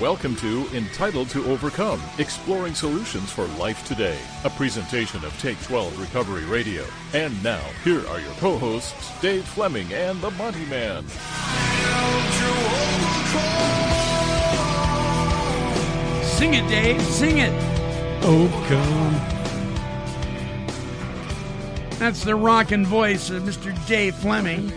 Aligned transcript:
Welcome 0.00 0.36
to 0.36 0.68
Entitled 0.74 1.28
to 1.30 1.44
Overcome 1.50 2.00
Exploring 2.18 2.72
Solutions 2.76 3.32
for 3.32 3.46
Life 3.58 3.84
Today, 3.84 4.16
a 4.44 4.50
presentation 4.50 5.24
of 5.24 5.36
Take 5.40 5.60
12 5.64 5.98
Recovery 5.98 6.44
Radio. 6.44 6.84
And 7.14 7.42
now, 7.42 7.60
here 7.82 8.06
are 8.06 8.20
your 8.20 8.30
co 8.34 8.58
hosts, 8.58 9.20
Dave 9.20 9.44
Fleming 9.44 9.92
and 9.92 10.20
the 10.20 10.30
Monty 10.30 10.64
Man. 10.66 11.04
Sing 16.22 16.54
it, 16.54 16.68
Dave. 16.68 17.02
Sing 17.02 17.38
it. 17.38 17.52
Overcome. 18.22 19.14
That's 21.98 22.22
the 22.22 22.36
rockin' 22.36 22.86
voice 22.86 23.30
of 23.30 23.42
Mr. 23.42 23.74
Dave 23.88 24.14
Fleming. 24.14 24.72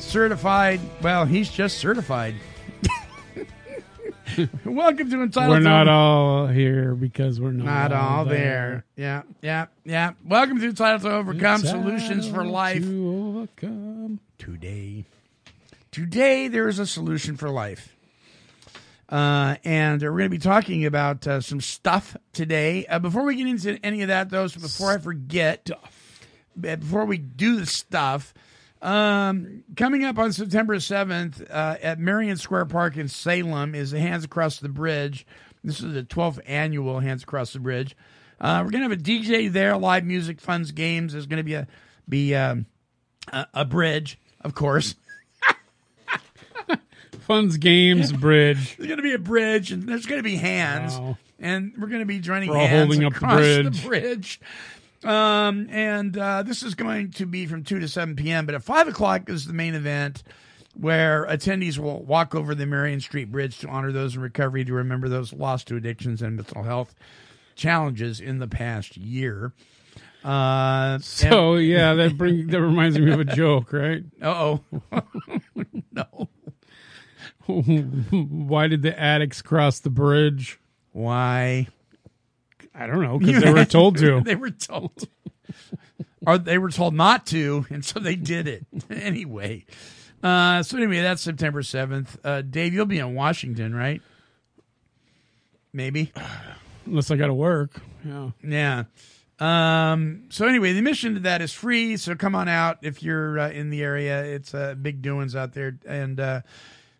Certified. 0.00 0.80
Well, 1.02 1.24
he's 1.24 1.48
just 1.48 1.78
certified. 1.78 2.34
Welcome 4.64 5.10
to 5.10 5.22
Entitled 5.22 5.50
We're 5.50 5.60
not 5.60 5.88
all 5.88 6.46
here 6.48 6.94
because 6.94 7.40
we're 7.40 7.52
not, 7.52 7.64
Not 7.64 7.92
all 7.92 8.24
there. 8.24 8.84
Yeah, 8.96 9.22
yeah, 9.40 9.66
yeah. 9.84 10.12
Welcome 10.24 10.60
to 10.60 10.66
Entitled 10.68 11.02
to 11.02 11.12
Overcome 11.12 11.60
Solutions 11.60 12.28
for 12.28 12.44
Life. 12.44 12.82
to 12.82 13.46
overcome. 13.58 14.20
Today. 14.38 15.04
Today, 15.92 16.48
there 16.48 16.68
is 16.68 16.78
a 16.78 16.86
solution 16.86 17.36
for 17.36 17.50
life. 17.50 17.96
Uh, 19.08 19.56
and 19.64 20.02
we're 20.02 20.10
going 20.10 20.24
to 20.24 20.28
be 20.30 20.38
talking 20.38 20.84
about 20.84 21.26
uh, 21.26 21.40
some 21.40 21.60
stuff 21.60 22.16
today. 22.32 22.84
Uh, 22.86 22.98
before 22.98 23.22
we 23.22 23.36
get 23.36 23.46
into 23.46 23.78
any 23.84 24.02
of 24.02 24.08
that, 24.08 24.30
though, 24.30 24.48
so 24.48 24.60
before 24.60 24.92
I 24.92 24.98
forget, 24.98 25.70
before 26.60 27.04
we 27.04 27.16
do 27.18 27.56
the 27.60 27.66
stuff, 27.66 28.34
um, 28.82 29.64
coming 29.76 30.04
up 30.04 30.18
on 30.18 30.32
September 30.32 30.76
7th 30.76 31.42
uh, 31.50 31.76
at 31.82 31.98
Marion 31.98 32.36
Square 32.36 32.66
Park 32.66 32.96
in 32.96 33.08
Salem 33.08 33.74
is 33.74 33.90
the 33.90 34.00
Hands 34.00 34.24
Across 34.24 34.60
the 34.60 34.68
Bridge. 34.68 35.26
This 35.64 35.80
is 35.82 35.94
the 35.94 36.02
12th 36.02 36.40
annual 36.46 37.00
Hands 37.00 37.22
Across 37.22 37.54
the 37.54 37.58
Bridge. 37.60 37.96
Uh, 38.40 38.60
we're 38.64 38.70
going 38.70 38.84
to 38.84 38.90
have 38.90 38.98
a 38.98 39.02
DJ 39.02 39.50
there, 39.50 39.76
live 39.76 40.04
music, 40.04 40.40
funds, 40.40 40.70
games. 40.72 41.12
There's 41.14 41.26
going 41.26 41.38
to 41.38 41.42
be 41.44 41.54
a 41.54 41.66
be 42.08 42.34
um, 42.34 42.66
a, 43.32 43.46
a 43.54 43.64
bridge, 43.64 44.18
of 44.42 44.54
course. 44.54 44.94
Funds 47.20 47.56
Games 47.56 48.12
Bridge. 48.20 48.76
There's 48.76 48.86
going 48.86 48.98
to 48.98 49.02
be 49.02 49.14
a 49.14 49.18
bridge, 49.18 49.72
and 49.72 49.88
there's 49.88 50.06
going 50.06 50.20
to 50.20 50.22
be 50.22 50.36
hands, 50.36 50.96
Wow. 50.96 51.18
and 51.40 51.72
we're 51.78 51.88
going 51.88 52.00
to 52.00 52.06
be 52.06 52.20
joining 52.20 52.50
We're 52.50 52.58
all 52.58 52.66
hands 52.66 52.86
holding 52.94 53.04
up 53.04 53.12
the 53.14 53.16
across 53.16 53.40
bridge. 53.40 53.82
the 53.82 53.88
bridge. 53.88 54.40
Um, 55.04 55.68
and 55.70 56.16
uh, 56.16 56.42
this 56.42 56.62
is 56.62 56.74
going 56.74 57.10
to 57.12 57.26
be 57.26 57.46
from 57.46 57.62
two 57.64 57.78
to 57.78 57.88
seven 57.88 58.16
p.m. 58.16 58.46
But 58.46 58.54
at 58.54 58.62
five 58.62 58.88
o'clock 58.88 59.28
is 59.28 59.46
the 59.46 59.52
main 59.52 59.74
event, 59.74 60.22
where 60.74 61.26
attendees 61.26 61.78
will 61.78 62.02
walk 62.02 62.34
over 62.34 62.54
the 62.54 62.66
Marion 62.66 63.00
Street 63.00 63.30
Bridge 63.30 63.58
to 63.58 63.68
honor 63.68 63.92
those 63.92 64.16
in 64.16 64.22
recovery, 64.22 64.64
to 64.64 64.72
remember 64.72 65.08
those 65.08 65.32
lost 65.32 65.68
to 65.68 65.76
addictions 65.76 66.22
and 66.22 66.36
mental 66.36 66.62
health 66.62 66.94
challenges 67.54 68.20
in 68.20 68.38
the 68.38 68.48
past 68.48 68.96
year. 68.96 69.52
Uh, 70.24 70.98
So 70.98 71.54
yeah, 71.56 71.94
that 71.94 72.16
bring 72.18 72.48
that 72.48 72.60
reminds 72.60 72.98
me 72.98 73.12
of 73.12 73.20
a 73.20 73.24
joke, 73.36 73.72
right? 73.72 74.02
oh, 74.22 74.60
no, 75.92 76.28
Why 77.46 78.66
did 78.66 78.82
the 78.82 78.98
addicts 78.98 79.42
cross 79.42 79.78
the 79.80 79.90
bridge? 79.90 80.58
why? 80.92 81.68
I 82.76 82.86
don't 82.86 83.02
know 83.02 83.18
because 83.18 83.42
they 83.42 83.52
were 83.52 83.64
told 83.64 83.96
to. 83.98 84.20
they 84.20 84.36
were 84.36 84.50
told. 84.50 85.08
or 86.26 86.38
they 86.38 86.58
were 86.58 86.70
told 86.70 86.94
not 86.94 87.26
to, 87.26 87.66
and 87.70 87.84
so 87.84 88.00
they 88.00 88.16
did 88.16 88.46
it 88.48 88.66
anyway. 88.90 89.64
Uh, 90.22 90.62
so 90.62 90.76
anyway, 90.76 91.00
that's 91.02 91.22
September 91.22 91.62
seventh. 91.62 92.18
Uh, 92.24 92.42
Dave, 92.42 92.74
you'll 92.74 92.86
be 92.86 92.98
in 92.98 93.14
Washington, 93.14 93.74
right? 93.74 94.02
Maybe. 95.72 96.12
Unless 96.86 97.10
I 97.10 97.16
got 97.16 97.26
to 97.26 97.34
work. 97.34 97.80
Yeah. 98.04 98.30
Yeah. 98.42 98.84
Um, 99.38 100.24
so 100.30 100.46
anyway, 100.46 100.72
the 100.72 100.78
admission 100.78 101.14
to 101.14 101.20
that 101.20 101.42
is 101.42 101.52
free. 101.52 101.96
So 101.98 102.14
come 102.14 102.34
on 102.34 102.48
out 102.48 102.78
if 102.82 103.02
you're 103.02 103.38
uh, 103.38 103.50
in 103.50 103.70
the 103.70 103.82
area. 103.82 104.24
It's 104.24 104.54
uh, 104.54 104.74
big 104.74 105.02
doings 105.02 105.36
out 105.36 105.52
there, 105.52 105.76
and 105.86 106.18
uh, 106.18 106.40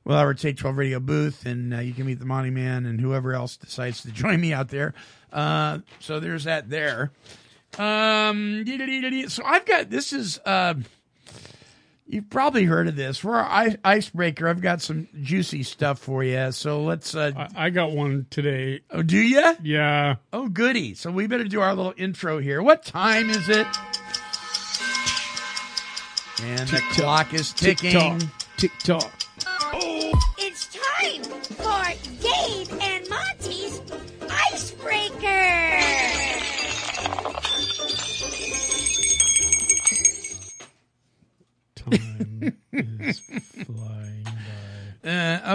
we'll 0.04 0.19
have 0.19 0.26
our 0.26 0.34
Take 0.34 0.59
Twelve 0.59 0.76
Radio 0.76 1.00
booth, 1.00 1.47
and 1.47 1.72
uh, 1.72 1.78
you 1.78 1.94
can 1.94 2.04
meet 2.04 2.19
the 2.19 2.26
Monty 2.26 2.50
Man 2.50 2.84
and 2.84 3.00
whoever 3.00 3.32
else 3.32 3.56
decides 3.56 4.03
to 4.03 4.10
join 4.12 4.41
me 4.41 4.53
out 4.53 4.69
there. 4.69 4.92
Uh, 5.32 5.78
so 6.00 6.20
there's 6.20 6.44
that 6.44 6.69
there. 6.70 7.10
Um, 7.78 8.64
so 9.28 9.42
I've 9.44 9.66
got 9.66 9.91
this 9.91 10.12
is 10.12 10.38
uh, 10.47 10.75
you've 12.06 12.31
probably 12.31 12.64
heard 12.64 12.88
of 12.88 12.97
this. 12.97 13.19
For 13.19 13.36
our 13.36 13.44
ice- 13.44 13.76
icebreaker, 13.84 14.48
I've 14.48 14.62
got 14.62 14.81
some 14.81 15.09
juicy 15.20 15.62
stuff 15.62 15.98
for 15.98 16.25
you. 16.25 16.53
So 16.53 16.82
let's. 16.82 17.15
Uh, 17.15 17.32
I, 17.36 17.66
I 17.66 17.70
got 17.70 17.92
one 17.92 18.26
today. 18.31 18.81
oh, 18.91 19.03
do 19.03 19.19
you? 19.19 19.56
Yeah. 19.62 20.16
Oh, 20.32 20.48
goody. 20.48 20.94
So 20.94 21.10
we 21.10 21.26
better 21.26 21.44
do 21.44 21.60
our 21.60 21.75
little 21.75 21.94
intro 21.97 22.38
here. 22.38 22.62
What 22.62 22.84
time 22.84 23.28
is 23.31 23.48
it? 23.48 23.66
And 26.42 26.69
the 26.69 26.82
clock 26.92 27.32
is 27.34 27.53
ticking. 27.53 28.20
Tick 28.56 28.72
tock. 28.81 29.16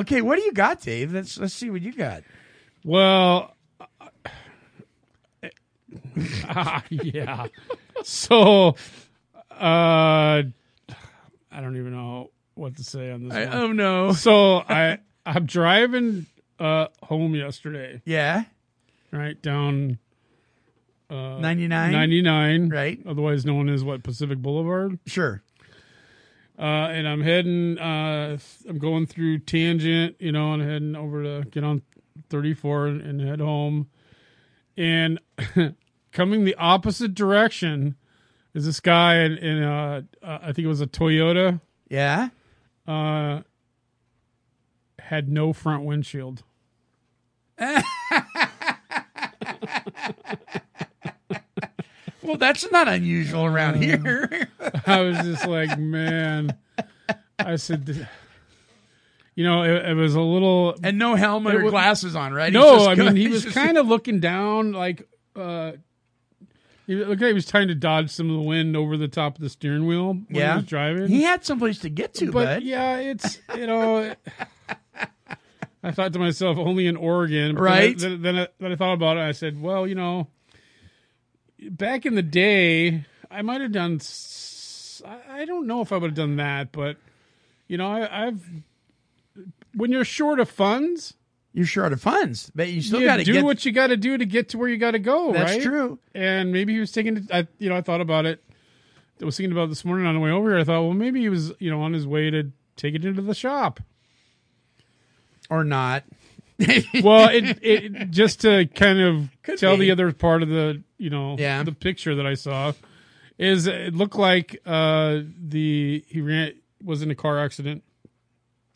Okay, 0.01 0.21
what 0.21 0.37
do 0.37 0.43
you 0.43 0.53
got, 0.53 0.81
Dave? 0.81 1.11
Let's 1.13 1.37
let's 1.39 1.53
see 1.53 1.69
what 1.69 1.81
you 1.81 1.93
got. 1.93 2.23
Well, 2.83 3.55
uh, 6.47 6.81
yeah. 6.89 7.47
So, 8.03 8.75
uh, 9.51 10.43
I 10.43 10.43
don't 11.51 11.77
even 11.77 11.91
know 11.93 12.31
what 12.55 12.77
to 12.77 12.83
say 12.83 13.11
on 13.11 13.27
this. 13.27 13.33
I, 13.37 13.45
one. 13.45 13.53
oh 13.57 13.71
no. 13.71 14.13
So 14.13 14.57
I 14.57 14.99
I'm 15.25 15.45
driving 15.45 16.25
uh 16.59 16.87
home 17.03 17.35
yesterday, 17.35 18.01
Yeah. 18.05 18.43
right 19.11 19.39
down 19.41 19.97
Uh, 21.09 21.39
Ninety 21.39 21.67
nine. 21.67 21.91
99, 21.91 22.69
Right. 22.69 22.99
Otherwise 23.05 23.45
known 23.45 23.67
as 23.69 23.83
what 23.83 24.01
Pacific 24.03 24.37
Boulevard. 24.39 24.97
Sure. 25.05 25.41
Uh, 26.61 26.89
and 26.91 27.07
I'm 27.07 27.21
heading. 27.21 27.79
Uh, 27.79 28.37
I'm 28.69 28.77
going 28.77 29.07
through 29.07 29.39
Tangent, 29.39 30.15
you 30.19 30.31
know, 30.31 30.53
and 30.53 30.61
heading 30.61 30.95
over 30.95 31.23
to 31.23 31.49
get 31.49 31.63
on 31.63 31.81
34 32.29 32.87
and 32.87 33.19
head 33.19 33.39
home. 33.39 33.89
And 34.77 35.19
coming 36.11 36.45
the 36.45 36.53
opposite 36.55 37.15
direction 37.15 37.95
is 38.53 38.65
this 38.65 38.79
guy 38.79 39.23
in, 39.23 39.37
in 39.39 39.63
uh, 39.63 40.01
uh, 40.21 40.37
I 40.43 40.53
think 40.53 40.65
it 40.65 40.67
was 40.67 40.81
a 40.81 40.87
Toyota. 40.87 41.59
Yeah. 41.89 42.29
Uh, 42.87 43.41
had 44.99 45.29
no 45.29 45.53
front 45.53 45.83
windshield. 45.83 46.43
Well, 52.31 52.37
that's 52.37 52.69
not 52.71 52.87
unusual 52.87 53.45
around 53.45 53.81
here. 53.83 54.47
I 54.85 55.01
was 55.01 55.17
just 55.17 55.45
like, 55.45 55.77
man. 55.77 56.55
I 57.37 57.57
said, 57.57 58.07
you 59.35 59.43
know, 59.43 59.63
it, 59.63 59.85
it 59.89 59.93
was 59.95 60.15
a 60.15 60.21
little 60.21 60.75
and 60.81 60.97
no 60.97 61.15
helmet 61.15 61.55
It 61.55 61.63
or 61.63 61.69
glasses 61.69 62.15
on, 62.15 62.33
right? 62.33 62.53
No, 62.53 62.87
I 62.87 62.95
mean 62.95 63.15
he 63.17 63.27
was 63.27 63.45
kind 63.45 63.77
of 63.77 63.87
looking 63.87 64.19
down, 64.21 64.71
like 64.73 65.07
uh, 65.35 65.73
he 66.87 66.95
looked 66.95 67.21
like 67.21 67.27
he 67.27 67.33
was 67.33 67.45
trying 67.47 67.67
to 67.67 67.75
dodge 67.75 68.09
some 68.11 68.29
of 68.29 68.35
the 68.35 68.41
wind 68.41 68.77
over 68.77 68.95
the 68.95 69.07
top 69.07 69.35
of 69.35 69.41
the 69.41 69.49
steering 69.49 69.85
wheel 69.85 70.13
when 70.13 70.25
Yeah. 70.29 70.51
he 70.53 70.57
was 70.57 70.65
driving. 70.65 71.07
He 71.09 71.23
had 71.23 71.43
someplace 71.43 71.79
to 71.79 71.89
get 71.89 72.13
to, 72.15 72.31
but 72.31 72.45
bud. 72.45 72.63
yeah, 72.63 72.97
it's 72.97 73.39
you 73.57 73.67
know. 73.67 74.13
I 75.83 75.89
thought 75.91 76.13
to 76.13 76.19
myself, 76.19 76.57
only 76.59 76.85
in 76.85 76.95
Oregon, 76.95 77.55
but 77.55 77.63
then 77.63 77.71
I- 77.73 77.75
Right. 77.79 77.97
Then, 77.97 78.21
then, 78.21 78.37
I, 78.37 78.47
then 78.59 78.71
I 78.71 78.75
thought 78.75 78.93
about 78.93 79.17
it. 79.17 79.21
I 79.21 79.31
said, 79.31 79.59
well, 79.59 79.87
you 79.87 79.95
know, 79.95 80.27
back 81.69 82.05
in 82.05 82.15
the 82.15 82.21
day, 82.21 83.05
I 83.29 83.41
might 83.41 83.61
have 83.61 83.71
done. 83.71 83.99
I 85.29 85.45
don't 85.45 85.67
know 85.67 85.81
if 85.81 85.91
I 85.91 85.97
would 85.97 86.11
have 86.11 86.15
done 86.15 86.35
that, 86.37 86.71
but 86.71 86.97
you 87.67 87.77
know, 87.77 87.91
I, 87.91 88.27
I've 88.27 88.43
when 89.73 89.91
you're 89.91 90.05
short 90.05 90.39
of 90.39 90.49
funds, 90.49 91.13
You're 91.53 91.65
short 91.65 91.93
of 91.93 92.01
funds, 92.01 92.51
but 92.53 92.67
you 92.69 92.81
still 92.81 93.01
got 93.01 93.17
to 93.17 93.23
do 93.23 93.33
get. 93.33 93.43
what 93.43 93.65
you 93.65 93.71
got 93.71 93.87
to 93.87 93.97
do 93.97 94.17
to 94.17 94.25
get 94.25 94.49
to 94.49 94.57
where 94.57 94.67
you 94.69 94.77
got 94.77 94.91
to 94.91 94.99
go. 94.99 95.31
That's 95.33 95.53
right? 95.53 95.61
true. 95.61 95.97
And 96.13 96.51
maybe 96.51 96.73
he 96.73 96.79
was 96.79 96.91
taking 96.91 97.17
it. 97.17 97.23
I, 97.31 97.47
you 97.57 97.69
know, 97.69 97.75
I 97.77 97.81
thought 97.81 98.01
about 98.01 98.25
it. 98.25 98.43
I 99.21 99.25
was 99.25 99.37
thinking 99.37 99.51
about 99.51 99.69
this 99.69 99.85
morning 99.85 100.05
on 100.07 100.13
the 100.15 100.19
way 100.19 100.31
over 100.31 100.49
here. 100.49 100.59
I 100.59 100.63
thought, 100.63 100.81
well, 100.81 100.93
maybe 100.93 101.21
he 101.21 101.29
was, 101.29 101.51
you 101.59 101.69
know, 101.69 101.81
on 101.81 101.93
his 101.93 102.05
way 102.07 102.29
to 102.31 102.51
take 102.75 102.95
it 102.95 103.05
into 103.05 103.21
the 103.21 103.35
shop. 103.35 103.79
or 105.49 105.63
not. 105.63 106.03
Well, 107.03 107.29
it, 107.29 107.57
it 107.63 108.11
just 108.11 108.41
to 108.41 108.65
kind 108.67 108.99
of 108.99 109.29
Could 109.43 109.57
tell 109.57 109.77
be. 109.77 109.85
the 109.85 109.91
other 109.91 110.11
part 110.11 110.43
of 110.43 110.49
the, 110.49 110.81
you 111.01 111.09
know, 111.09 111.35
Yeah. 111.39 111.63
the 111.63 111.71
picture 111.71 112.15
that 112.15 112.25
I 112.25 112.35
saw 112.35 112.73
is 113.37 113.65
it 113.67 113.93
looked 113.95 114.15
like 114.15 114.61
uh 114.65 115.21
the 115.41 116.05
he 116.07 116.21
ran 116.21 116.53
was 116.83 117.01
in 117.01 117.09
a 117.11 117.15
car 117.15 117.39
accident 117.39 117.83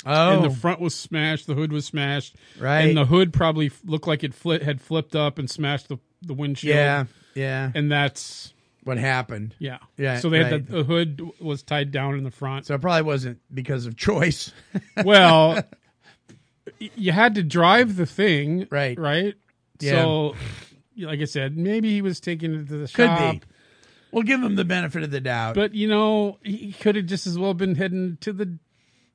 Oh, 0.08 0.36
and 0.36 0.44
the 0.46 0.56
front 0.56 0.80
was 0.80 0.94
smashed, 0.94 1.48
the 1.48 1.56
hood 1.56 1.72
was 1.72 1.84
smashed, 1.86 2.36
right. 2.60 2.82
and 2.82 2.96
the 2.96 3.06
hood 3.06 3.34
probably 3.34 3.72
looked 3.86 4.06
like 4.08 4.24
it 4.24 4.36
flit 4.36 4.62
had 4.62 4.80
flipped 4.80 5.16
up 5.16 5.40
and 5.40 5.50
smashed 5.50 5.88
the 5.90 5.98
the 6.22 6.34
windshield. 6.34 6.76
yeah, 6.76 7.06
yeah. 7.34 7.72
and 7.74 7.92
that's 7.92 8.54
What 8.84 8.98
happened? 9.00 9.56
yeah, 9.60 9.78
Yeah, 9.98 10.20
So 10.20 10.30
they 10.30 10.44
had 10.44 10.68
the, 10.68 10.78
the 10.78 10.84
hood 10.84 11.22
was 11.40 11.64
tied 11.64 11.92
down 11.92 12.16
in 12.18 12.24
the 12.24 12.30
front. 12.32 12.66
So 12.68 12.76
it 12.76 12.82
probably 12.82 13.02
wasn't 13.04 13.40
because 13.54 13.86
of 13.88 13.96
choice. 13.98 14.52
well, 15.04 15.64
you 16.80 17.12
had 17.12 17.36
to 17.36 17.44
drive 17.44 17.96
the 17.96 18.06
thing, 18.06 18.68
Right. 18.70 18.98
Right. 19.00 19.34
Yeah. 19.80 19.92
So, 19.92 20.36
like 20.98 21.20
I 21.20 21.26
said, 21.26 21.58
maybe 21.58 21.92
he 21.92 22.02
was 22.02 22.20
taking 22.20 22.54
it 22.54 22.68
to 22.70 22.78
the 22.78 22.88
Could 22.88 23.08
shop. 23.08 23.34
be. 23.34 23.42
We'll 24.12 24.24
give 24.24 24.42
him 24.42 24.56
the 24.56 24.64
benefit 24.66 25.04
of 25.04 25.12
the 25.12 25.20
doubt. 25.20 25.56
But 25.56 25.74
you 25.76 25.88
know, 25.88 26.38
he 26.44 26.72
could 26.74 26.96
have 26.96 27.06
just 27.06 27.28
as 27.28 27.38
well 27.38 27.54
been 27.54 27.76
heading 27.76 28.18
to 28.22 28.32
the 28.32 28.58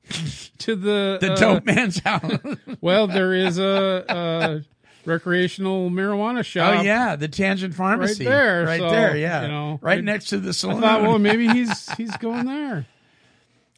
to 0.59 0.75
the 0.75 1.17
the 1.19 1.33
uh, 1.33 1.35
dope 1.35 1.65
man's 1.65 1.99
house. 1.99 2.31
Well, 2.81 3.07
there 3.07 3.33
is 3.33 3.57
a, 3.59 4.05
a 4.09 4.61
recreational 5.05 5.89
marijuana 5.89 6.43
shop. 6.43 6.79
oh 6.79 6.81
yeah, 6.81 7.15
the 7.15 7.27
Tangent 7.27 7.73
Pharmacy, 7.73 8.25
right 8.25 8.31
there, 8.31 8.65
right 8.65 8.79
so, 8.79 8.89
there. 8.89 9.17
Yeah, 9.17 9.43
you 9.43 9.47
know, 9.47 9.79
right 9.81 9.97
I- 9.99 10.01
next 10.01 10.25
to 10.29 10.37
the 10.39 10.49
I 10.49 10.79
thought, 10.79 11.01
well, 11.03 11.19
maybe 11.19 11.47
he's 11.47 11.91
he's 11.97 12.15
going 12.17 12.45
there. 12.45 12.85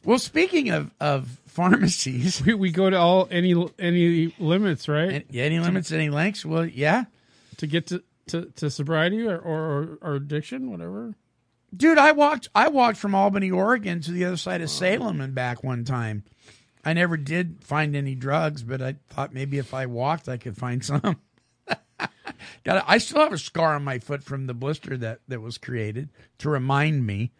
well, 0.04 0.18
speaking 0.18 0.70
of 0.70 0.90
of 1.00 1.38
pharmacies, 1.46 2.42
We, 2.44 2.54
we 2.54 2.70
go 2.70 2.90
to 2.90 2.96
all 2.98 3.28
any 3.30 3.54
any 3.78 4.34
limits, 4.38 4.88
right, 4.88 5.24
any, 5.30 5.40
any 5.40 5.58
limits, 5.60 5.92
any 5.92 6.10
lengths? 6.10 6.44
Well, 6.44 6.66
yeah, 6.66 7.04
to 7.58 7.66
get 7.66 7.86
to, 7.88 8.02
to, 8.28 8.46
to 8.56 8.70
sobriety 8.70 9.26
or, 9.26 9.38
or 9.38 9.98
or 10.00 10.14
addiction, 10.14 10.70
whatever. 10.70 11.14
dude. 11.74 11.98
I 11.98 12.12
walked. 12.12 12.48
I 12.54 12.68
walked 12.68 12.98
from 12.98 13.14
Albany, 13.14 13.50
Oregon, 13.50 14.00
to 14.02 14.12
the 14.12 14.24
other 14.24 14.36
side 14.36 14.60
of 14.60 14.70
Salem 14.70 15.20
and 15.20 15.34
back 15.34 15.62
one 15.64 15.84
time. 15.84 16.24
I 16.84 16.92
never 16.92 17.16
did 17.16 17.64
find 17.64 17.96
any 17.96 18.14
drugs, 18.14 18.62
but 18.62 18.82
I 18.82 18.96
thought 19.08 19.32
maybe 19.32 19.58
if 19.58 19.72
I 19.72 19.86
walked, 19.86 20.28
I 20.28 20.36
could 20.36 20.56
find 20.56 20.84
some. 20.84 21.16
Got. 22.64 22.84
I 22.86 22.98
still 22.98 23.20
have 23.20 23.32
a 23.32 23.38
scar 23.38 23.74
on 23.74 23.84
my 23.84 23.98
foot 23.98 24.22
from 24.22 24.46
the 24.46 24.54
blister 24.54 24.96
that 24.98 25.20
that 25.28 25.40
was 25.40 25.58
created 25.58 26.08
to 26.38 26.50
remind 26.50 27.06
me 27.06 27.32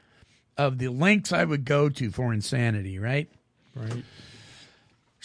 of 0.56 0.78
the 0.78 0.88
lengths 0.88 1.32
I 1.32 1.44
would 1.44 1.64
go 1.64 1.88
to 1.88 2.10
for 2.10 2.32
insanity. 2.32 2.98
Right. 2.98 3.28
Right. 3.74 4.04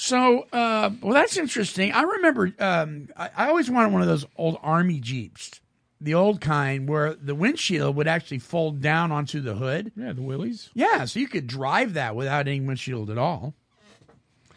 So, 0.01 0.48
uh, 0.54 0.92
well, 1.01 1.13
that's 1.13 1.36
interesting. 1.36 1.92
I 1.92 2.04
remember 2.04 2.54
um, 2.60 3.10
I, 3.18 3.30
I 3.36 3.48
always 3.50 3.69
wanted 3.69 3.92
one 3.92 4.01
of 4.01 4.07
those 4.07 4.25
old 4.38 4.57
Army 4.63 5.01
Jeeps, 5.01 5.60
the 6.00 6.13
old 6.13 6.40
kind 6.40 6.88
where 6.88 7.16
the 7.16 7.36
windshield 7.36 7.98
would 7.98 8.07
actually 8.07 8.40
fold 8.40 8.80
down 8.80 9.12
onto 9.12 9.42
the 9.42 9.56
hood. 9.56 9.92
Yeah, 9.98 10.13
the 10.13 10.22
Willys. 10.22 10.69
Yeah, 10.74 11.04
so 11.04 11.19
you 11.19 11.28
could 11.28 11.48
drive 11.48 11.96
that 11.96 12.16
without 12.16 12.48
any 12.48 12.62
windshield 12.62 13.10
at 13.10 13.18
all. 13.18 13.56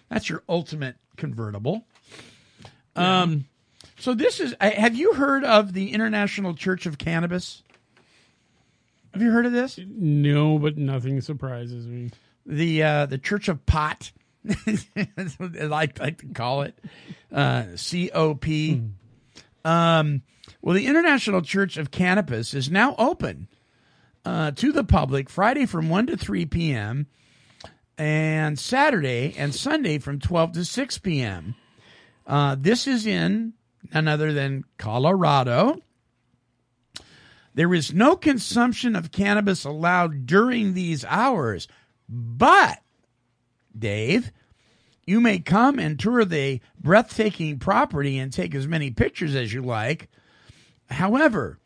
That's 0.09 0.29
your 0.29 0.44
ultimate 0.49 0.94
convertible. 1.17 1.87
Um, 2.94 3.47
so 3.99 4.15
this 4.15 4.39
is. 4.39 4.55
Have 4.61 4.94
you 4.94 5.15
heard 5.15 5.43
of 5.43 5.73
the 5.73 5.93
International 5.93 6.55
Church 6.55 6.87
of 6.87 6.99
Cannabis? 6.99 7.65
Have 9.12 9.23
you 9.23 9.33
heard 9.33 9.47
of 9.47 9.50
this? 9.53 9.77
No, 9.89 10.61
but 10.61 10.77
nothing 10.77 11.21
surprises 11.21 11.89
me. 11.89 12.12
the 12.47 12.85
uh, 12.85 13.06
the 13.06 13.19
Church 13.19 13.49
of 13.49 13.67
Pot, 13.67 14.12
That's 15.17 15.39
what 15.39 15.59
I 15.61 15.65
like, 15.67 15.99
like 16.00 16.19
to 16.19 16.27
call 16.27 16.62
it, 16.62 16.77
uh, 17.31 17.65
COP. 17.77 18.44
Um, 19.65 20.23
well, 20.61 20.75
the 20.75 20.87
International 20.87 21.43
Church 21.43 21.77
of 21.77 21.91
Cannabis 21.91 22.53
is 22.53 22.71
now 22.71 22.97
open 22.99 23.49
uh, 24.25 24.50
to 24.53 24.73
the 24.73 24.85
public 24.85 25.31
Friday 25.31 25.67
from 25.67 25.89
one 25.89 26.06
to 26.09 26.17
three 26.17 26.47
p.m. 26.47 27.06
and 27.97 28.59
Saturday 28.59 29.35
and 29.39 29.55
Sunday 29.55 29.99
from 29.99 30.19
twelve 30.19 30.53
to 30.53 30.65
six 30.65 30.99
p.m. 30.99 31.55
Uh, 32.27 32.56
this 32.59 32.87
is 32.89 33.06
in 33.06 33.53
none 33.94 34.09
other 34.09 34.33
than 34.33 34.65
Colorado. 34.79 35.79
There 37.55 37.75
is 37.75 37.93
no 37.93 38.17
consumption 38.17 38.97
of 38.97 39.12
cannabis 39.12 39.65
allowed 39.65 40.27
during 40.27 40.75
these 40.75 41.05
hours, 41.05 41.69
but, 42.09 42.81
Dave, 43.79 44.33
you 45.07 45.21
may 45.21 45.39
come 45.39 45.79
and 45.79 45.99
tour 45.99 46.25
the 46.25 46.61
breathtaking 46.81 47.59
property 47.59 48.19
and 48.19 48.33
take 48.33 48.55
as 48.55 48.67
many 48.67 48.91
pictures 48.91 49.35
as 49.35 49.53
you 49.53 49.63
like. 49.63 50.09
However, 50.91 51.59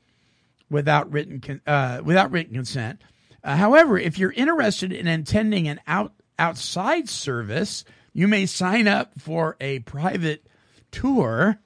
without 0.71 1.11
written 1.13 1.61
uh, 1.67 2.01
without 2.05 2.31
written 2.31 2.55
consent. 2.55 3.01
Uh, 3.43 3.57
however, 3.57 3.99
if 3.99 4.19
you're 4.19 4.33
interested 4.33 4.93
in 4.93 5.07
attending 5.07 5.69
an 5.69 5.81
out 5.87 6.13
outside 6.39 7.09
service, 7.09 7.85
you 8.13 8.27
may 8.29 8.47
sign 8.47 8.89
up 8.89 9.13
for 9.19 9.57
a 9.61 9.79
private 9.81 10.47
tour 10.91 11.59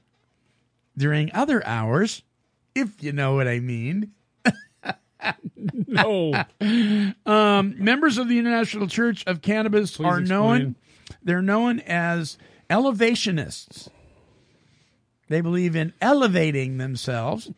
during 0.96 1.30
other 1.32 1.64
hours, 1.66 2.22
if 2.74 3.02
you 3.02 3.12
know 3.12 3.34
what 3.34 3.48
I 3.48 3.60
mean. 3.60 4.12
No. 5.86 6.32
Um, 7.26 7.74
members 7.78 8.16
of 8.16 8.28
the 8.28 8.38
International 8.38 8.86
Church 8.86 9.24
of 9.26 9.42
Cannabis 9.42 9.96
Please 9.96 10.06
are 10.06 10.20
known. 10.20 10.76
They're 11.22 11.42
known 11.42 11.80
as 11.80 12.38
elevationists. 12.70 13.88
They 15.28 15.40
believe 15.40 15.76
in 15.76 15.92
elevating 16.00 16.78
themselves. 16.78 17.50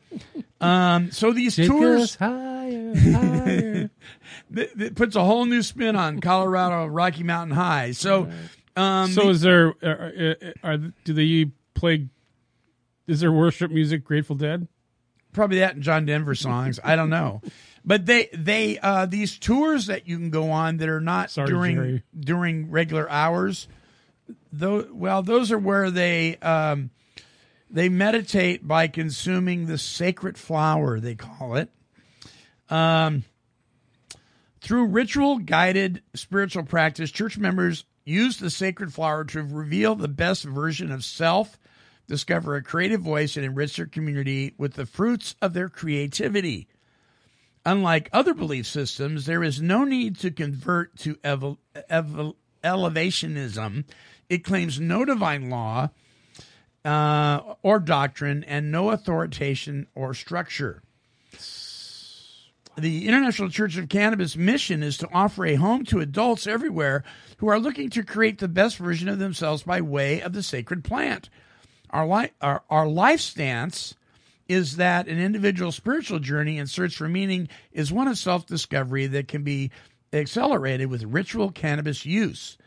Um, 0.61 1.11
so 1.11 1.33
these 1.33 1.57
tours 1.57 2.17
higher, 2.17 2.95
higher. 2.95 3.91
that, 4.51 4.79
that 4.79 4.95
puts 4.95 5.17
a 5.17 5.25
whole 5.25 5.45
new 5.47 5.63
spin 5.63 5.97
on 5.97 6.21
Colorado 6.21 6.87
Rocky 6.87 7.23
Mountain 7.23 7.57
High. 7.57 7.93
So, 7.93 8.31
um, 8.77 9.11
so 9.13 9.31
is 9.31 9.41
there? 9.41 9.75
Are, 9.83 10.37
are, 10.63 10.77
do 10.77 11.13
they 11.13 11.51
play? 11.75 12.09
Is 13.07 13.21
there 13.21 13.33
worship 13.33 13.71
music? 13.71 14.05
Grateful 14.05 14.37
Dead. 14.37 14.69
Probably 15.33 15.59
that 15.59 15.75
and 15.75 15.83
John 15.83 16.07
Denver 16.07 16.35
songs. 16.35 16.79
I 16.83 16.97
don't 16.97 17.11
know, 17.11 17.43
but 17.85 18.07
they 18.07 18.29
they 18.33 18.79
uh, 18.79 19.07
these 19.07 19.39
tours 19.39 19.87
that 19.87 20.07
you 20.07 20.17
can 20.19 20.31
go 20.31 20.51
on 20.51 20.79
that 20.79 20.89
are 20.89 21.01
not 21.01 21.31
Sorry, 21.31 21.49
during 21.49 21.77
Jerry. 21.77 22.03
during 22.19 22.71
regular 22.71 23.11
hours. 23.11 23.69
Though, 24.53 24.87
well, 24.93 25.23
those 25.23 25.51
are 25.51 25.59
where 25.59 25.91
they 25.91 26.37
um, 26.37 26.91
they 27.71 27.89
meditate 27.89 28.67
by 28.67 28.87
consuming 28.89 29.67
the 29.67 29.79
sacred 29.79 30.37
flower. 30.39 31.01
They 31.01 31.15
call 31.15 31.57
it. 31.57 31.71
Um, 32.69 33.25
through 34.61 34.87
ritual 34.87 35.39
guided 35.39 36.03
spiritual 36.15 36.63
practice, 36.65 37.11
church 37.11 37.37
members 37.37 37.85
use 38.05 38.39
the 38.39 38.51
sacred 38.51 38.93
flower 38.93 39.25
to 39.25 39.43
reveal 39.43 39.95
the 39.95 40.09
best 40.09 40.45
version 40.45 40.93
of 40.93 41.05
self, 41.05 41.59
discover 42.07 42.57
a 42.57 42.63
creative 42.63 43.01
voice, 43.01 43.37
and 43.37 43.45
enrich 43.45 43.77
their 43.77 43.87
community 43.87 44.55
with 44.59 44.75
the 44.75 44.87
fruits 44.87 45.35
of 45.41 45.55
their 45.55 45.69
creativity. 45.69 46.69
Unlike 47.65 48.11
other 48.13 48.35
belief 48.35 48.67
systems, 48.67 49.27
there 49.27 49.45
is 49.45 49.63
no 49.63 49.85
need 49.85 50.19
to 50.19 50.31
convert 50.31 50.97
to 50.99 51.15
evo- 51.17 51.59
evo- 51.91 52.35
elevationism. 52.65 53.85
It 54.29 54.45
claims 54.45 54.81
no 54.81 55.05
divine 55.05 55.49
law 55.49 55.91
uh, 56.85 57.55
or 57.63 57.79
doctrine 57.79 58.45
and 58.45 58.73
no 58.73 58.91
authorization 58.91 59.87
or 59.95 60.15
structure. 60.15 60.83
The 62.77 63.07
International 63.07 63.51
Church 63.51 63.77
of 63.77 63.91
Cannabis 63.91 64.35
mission 64.35 64.83
is 64.83 64.97
to 64.99 65.09
offer 65.13 65.45
a 65.45 65.57
home 65.57 65.85
to 65.87 66.01
adults 66.01 66.47
everywhere 66.47 67.05
who 67.37 67.49
are 67.49 67.61
looking 67.61 67.91
to 67.91 68.03
create 68.03 68.39
the 68.39 68.49
best 68.49 68.79
version 68.79 69.09
of 69.09 69.19
themselves 69.19 69.63
by 69.63 69.83
way 69.83 70.21
of 70.23 70.33
the 70.33 70.43
sacred 70.43 70.83
plant. 70.83 71.29
Our, 71.93 72.07
li- 72.07 72.33
our, 72.41 72.63
our 72.71 72.89
life 72.89 73.21
stance 73.21 73.95
is 74.49 74.77
that 74.77 75.09
an 75.09 75.19
individual 75.19 75.73
spiritual 75.73 76.19
journey 76.19 76.59
and 76.59 76.69
search 76.69 76.97
for 76.97 77.09
meaning 77.09 77.49
is 77.73 77.93
one 77.93 78.09
of 78.09 78.19
self 78.19 78.47
discovery 78.47 79.07
that 79.07 79.29
can 79.29 79.43
be 79.43 79.71
accelerated 80.13 80.89
with 80.89 81.05
ritual 81.05 81.51
cannabis 81.51 82.05
use. 82.05 82.59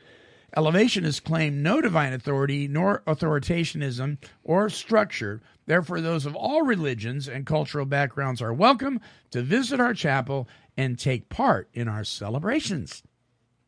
Elevationists 0.56 1.24
claim 1.24 1.62
no 1.62 1.82
divine 1.82 2.14
authority 2.14 2.68
nor 2.68 3.04
authoritationism 3.08 4.18
or 4.44 4.70
structure. 4.70 5.42
Therefore, 5.66 6.00
those 6.00 6.26
of 6.26 6.36
all 6.36 6.62
religions 6.62 7.28
and 7.28 7.46
cultural 7.46 7.86
backgrounds 7.86 8.42
are 8.42 8.54
welcome 8.54 9.02
to 9.32 9.42
visit 9.42 9.80
our 9.80 9.94
chapel 9.94 10.48
and 10.78 10.98
take 10.98 11.30
part 11.30 11.70
in 11.74 11.88
our 11.88 12.04
celebrations. 12.04 13.04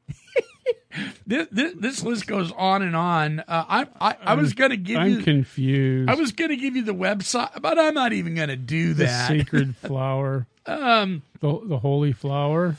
this, 1.25 1.47
this 1.51 1.73
this 1.77 2.03
list 2.03 2.27
goes 2.27 2.51
on 2.53 2.81
and 2.81 2.95
on. 2.95 3.39
Uh, 3.41 3.43
I 3.67 3.87
I, 3.99 4.15
I 4.21 4.33
was 4.35 4.53
going 4.53 4.71
to 4.71 4.77
give 4.77 4.97
I'm 4.97 5.09
you 5.11 5.21
confused. 5.23 6.09
I 6.09 6.15
was 6.15 6.31
going 6.31 6.49
to 6.49 6.55
give 6.57 6.75
you 6.75 6.83
the 6.83 6.93
website, 6.93 7.61
but 7.61 7.77
I'm 7.79 7.93
not 7.93 8.13
even 8.13 8.35
going 8.35 8.49
to 8.49 8.55
do 8.55 8.93
the 8.93 9.05
that. 9.05 9.27
sacred 9.27 9.75
flower, 9.81 10.47
Um, 10.65 11.21
the 11.39 11.59
the 11.65 11.79
holy 11.79 12.13
flower. 12.13 12.75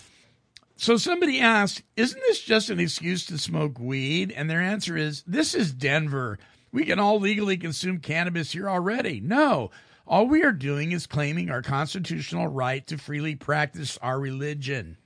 so 0.77 0.97
somebody 0.97 1.41
asked, 1.41 1.83
"Isn't 1.97 2.21
this 2.29 2.41
just 2.41 2.71
an 2.71 2.81
excuse 2.81 3.27
to 3.27 3.39
smoke 3.39 3.79
weed?" 3.79 4.33
And 4.33 4.49
their 4.51 4.61
answer 4.61 4.97
is, 4.97 5.23
"This 5.27 5.55
is 5.55 5.73
Denver. 5.73 6.39
We 6.73 6.85
can 6.85 6.99
all 6.99 7.19
legally 7.21 7.57
consume 7.57 7.99
cannabis 7.99 8.53
here 8.53 8.69
already." 8.69 9.21
No. 9.21 9.71
All 10.11 10.27
we 10.27 10.43
are 10.43 10.53
doing 10.53 10.93
is 10.93 11.07
claiming 11.07 11.51
our 11.51 11.61
constitutional 11.61 12.47
right 12.49 12.87
to 12.87 12.97
freely 12.97 13.37
practice 13.37 13.99
our 14.01 14.19
religion. 14.19 14.97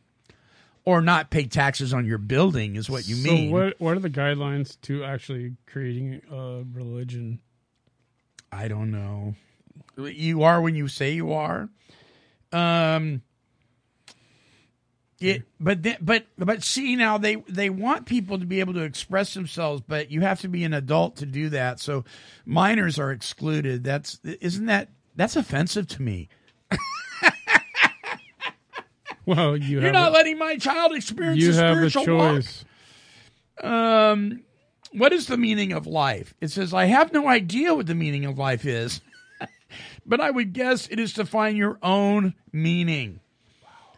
Or 0.84 1.00
not 1.00 1.30
pay 1.30 1.44
taxes 1.46 1.94
on 1.94 2.06
your 2.06 2.18
building 2.18 2.74
is 2.74 2.90
what 2.90 3.06
you 3.06 3.14
so 3.14 3.30
mean. 3.30 3.52
what 3.52 3.80
what 3.80 3.96
are 3.96 4.00
the 4.00 4.10
guidelines 4.10 4.80
to 4.82 5.04
actually 5.04 5.54
creating 5.66 6.22
a 6.30 6.64
religion? 6.72 7.40
I 8.50 8.66
don't 8.66 8.90
know. 8.90 9.34
You 9.96 10.42
are 10.42 10.60
when 10.60 10.74
you 10.74 10.88
say 10.88 11.12
you 11.12 11.32
are. 11.32 11.68
Um. 12.52 13.22
It, 15.20 15.44
but 15.60 15.84
then, 15.84 15.98
but 16.00 16.26
but 16.36 16.64
see 16.64 16.96
now 16.96 17.16
they 17.16 17.36
they 17.48 17.70
want 17.70 18.06
people 18.06 18.40
to 18.40 18.44
be 18.44 18.58
able 18.58 18.74
to 18.74 18.82
express 18.82 19.34
themselves, 19.34 19.80
but 19.86 20.10
you 20.10 20.22
have 20.22 20.40
to 20.40 20.48
be 20.48 20.64
an 20.64 20.74
adult 20.74 21.16
to 21.18 21.26
do 21.26 21.48
that. 21.50 21.78
So 21.78 22.04
minors 22.44 22.98
are 22.98 23.12
excluded. 23.12 23.84
That's 23.84 24.18
isn't 24.24 24.66
that 24.66 24.88
that's 25.14 25.36
offensive 25.36 25.86
to 25.88 26.02
me. 26.02 26.28
Well, 29.26 29.56
you 29.56 29.74
You're 29.80 29.82
have 29.82 29.92
not 29.92 30.08
a, 30.10 30.14
letting 30.14 30.36
my 30.38 30.56
child 30.56 30.92
experience 30.94 31.40
you 31.40 31.50
a 31.50 31.54
have 31.54 31.76
a 31.78 31.90
spiritual 31.90 32.16
walk. 32.16 32.34
choice. 32.34 32.64
Um, 33.62 34.42
what 34.92 35.12
is 35.12 35.26
the 35.26 35.36
meaning 35.36 35.72
of 35.72 35.86
life? 35.86 36.34
It 36.40 36.50
says, 36.50 36.74
I 36.74 36.86
have 36.86 37.12
no 37.12 37.28
idea 37.28 37.72
what 37.74 37.86
the 37.86 37.94
meaning 37.94 38.24
of 38.24 38.36
life 38.36 38.66
is, 38.66 39.00
but 40.06 40.20
I 40.20 40.30
would 40.30 40.52
guess 40.52 40.88
it 40.88 40.98
is 40.98 41.12
to 41.14 41.24
find 41.24 41.56
your 41.56 41.78
own 41.82 42.34
meaning. 42.52 43.20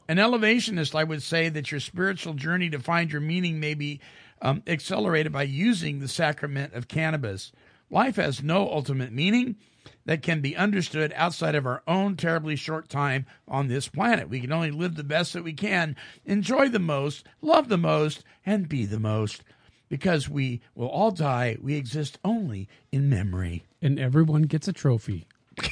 An 0.09 0.19
elevationist, 0.19 0.95
I 0.95 1.05
would 1.05 1.23
say 1.23 1.49
that 1.49 1.71
your 1.71 1.81
spiritual 1.81 2.35
journey 2.35 2.69
to 2.71 2.79
find 2.79 3.11
your 3.11 3.23
meaning 3.23 3.59
may 3.59 3.73
be 3.73 4.01
um, 4.43 4.63
accelerated 4.67 5.33
by 5.33 5.45
using 5.45 6.01
the 6.01 6.09
sacrament 6.09 6.75
of 6.75 6.87
cannabis. 6.89 7.51
Life 7.91 8.17
has 8.17 8.43
no 8.43 8.69
ultimate 8.71 9.13
meaning 9.13 9.57
that 10.05 10.23
can 10.23 10.41
be 10.41 10.57
understood 10.57 11.13
outside 11.17 11.55
of 11.55 11.67
our 11.67 11.83
own 11.87 12.17
terribly 12.17 12.57
short 12.57 12.89
time 12.89 13.27
on 13.49 13.69
this 13.69 13.89
planet. 13.89 14.29
We 14.29 14.41
can 14.41 14.53
only 14.53 14.71
live 14.71 14.95
the 14.95 15.05
best 15.05 15.33
that 15.33 15.45
we 15.45 15.53
can, 15.53 15.97
enjoy 16.25 16.69
the 16.69 16.79
most, 16.79 17.27
love 17.41 17.69
the 17.69 17.79
most, 17.79 18.25
and 18.45 18.69
be 18.69 18.85
the 18.87 19.01
most. 19.01 19.43
Because 19.89 20.29
we 20.29 20.61
will 20.75 20.89
all 20.89 21.11
die, 21.11 21.57
we 21.61 21.75
exist 21.75 22.19
only 22.25 22.69
in 22.91 23.09
memory. 23.09 23.65
And 23.83 23.99
everyone 23.99 24.43
gets 24.43 24.67
a 24.67 24.73
trophy. 24.73 25.27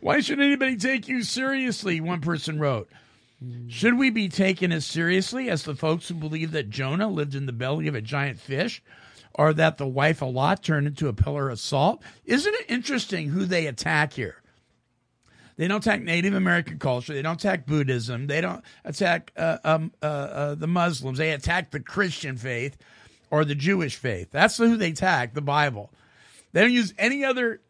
Why 0.00 0.20
should 0.20 0.40
anybody 0.40 0.76
take 0.76 1.08
you 1.08 1.22
seriously? 1.22 2.00
One 2.00 2.20
person 2.20 2.58
wrote. 2.58 2.88
Should 3.68 3.98
we 3.98 4.08
be 4.08 4.28
taken 4.28 4.72
as 4.72 4.86
seriously 4.86 5.50
as 5.50 5.64
the 5.64 5.74
folks 5.74 6.08
who 6.08 6.14
believe 6.14 6.52
that 6.52 6.70
Jonah 6.70 7.08
lived 7.08 7.34
in 7.34 7.44
the 7.44 7.52
belly 7.52 7.86
of 7.86 7.94
a 7.94 8.00
giant 8.00 8.40
fish? 8.40 8.82
Or 9.38 9.52
that 9.52 9.76
the 9.76 9.86
wife 9.86 10.22
of 10.22 10.32
Lot 10.34 10.62
turned 10.62 10.86
into 10.86 11.08
a 11.08 11.12
pillar 11.12 11.50
of 11.50 11.60
salt? 11.60 12.02
Isn't 12.24 12.54
it 12.54 12.64
interesting 12.70 13.28
who 13.28 13.44
they 13.44 13.66
attack 13.66 14.14
here? 14.14 14.42
They 15.56 15.68
don't 15.68 15.84
attack 15.86 16.00
Native 16.02 16.32
American 16.34 16.78
culture. 16.78 17.12
They 17.12 17.20
don't 17.22 17.38
attack 17.38 17.66
Buddhism. 17.66 18.26
They 18.28 18.40
don't 18.40 18.64
attack 18.84 19.32
uh, 19.36 19.58
um, 19.62 19.92
uh, 20.02 20.06
uh, 20.06 20.54
the 20.54 20.66
Muslims. 20.66 21.18
They 21.18 21.32
attack 21.32 21.70
the 21.70 21.80
Christian 21.80 22.36
faith 22.38 22.78
or 23.30 23.44
the 23.44 23.54
Jewish 23.54 23.96
faith. 23.96 24.28
That's 24.30 24.56
who 24.56 24.76
they 24.76 24.90
attack, 24.90 25.34
the 25.34 25.42
Bible. 25.42 25.90
They 26.52 26.62
don't 26.62 26.72
use 26.72 26.94
any 26.98 27.22
other, 27.24 27.60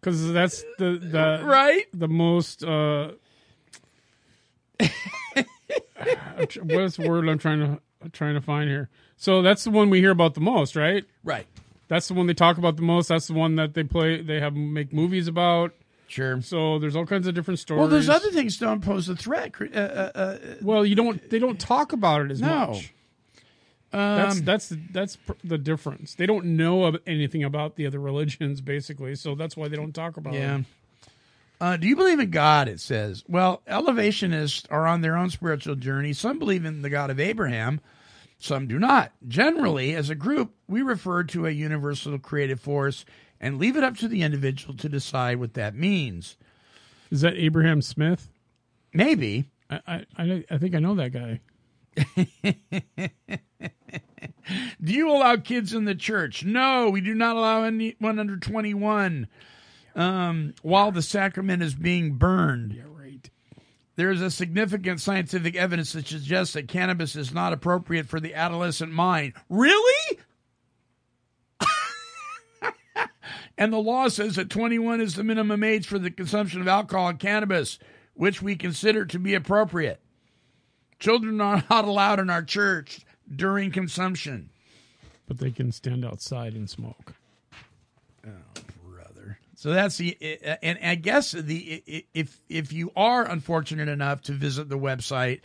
Because 0.00 0.32
that's 0.32 0.64
the 0.78 0.98
the 1.02 1.40
right? 1.44 1.86
the 1.92 2.08
most 2.08 2.62
uh 2.62 3.12
what 6.62 6.82
is 6.82 6.96
the 6.96 7.08
word 7.08 7.28
I'm 7.28 7.38
trying 7.38 7.60
to 7.60 8.10
trying 8.10 8.34
to 8.34 8.40
find 8.40 8.68
here? 8.70 8.88
So 9.16 9.42
that's 9.42 9.64
the 9.64 9.70
one 9.70 9.90
we 9.90 10.00
hear 10.00 10.10
about 10.10 10.34
the 10.34 10.40
most, 10.40 10.76
right? 10.76 11.04
Right. 11.24 11.46
That's 11.88 12.08
the 12.08 12.14
one 12.14 12.26
they 12.26 12.34
talk 12.34 12.58
about 12.58 12.76
the 12.76 12.82
most. 12.82 13.08
That's 13.08 13.26
the 13.28 13.34
one 13.34 13.56
that 13.56 13.74
they 13.74 13.84
play. 13.84 14.20
They 14.20 14.40
have 14.40 14.54
make 14.54 14.92
movies 14.92 15.28
about. 15.28 15.72
Sure. 16.08 16.40
So 16.42 16.78
there's 16.78 16.94
all 16.94 17.06
kinds 17.06 17.26
of 17.26 17.34
different 17.34 17.58
stories. 17.58 17.80
Well, 17.80 17.88
there's 17.88 18.08
other 18.08 18.30
things 18.30 18.58
don't 18.58 18.82
pose 18.82 19.08
a 19.08 19.16
threat. 19.16 19.52
Uh, 19.60 19.78
uh, 19.78 20.10
uh, 20.14 20.38
Well, 20.62 20.84
you 20.86 20.94
don't. 20.94 21.30
They 21.30 21.38
don't 21.38 21.58
talk 21.58 21.92
about 21.92 22.22
it 22.22 22.30
as 22.30 22.40
No. 22.40 22.68
much. 22.68 22.92
That's 23.92 24.38
um, 24.38 24.44
that's 24.44 24.72
that's 24.92 25.16
pr- 25.16 25.32
the 25.42 25.58
difference. 25.58 26.14
They 26.14 26.26
don't 26.26 26.44
know 26.56 26.84
of 26.84 26.96
anything 27.06 27.44
about 27.44 27.76
the 27.76 27.86
other 27.86 27.98
religions, 27.98 28.60
basically. 28.60 29.14
So 29.14 29.34
that's 29.34 29.56
why 29.56 29.68
they 29.68 29.76
don't 29.76 29.94
talk 29.94 30.16
about 30.16 30.34
it. 30.34 30.38
yeah. 30.38 30.58
it. 30.58 30.64
Uh, 31.58 31.76
do 31.78 31.86
you 31.86 31.96
believe 31.96 32.18
in 32.20 32.30
God? 32.30 32.68
It 32.68 32.80
says. 32.80 33.24
Well, 33.26 33.62
elevationists 33.66 34.66
are 34.70 34.86
on 34.86 35.00
their 35.00 35.16
own 35.16 35.30
spiritual 35.30 35.76
journey. 35.76 36.12
Some 36.12 36.38
believe 36.38 36.66
in 36.66 36.82
the 36.82 36.90
God 36.90 37.08
of 37.10 37.18
Abraham, 37.18 37.80
some 38.38 38.66
do 38.66 38.78
not. 38.78 39.12
Generally, 39.26 39.94
as 39.94 40.10
a 40.10 40.14
group, 40.14 40.54
we 40.68 40.82
refer 40.82 41.24
to 41.24 41.46
a 41.46 41.50
universal 41.50 42.18
creative 42.18 42.60
force 42.60 43.04
and 43.40 43.58
leave 43.58 43.76
it 43.76 43.84
up 43.84 43.96
to 43.98 44.08
the 44.08 44.22
individual 44.22 44.74
to 44.76 44.88
decide 44.88 45.38
what 45.38 45.54
that 45.54 45.74
means. 45.74 46.36
Is 47.10 47.22
that 47.22 47.36
Abraham 47.36 47.82
Smith? 47.82 48.28
Maybe. 48.92 49.50
I 49.70 49.80
I, 49.86 50.06
I 50.18 50.44
I 50.50 50.58
think 50.58 50.74
I 50.74 50.78
know 50.78 50.94
that 50.94 51.12
guy. 51.12 51.40
Do 54.82 54.92
you 54.92 55.10
allow 55.10 55.36
kids 55.36 55.72
in 55.72 55.86
the 55.86 55.94
church? 55.94 56.44
No, 56.44 56.90
we 56.90 57.00
do 57.00 57.14
not 57.14 57.36
allow 57.36 57.64
anyone 57.64 58.18
under 58.18 58.36
21 58.36 59.28
um, 59.94 60.54
while 60.62 60.92
the 60.92 61.02
sacrament 61.02 61.62
is 61.62 61.74
being 61.74 62.12
burned. 62.12 62.74
There 63.96 64.10
is 64.10 64.20
a 64.20 64.30
significant 64.30 65.00
scientific 65.00 65.56
evidence 65.56 65.92
that 65.94 66.06
suggests 66.06 66.52
that 66.52 66.68
cannabis 66.68 67.16
is 67.16 67.32
not 67.32 67.54
appropriate 67.54 68.06
for 68.06 68.20
the 68.20 68.34
adolescent 68.34 68.92
mind. 68.92 69.32
Really? 69.48 70.18
and 73.58 73.72
the 73.72 73.78
law 73.78 74.08
says 74.08 74.36
that 74.36 74.50
21 74.50 75.00
is 75.00 75.14
the 75.14 75.24
minimum 75.24 75.64
age 75.64 75.86
for 75.86 75.98
the 75.98 76.10
consumption 76.10 76.60
of 76.60 76.68
alcohol 76.68 77.08
and 77.08 77.18
cannabis, 77.18 77.78
which 78.12 78.42
we 78.42 78.54
consider 78.54 79.06
to 79.06 79.18
be 79.18 79.34
appropriate. 79.34 80.00
Children 80.98 81.40
are 81.40 81.64
not 81.70 81.86
allowed 81.86 82.20
in 82.20 82.28
our 82.28 82.42
church 82.42 83.00
during 83.34 83.70
consumption. 83.70 84.50
But 85.26 85.38
they 85.38 85.50
can 85.50 85.72
stand 85.72 86.04
outside 86.04 86.52
and 86.52 86.68
smoke. 86.68 87.14
brother. 88.22 88.65
So 89.56 89.72
that's 89.72 89.96
the 89.96 90.16
eh, 90.20 90.36
eh, 90.42 90.56
and 90.62 90.78
I 90.82 90.94
guess 90.94 91.32
the 91.32 91.82
if 92.14 92.38
if 92.48 92.72
you 92.72 92.92
are 92.94 93.28
unfortunate 93.28 93.88
enough 93.88 94.20
to 94.22 94.32
visit 94.32 94.68
the 94.68 94.78
website, 94.78 95.40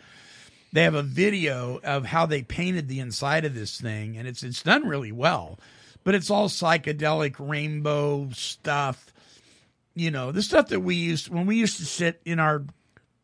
they 0.74 0.84
have 0.84 0.96
a 0.96 1.02
video 1.02 1.80
of 1.82 2.06
how 2.06 2.26
they 2.26 2.44
painted 2.44 2.90
the 2.90 3.00
inside 3.00 3.46
of 3.46 3.56
this 3.56 3.80
thing, 3.80 4.18
and 4.18 4.28
it's 4.28 4.44
it's 4.44 4.64
done 4.64 4.86
really 4.86 5.14
well, 5.14 5.58
but 6.04 6.14
it's 6.14 6.30
all 6.30 6.50
psychedelic 6.50 7.36
rainbow 7.40 8.30
stuff. 8.34 9.14
You 9.96 10.12
know, 10.12 10.34
the 10.34 10.44
stuff 10.44 10.68
that 10.68 10.82
we 10.82 10.96
used 10.96 11.30
when 11.30 11.46
we 11.46 11.56
used 11.56 11.78
to 11.78 11.86
sit 11.86 12.22
in 12.26 12.38
our 12.38 12.66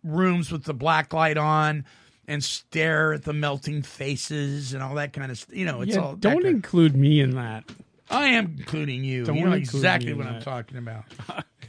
rooms 0.06 0.53
with 0.53 0.63
the 0.63 0.74
black 0.74 1.13
light 1.13 1.38
on 1.38 1.84
and 2.29 2.41
stare 2.41 3.12
at 3.12 3.24
the 3.25 3.34
melting 3.34 3.82
faces 3.82 4.74
and 4.74 4.82
all 4.82 4.96
that 4.96 5.12
kind 5.12 5.32
of 5.32 5.38
stuff 5.38 5.56
you 5.56 5.65
know 5.65 5.82
it's 5.82 5.96
yeah, 5.96 6.01
all 6.01 6.15
don't 6.15 6.46
include 6.46 6.96
me 6.96 7.20
in 7.20 7.32
that. 7.32 7.63
I 8.10 8.28
am 8.28 8.56
including 8.58 9.04
you. 9.04 9.26
Don't 9.26 9.36
you 9.36 9.46
know 9.46 9.54
include 9.54 9.76
exactly 9.76 10.08
me 10.08 10.12
in 10.14 10.18
what 10.18 10.28
I'm 10.28 10.34
that. 10.36 10.44
talking 10.44 10.78
about. 10.78 11.04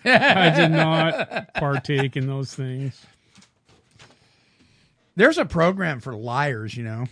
I 0.05 0.51
did 0.51 0.71
not 0.71 1.55
partake 1.55 2.17
in 2.17 2.27
those 2.27 2.55
things. 2.55 3.05
There's 5.17 5.39
a 5.39 5.45
program 5.45 6.01
for 6.01 6.15
liars, 6.15 6.77
you 6.77 6.85
know. 6.85 7.07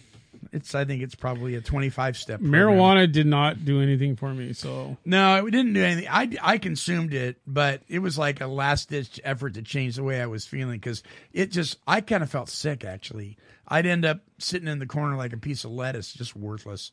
It's 0.53 0.75
I 0.75 0.85
think 0.85 1.03
it's 1.03 1.15
probably 1.17 1.57
a 1.57 1.61
25 1.61 2.17
step 2.17 2.41
Marijuana 2.41 3.11
did 3.11 3.27
not 3.27 3.65
do 3.65 3.83
anything 3.83 4.15
for 4.17 4.33
me. 4.33 4.53
So 4.53 4.97
No, 5.05 5.45
it 5.45 5.51
didn't 5.51 5.73
do 5.73 5.83
anything. 5.83 6.09
I, 6.09 6.31
I 6.41 6.59
consumed 6.59 7.13
it, 7.15 7.39
but 7.47 7.83
it 7.89 7.99
was 7.99 8.17
like 8.17 8.41
a 8.41 8.47
last 8.47 8.89
ditch 8.91 9.21
effort 9.25 9.55
to 9.55 9.63
change 9.63 9.97
the 9.97 10.05
way 10.05 10.23
I 10.23 10.27
was 10.27 10.47
feeling 10.47 10.79
because 10.79 11.03
it 11.33 11.51
just 11.51 11.79
I 11.87 12.01
kind 12.01 12.23
of 12.23 12.31
felt 12.31 12.49
sick 12.49 12.85
actually. 12.85 13.37
I'd 13.67 13.87
end 13.87 14.05
up 14.05 14.21
sitting 14.39 14.69
in 14.69 14.79
the 14.79 14.87
corner 14.87 15.17
like 15.17 15.33
a 15.33 15.39
piece 15.39 15.65
of 15.65 15.73
lettuce, 15.73 16.13
just 16.13 16.37
worthless. 16.37 16.93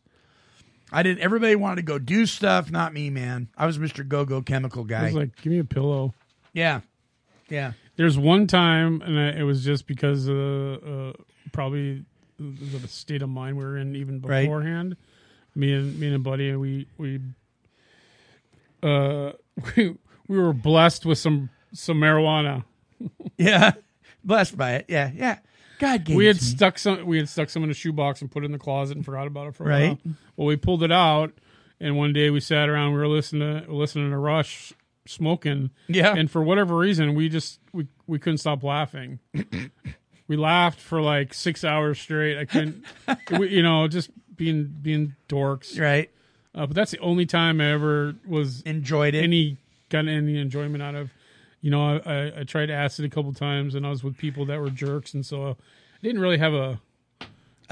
I 0.93 1.03
didn't. 1.03 1.21
Everybody 1.23 1.55
wanted 1.55 1.77
to 1.77 1.81
go 1.81 1.97
do 2.00 2.25
stuff, 2.25 2.69
not 2.71 2.93
me, 2.93 3.09
man. 3.09 3.50
I 3.57 3.65
was 3.65 3.77
Mr. 3.79 4.07
Go 4.07 4.23
Go 4.25 4.41
Chemical 4.41 4.83
guy. 4.83 5.01
I 5.01 5.05
was 5.05 5.13
like, 5.15 5.35
give 5.41 5.51
me 5.51 5.59
a 5.59 5.63
pillow. 5.63 6.13
yeah, 6.53 6.81
yeah. 7.50 7.73
There's 7.95 8.17
one 8.17 8.47
time, 8.47 9.01
and 9.01 9.19
I, 9.19 9.39
it 9.39 9.43
was 9.43 9.63
just 9.63 9.85
because 9.88 10.27
uh, 10.29 10.77
uh, 11.13 11.13
probably 11.51 12.05
the 12.39 12.88
state 12.88 13.21
of 13.21 13.29
mind 13.29 13.57
we 13.57 13.63
were 13.63 13.77
in 13.77 13.95
even 13.95 14.19
Right. 14.21 14.43
beforehand. 14.43 14.95
Me 15.55 15.73
and 15.73 16.00
me 16.00 16.07
and 16.07 16.15
a 16.15 16.19
buddy, 16.19 16.55
we 16.55 16.88
we 16.97 17.19
uh 18.81 19.31
we 19.75 19.95
we 20.27 20.38
were 20.39 20.53
blessed 20.53 21.05
with 21.05 21.17
some 21.17 21.50
some 21.73 21.97
marijuana. 22.00 22.63
Yeah, 23.38 23.71
blessed 24.23 24.57
by 24.57 24.75
it. 24.75 24.85
Yeah, 24.88 25.12
yeah. 25.13 25.39
God 25.84 26.04
gave 26.06 26.16
we 26.16 26.25
had 26.25 26.38
me. 26.38 26.42
stuck 26.42 26.80
some. 26.80 27.06
We 27.06 27.18
had 27.18 27.30
stuck 27.30 27.50
some 27.50 27.63
in 27.63 27.70
a 27.70 27.74
shoebox 27.74 28.22
and 28.22 28.32
put 28.32 28.44
it 28.44 28.48
in 28.48 28.52
the 28.52 28.60
closet 28.60 28.96
and 28.98 29.06
forgot 29.06 29.28
about 29.28 29.48
it 29.48 29.56
for 29.56 29.66
a 29.66 29.68
Right. 29.68 29.90
while. 30.04 30.16
Well, 30.38 30.48
we 30.48 30.56
pulled 30.56 30.82
it 30.84 30.92
out, 30.92 31.34
and 31.80 31.98
one 31.98 32.13
day 32.13 32.30
we 32.30 32.40
sat 32.40 32.70
around. 32.70 32.94
We 32.94 33.00
were 33.00 33.08
listening 33.08 33.66
to 33.66 33.72
listening 33.74 34.10
to 34.12 34.18
Rush, 34.18 34.74
smoking. 35.06 35.70
Yeah. 35.88 36.16
And 36.16 36.30
for 36.32 36.42
whatever 36.44 36.78
reason, 36.78 37.13
we 37.16 37.30
just 37.30 37.60
we 37.74 37.88
we 38.08 38.20
couldn't 38.20 38.38
stop 38.40 38.63
laughing. 38.63 39.20
we 40.28 40.38
laughed 40.38 40.80
for 40.80 41.02
like 41.02 41.34
six 41.34 41.63
hours 41.63 42.00
straight. 42.00 42.38
I 42.38 42.46
couldn't, 42.46 42.84
we, 43.38 43.50
you 43.50 43.63
know, 43.63 43.88
just 43.88 44.10
being 44.36 44.74
being 44.82 45.16
dorks. 45.30 45.80
right. 45.80 46.10
Uh, 46.56 46.68
but 46.68 46.75
that's 46.75 46.92
the 46.92 47.00
only 47.00 47.25
time 47.25 47.60
I 47.60 47.72
ever 47.72 48.13
was 48.28 48.62
Enjoyed 48.62 49.16
it. 49.16 49.24
any 49.24 49.58
got 49.90 50.08
any 50.08 50.38
enjoyment 50.40 50.84
out 50.84 50.94
of. 50.96 51.12
You 51.63 51.72
know, 51.72 51.98
I, 52.05 52.41
I, 52.41 52.43
tried 52.43 52.70
acid 52.70 53.05
a 53.05 53.10
couple 53.10 53.34
times, 53.34 53.74
and 53.74 53.88
I 53.88 53.89
was 53.89 54.03
with 54.03 54.17
people 54.17 54.46
that 54.48 54.60
were 54.60 54.70
jerks, 54.70 55.13
and 55.13 55.25
so 55.25 55.48
I 55.51 55.55
didn't 56.03 56.20
really 56.20 56.38
have 56.38 56.53
a 56.53 56.79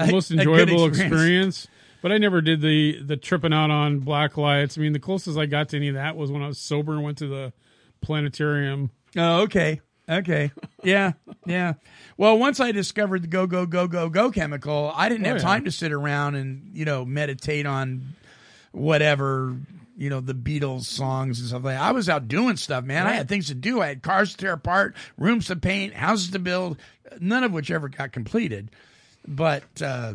most 0.00 0.30
enjoyable 0.30 0.86
experience. 0.86 1.12
experience. 1.12 1.68
But 2.00 2.10
I 2.10 2.16
never 2.18 2.40
did 2.40 2.62
the 2.62 3.00
the 3.02 3.16
tripping 3.18 3.52
out 3.52 3.70
on 3.70 4.00
black 4.00 4.36
lights. 4.38 4.76
I 4.76 4.80
mean, 4.80 4.94
the 4.94 4.98
closest 4.98 5.38
I 5.38 5.44
got 5.46 5.68
to 5.68 5.76
any 5.76 5.88
of 5.88 5.94
that 5.94 6.16
was 6.16 6.32
when 6.32 6.42
I 6.42 6.48
was 6.48 6.58
sober 6.58 6.94
and 6.94 7.04
went 7.04 7.18
to 7.18 7.28
the 7.28 7.52
planetarium. 8.00 8.90
Oh, 9.16 9.42
okay. 9.42 9.80
Okay. 10.08 10.50
Yeah. 10.82 11.12
Yeah. 11.46 11.74
Well, 12.16 12.36
once 12.38 12.58
I 12.60 12.72
discovered 12.72 13.22
the 13.22 13.28
go, 13.28 13.46
go, 13.46 13.66
go, 13.66 13.86
go, 13.86 14.08
go 14.08 14.30
chemical, 14.32 14.90
I 14.96 15.08
didn't 15.08 15.26
Oh, 15.26 15.28
have 15.28 15.36
yeah. 15.36 15.42
time 15.42 15.64
to 15.64 15.70
sit 15.70 15.92
around 15.92 16.34
and, 16.34 16.70
you 16.72 16.84
know, 16.84 17.04
meditate 17.04 17.66
on 17.66 18.14
whatever, 18.72 19.56
you 20.02 20.10
know, 20.10 20.18
the 20.20 20.34
Beatles 20.34 20.82
songs 20.84 21.38
and 21.38 21.48
stuff 21.48 21.62
like 21.62 21.76
that. 21.76 21.82
I 21.82 21.92
was 21.92 22.08
out 22.08 22.26
doing 22.26 22.56
stuff, 22.56 22.82
man. 22.84 23.06
I 23.06 23.12
had 23.12 23.28
things 23.28 23.46
to 23.46 23.54
do. 23.54 23.80
I 23.80 23.86
had 23.86 24.02
cars 24.02 24.32
to 24.32 24.36
tear 24.36 24.52
apart, 24.52 24.96
rooms 25.16 25.46
to 25.46 25.54
paint, 25.54 25.94
houses 25.94 26.32
to 26.32 26.40
build, 26.40 26.76
none 27.20 27.44
of 27.44 27.52
which 27.52 27.70
ever 27.70 27.88
got 27.88 28.10
completed. 28.10 28.70
But 29.28 29.62
uh, 29.80 30.14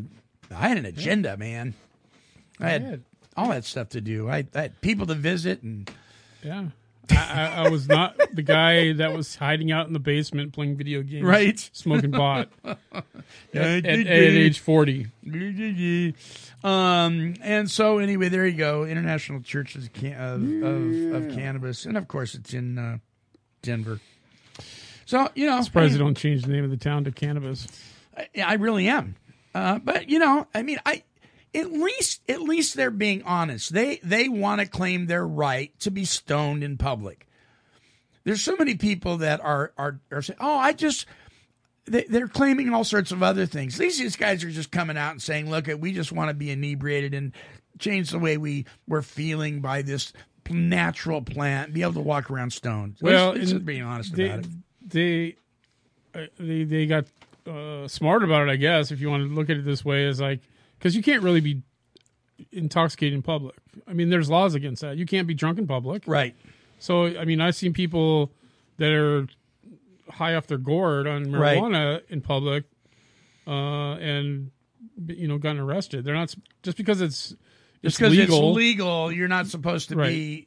I 0.53 0.67
had 0.67 0.77
an 0.77 0.85
agenda, 0.85 1.37
man. 1.37 1.73
I 2.59 2.69
had 2.69 2.81
had- 2.81 3.03
all 3.37 3.49
that 3.49 3.63
stuff 3.63 3.89
to 3.89 4.01
do. 4.01 4.27
I, 4.29 4.45
I 4.53 4.61
had 4.63 4.81
people 4.81 5.05
to 5.05 5.13
visit 5.15 5.61
and 5.63 5.89
Yeah. 6.43 6.65
I, 7.11 7.15
I, 7.15 7.65
I 7.65 7.69
was 7.69 7.87
not 7.87 8.17
the 8.33 8.41
guy 8.41 8.93
that 8.93 9.13
was 9.13 9.35
hiding 9.35 9.71
out 9.71 9.87
in 9.87 9.93
the 9.93 9.99
basement 9.99 10.53
playing 10.53 10.77
video 10.77 11.01
games, 11.01 11.23
Right. 11.23 11.69
Smoking 11.73 12.11
pot 12.11 12.49
at, 12.63 12.77
at, 13.53 13.85
at 13.85 14.07
age 14.07 14.59
forty. 14.59 15.07
Um, 16.63 17.35
and 17.41 17.69
so 17.69 17.99
anyway, 17.99 18.29
there 18.29 18.45
you 18.45 18.57
go. 18.57 18.83
International 18.83 19.41
Church 19.41 19.75
of, 19.75 19.83
of, 19.83 19.93
of, 20.03 21.35
Cannabis, 21.35 21.85
and 21.85 21.97
of 21.97 22.07
course, 22.07 22.35
it's 22.35 22.53
in 22.53 22.77
uh, 22.77 22.97
Denver. 23.61 23.99
So 25.05 25.29
you 25.35 25.45
know, 25.45 25.57
I'm 25.57 25.63
Surprised 25.63 25.93
they 25.93 25.99
don't 25.99 26.17
change 26.17 26.43
the 26.43 26.51
name 26.51 26.63
of 26.63 26.69
the 26.69 26.77
town 26.77 27.03
to 27.05 27.11
Cannabis. 27.11 27.67
I, 28.15 28.27
I 28.41 28.53
really 28.55 28.87
am. 28.87 29.15
Uh, 29.53 29.79
but 29.79 30.09
you 30.09 30.19
know, 30.19 30.47
I 30.53 30.63
mean, 30.63 30.79
I 30.85 31.03
at 31.57 31.71
least 31.71 32.21
at 32.29 32.41
least 32.41 32.75
they're 32.75 32.91
being 32.91 33.23
honest. 33.23 33.73
They 33.73 33.97
they 34.03 34.29
want 34.29 34.61
to 34.61 34.67
claim 34.67 35.07
their 35.07 35.25
right 35.25 35.77
to 35.79 35.91
be 35.91 36.05
stoned 36.05 36.63
in 36.63 36.77
public. 36.77 37.27
There's 38.23 38.41
so 38.41 38.55
many 38.57 38.75
people 38.75 39.17
that 39.17 39.41
are 39.41 39.73
are 39.77 39.99
are 40.11 40.21
saying, 40.21 40.37
"Oh, 40.39 40.57
I 40.57 40.73
just." 40.73 41.05
They, 41.89 42.03
they're 42.03 42.27
claiming 42.27 42.73
all 42.73 42.83
sorts 42.83 43.13
of 43.13 43.23
other 43.23 43.45
things. 43.45 43.77
These 43.77 43.97
these 43.97 44.17
guys 44.17 44.43
are 44.43 44.49
just 44.49 44.71
coming 44.71 44.97
out 44.97 45.11
and 45.11 45.21
saying, 45.21 45.49
"Look, 45.49 45.69
we 45.79 45.93
just 45.93 46.11
want 46.11 46.29
to 46.29 46.33
be 46.33 46.51
inebriated 46.51 47.13
and 47.13 47.31
change 47.79 48.09
the 48.09 48.19
way 48.19 48.35
we 48.35 48.65
we're 48.89 49.01
feeling 49.01 49.61
by 49.61 49.83
this 49.83 50.11
natural 50.49 51.21
plant, 51.21 51.73
be 51.73 51.83
able 51.83 51.93
to 51.93 52.01
walk 52.01 52.29
around 52.29 52.51
stoned." 52.51 52.97
Well, 53.01 53.31
and 53.31 53.41
just 53.41 53.65
being 53.65 53.83
honest 53.83 54.13
they, 54.13 54.25
about 54.25 54.39
it. 54.39 54.47
They, 54.85 55.35
uh, 56.13 56.25
they 56.37 56.65
they 56.65 56.87
got 56.87 57.05
uh, 57.47 57.87
smart 57.87 58.21
about 58.21 58.49
it, 58.49 58.51
I 58.51 58.57
guess. 58.57 58.91
If 58.91 58.99
you 58.99 59.09
want 59.09 59.23
to 59.23 59.33
look 59.33 59.49
at 59.49 59.55
it 59.55 59.63
this 59.63 59.85
way, 59.85 60.03
is 60.07 60.19
like 60.19 60.41
because 60.77 60.95
you 60.95 61.01
can't 61.03 61.23
really 61.23 61.41
be 61.41 61.61
intoxicated 62.51 63.13
in 63.15 63.21
public. 63.21 63.55
I 63.87 63.93
mean, 63.93 64.09
there's 64.09 64.29
laws 64.29 64.53
against 64.55 64.81
that. 64.81 64.97
You 64.97 65.05
can't 65.05 65.27
be 65.27 65.33
drunk 65.33 65.57
in 65.59 65.67
public. 65.67 66.03
Right. 66.07 66.35
So 66.79 67.05
I 67.17 67.25
mean, 67.25 67.41
I've 67.41 67.55
seen 67.55 67.73
people 67.73 68.31
that 68.77 68.91
are 68.91 69.27
high 70.09 70.35
off 70.35 70.47
their 70.47 70.57
gourd 70.57 71.07
on 71.07 71.31
Right. 71.31 71.57
marijuana 71.57 72.01
in 72.09 72.21
public, 72.21 72.65
uh, 73.47 73.95
and 73.95 74.51
you 75.07 75.27
know, 75.27 75.37
gotten 75.37 75.59
arrested. 75.59 76.03
They're 76.05 76.13
not 76.15 76.33
just 76.63 76.77
because 76.77 77.01
it's 77.01 77.29
Just 77.29 77.37
it's 77.83 77.97
because 77.97 78.17
it's 78.17 78.31
legal. 78.31 78.53
legal, 78.53 79.11
you're 79.11 79.27
not 79.27 79.47
supposed 79.47 79.89
to 79.89 79.95
be 79.95 80.46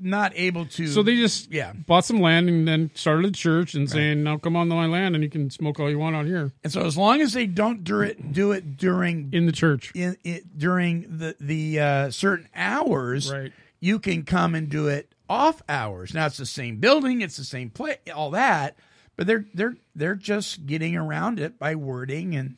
not 0.00 0.32
able 0.34 0.66
to. 0.66 0.86
So 0.86 1.02
they 1.02 1.16
just 1.16 1.50
Yeah. 1.52 1.72
bought 1.72 2.04
some 2.04 2.20
land 2.20 2.48
and 2.48 2.66
then 2.66 2.90
started 2.94 3.26
a 3.26 3.30
church 3.30 3.74
and 3.74 3.88
saying, 3.90 4.22
"Now 4.22 4.36
come 4.38 4.56
on 4.56 4.68
to 4.68 4.74
my 4.74 4.86
land 4.86 5.14
and 5.14 5.22
you 5.24 5.30
can 5.30 5.50
smoke 5.50 5.78
all 5.80 5.90
you 5.90 5.98
want 5.98 6.16
out 6.16 6.26
here 6.26 6.52
and 6.64 6.72
so 6.72 6.84
as 6.86 6.96
long 6.96 7.20
as 7.20 7.32
they 7.32 7.46
don't 7.46 7.84
do 7.84 8.00
it, 8.00 8.32
do 8.32 8.52
it 8.52 8.76
during 8.76 9.28
in 9.32 9.46
the 9.46 9.52
church." 9.52 9.92
in 9.94 10.16
it 10.24 10.58
during 10.58 11.18
the 11.18 11.36
the 11.40 11.80
uh, 11.80 12.10
certain 12.10 12.48
hours, 12.54 13.32
Right. 13.32 13.52
You 13.80 13.98
can 14.00 14.24
come 14.24 14.54
and 14.56 14.68
do 14.68 14.88
it 14.88 15.12
off 15.28 15.62
hours. 15.68 16.12
Now 16.12 16.26
it's 16.26 16.36
the 16.38 16.46
same 16.46 16.78
building, 16.78 17.20
it's 17.20 17.36
the 17.36 17.44
same 17.44 17.70
place, 17.70 17.98
all 18.14 18.30
that, 18.32 18.76
but 19.16 19.26
they're 19.26 19.44
they're 19.54 19.76
they're 19.94 20.14
just 20.16 20.66
getting 20.66 20.96
around 20.96 21.38
it 21.38 21.58
by 21.58 21.74
wording 21.74 22.34
and 22.34 22.56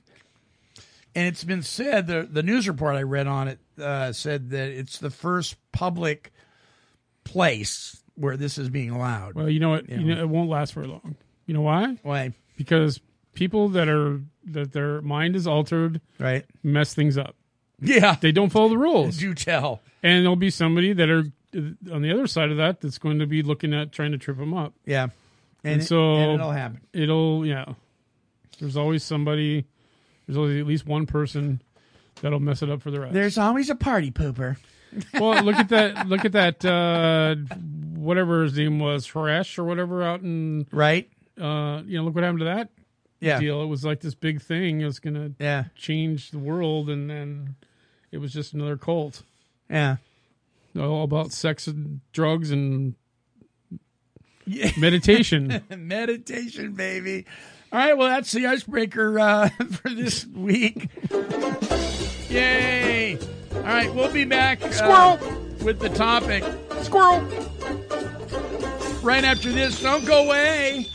and 1.15 1.27
it's 1.27 1.45
been 1.45 1.63
said 1.63 2.07
the 2.07 2.27
the 2.31 2.43
news 2.43 2.69
report 2.69 2.95
I 2.97 3.03
read 3.03 3.27
on 3.27 3.49
it 3.49 3.59
uh, 3.81 4.13
said 4.13 4.51
that 4.51 4.69
it's 4.71 4.99
the 4.99 5.11
first 5.11 5.57
public 5.73 6.33
place 7.33 8.03
where 8.17 8.37
this 8.37 8.59
is 8.59 8.69
being 8.69 8.91
allowed. 8.91 9.35
Well, 9.35 9.49
you 9.49 9.61
know 9.61 9.71
what? 9.71 9.89
You 9.89 9.99
know, 9.99 10.21
it 10.21 10.29
won't 10.29 10.51
last 10.51 10.75
very 10.75 10.87
long. 10.89 11.17
You 11.47 11.55
know 11.55 11.63
why? 11.63 11.97
Why? 12.03 12.35
Because 12.57 13.01
people 13.35 13.69
that 13.71 13.89
are 13.89 14.21
that 14.47 14.73
their 14.73 15.01
mind 15.01 15.37
is 15.37 15.47
altered 15.47 16.01
Right? 16.19 16.45
mess 16.63 16.93
things 16.95 17.17
up. 17.17 17.35
Yeah. 17.81 18.17
They 18.21 18.33
don't 18.33 18.51
follow 18.51 18.69
the 18.69 18.79
rules, 18.79 19.17
Do 19.19 19.33
tell. 19.35 19.81
and 20.03 20.23
there'll 20.25 20.37
be 20.37 20.51
somebody 20.51 20.93
that 20.93 21.09
are 21.09 21.25
on 21.93 22.03
the 22.03 22.13
other 22.13 22.27
side 22.27 22.51
of 22.51 22.59
that 22.59 22.81
that's 22.81 22.99
going 22.99 23.19
to 23.21 23.27
be 23.27 23.43
looking 23.43 23.73
at 23.75 23.91
trying 23.93 24.13
to 24.13 24.19
trip 24.19 24.37
them 24.39 24.53
up. 24.55 24.75
Yeah. 24.85 25.05
And, 25.65 25.73
And 25.75 25.83
it- 25.83 25.85
so- 25.87 26.15
and 26.17 26.33
it'll 26.35 26.53
happen. 26.53 26.81
It'll 26.93 27.47
yeah. 27.47 27.65
There's 28.59 28.77
always 28.77 29.03
somebody. 29.03 29.65
There's 30.27 30.37
always 30.37 30.61
at 30.61 30.67
least 30.67 30.87
one 30.87 31.07
person 31.07 31.63
that'll 32.21 32.41
mess 32.41 32.63
it 32.63 32.71
up 32.71 32.83
for 32.83 32.91
the 32.91 33.01
rest. 33.01 33.15
There's 33.15 33.39
always 33.39 33.71
a 33.71 33.75
party 33.75 34.11
pooper. 34.11 34.57
Well, 35.15 35.43
look 35.45 35.57
at 35.57 35.69
that. 35.71 36.07
Look 36.09 36.25
at 36.25 36.33
that. 36.33 36.65
Uh, 36.65 37.37
whatever 37.97 38.43
his 38.45 38.57
name 38.57 38.79
was, 38.79 39.07
Harash 39.09 39.59
or 39.59 39.65
whatever, 39.65 40.03
out 40.03 40.21
in. 40.23 40.67
Right? 40.73 41.11
Uh, 41.41 41.83
you 41.87 41.97
know, 41.99 42.05
look 42.05 42.15
what 42.15 42.25
happened 42.25 42.41
to 42.41 42.45
that 42.47 42.69
Yeah. 43.21 43.39
deal. 43.41 43.63
It 43.63 43.67
was 43.67 43.85
like 43.85 44.01
this 44.01 44.15
big 44.15 44.41
thing. 44.43 44.81
It 44.81 44.85
was 44.87 44.99
going 44.99 45.15
to 45.15 45.33
Yeah. 45.43 45.65
change 45.75 46.31
the 46.31 46.39
world, 46.39 46.89
and 46.91 47.09
then 47.11 47.57
it 48.11 48.19
was 48.19 48.33
just 48.33 48.53
another 48.55 48.77
cult. 48.77 49.23
Yeah. 49.69 49.97
All 50.79 51.03
about 51.05 51.33
sex 51.33 51.67
and 51.67 52.01
drugs 52.13 52.51
and 52.51 52.95
Yeah. 54.47 54.71
meditation. 54.79 55.63
Meditation, 55.77 56.73
baby. 56.75 57.27
All 57.73 57.79
right, 57.79 57.97
well, 57.97 58.09
that's 58.09 58.33
the 58.33 58.47
icebreaker 58.47 59.19
uh, 59.21 59.49
for 59.71 59.91
this 59.91 60.27
week. 60.27 60.89
Yay! 62.31 63.19
All 63.61 63.67
right, 63.67 63.95
we'll 63.95 64.13
be 64.13 64.25
back. 64.25 64.63
uh, 64.63 64.71
Squirrel! 64.71 65.37
with 65.63 65.79
the 65.79 65.91
topic 65.91 66.43
Squirrel. 66.81 67.21
right 69.03 69.25
after 69.25 69.53
this. 69.53 69.81
Don't 69.83 70.05
go 70.07 70.25
away. 70.25 70.87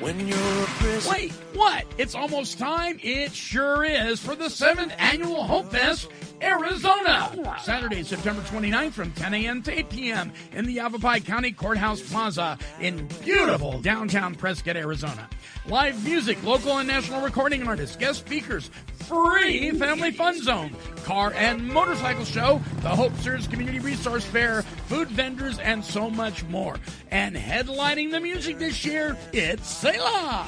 When 0.00 0.26
you're 0.26 0.36
a 0.36 0.66
prisoner. 0.66 1.12
Wait, 1.12 1.32
what? 1.54 1.84
It's 1.98 2.14
almost 2.16 2.58
time. 2.58 2.98
It 3.02 3.32
sure 3.32 3.84
is 3.84 4.20
for 4.20 4.34
the 4.34 4.50
seventh 4.50 4.92
annual 4.98 5.44
Hope 5.44 5.70
Fest, 5.70 6.08
Arizona. 6.44 7.58
Saturday, 7.62 8.02
September 8.02 8.42
29th 8.42 8.92
from 8.92 9.10
10 9.12 9.34
a.m. 9.34 9.62
to 9.62 9.72
8 9.78 9.88
p.m. 9.90 10.32
in 10.52 10.66
the 10.66 10.74
Yavapai 10.74 11.20
County 11.20 11.52
Courthouse 11.52 12.00
Plaza 12.02 12.58
in 12.80 13.08
beautiful 13.22 13.80
downtown 13.80 14.34
Prescott, 14.34 14.76
Arizona. 14.76 15.28
Live 15.66 16.04
music, 16.04 16.42
local 16.44 16.78
and 16.78 16.86
national 16.86 17.22
recording 17.22 17.66
artists, 17.66 17.96
guest 17.96 18.20
speakers, 18.20 18.70
free 18.94 19.70
family 19.72 20.10
fun 20.10 20.40
zone, 20.42 20.70
car 21.04 21.32
and 21.34 21.66
motorcycle 21.66 22.24
show, 22.24 22.60
the 22.82 22.88
Hope 22.88 23.16
Serves 23.18 23.46
Community 23.46 23.78
Resource 23.78 24.24
Fair, 24.24 24.62
food 24.62 25.08
vendors, 25.08 25.58
and 25.58 25.82
so 25.84 26.10
much 26.10 26.44
more. 26.44 26.76
And 27.10 27.34
headlining 27.34 28.10
the 28.10 28.20
music 28.20 28.58
this 28.58 28.84
year, 28.84 29.16
it's 29.32 29.68
Selah. 29.68 30.46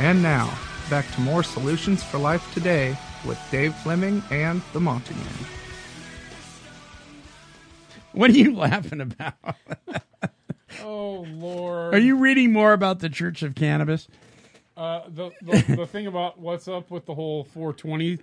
And 0.00 0.22
now, 0.22 0.58
back 0.88 1.12
to 1.12 1.20
more 1.20 1.42
Solutions 1.42 2.02
for 2.02 2.16
Life 2.16 2.50
today 2.54 2.96
with 3.26 3.38
Dave 3.50 3.74
Fleming 3.74 4.22
and 4.30 4.62
the 4.72 4.80
Monty 4.80 5.12
Man. 5.12 5.63
What 8.14 8.30
are 8.30 8.34
you 8.34 8.54
laughing 8.56 9.00
about? 9.00 9.34
Oh 10.82 11.24
Lord! 11.30 11.94
Are 11.94 11.98
you 11.98 12.16
reading 12.16 12.52
more 12.52 12.72
about 12.72 12.98
the 12.98 13.08
Church 13.08 13.44
of 13.44 13.54
Cannabis? 13.54 14.08
uh, 14.76 15.02
the, 15.08 15.30
the 15.40 15.76
the 15.76 15.86
thing 15.86 16.08
about 16.08 16.38
what's 16.40 16.66
up 16.66 16.90
with 16.90 17.06
the 17.06 17.14
whole 17.14 17.44
420? 17.44 18.18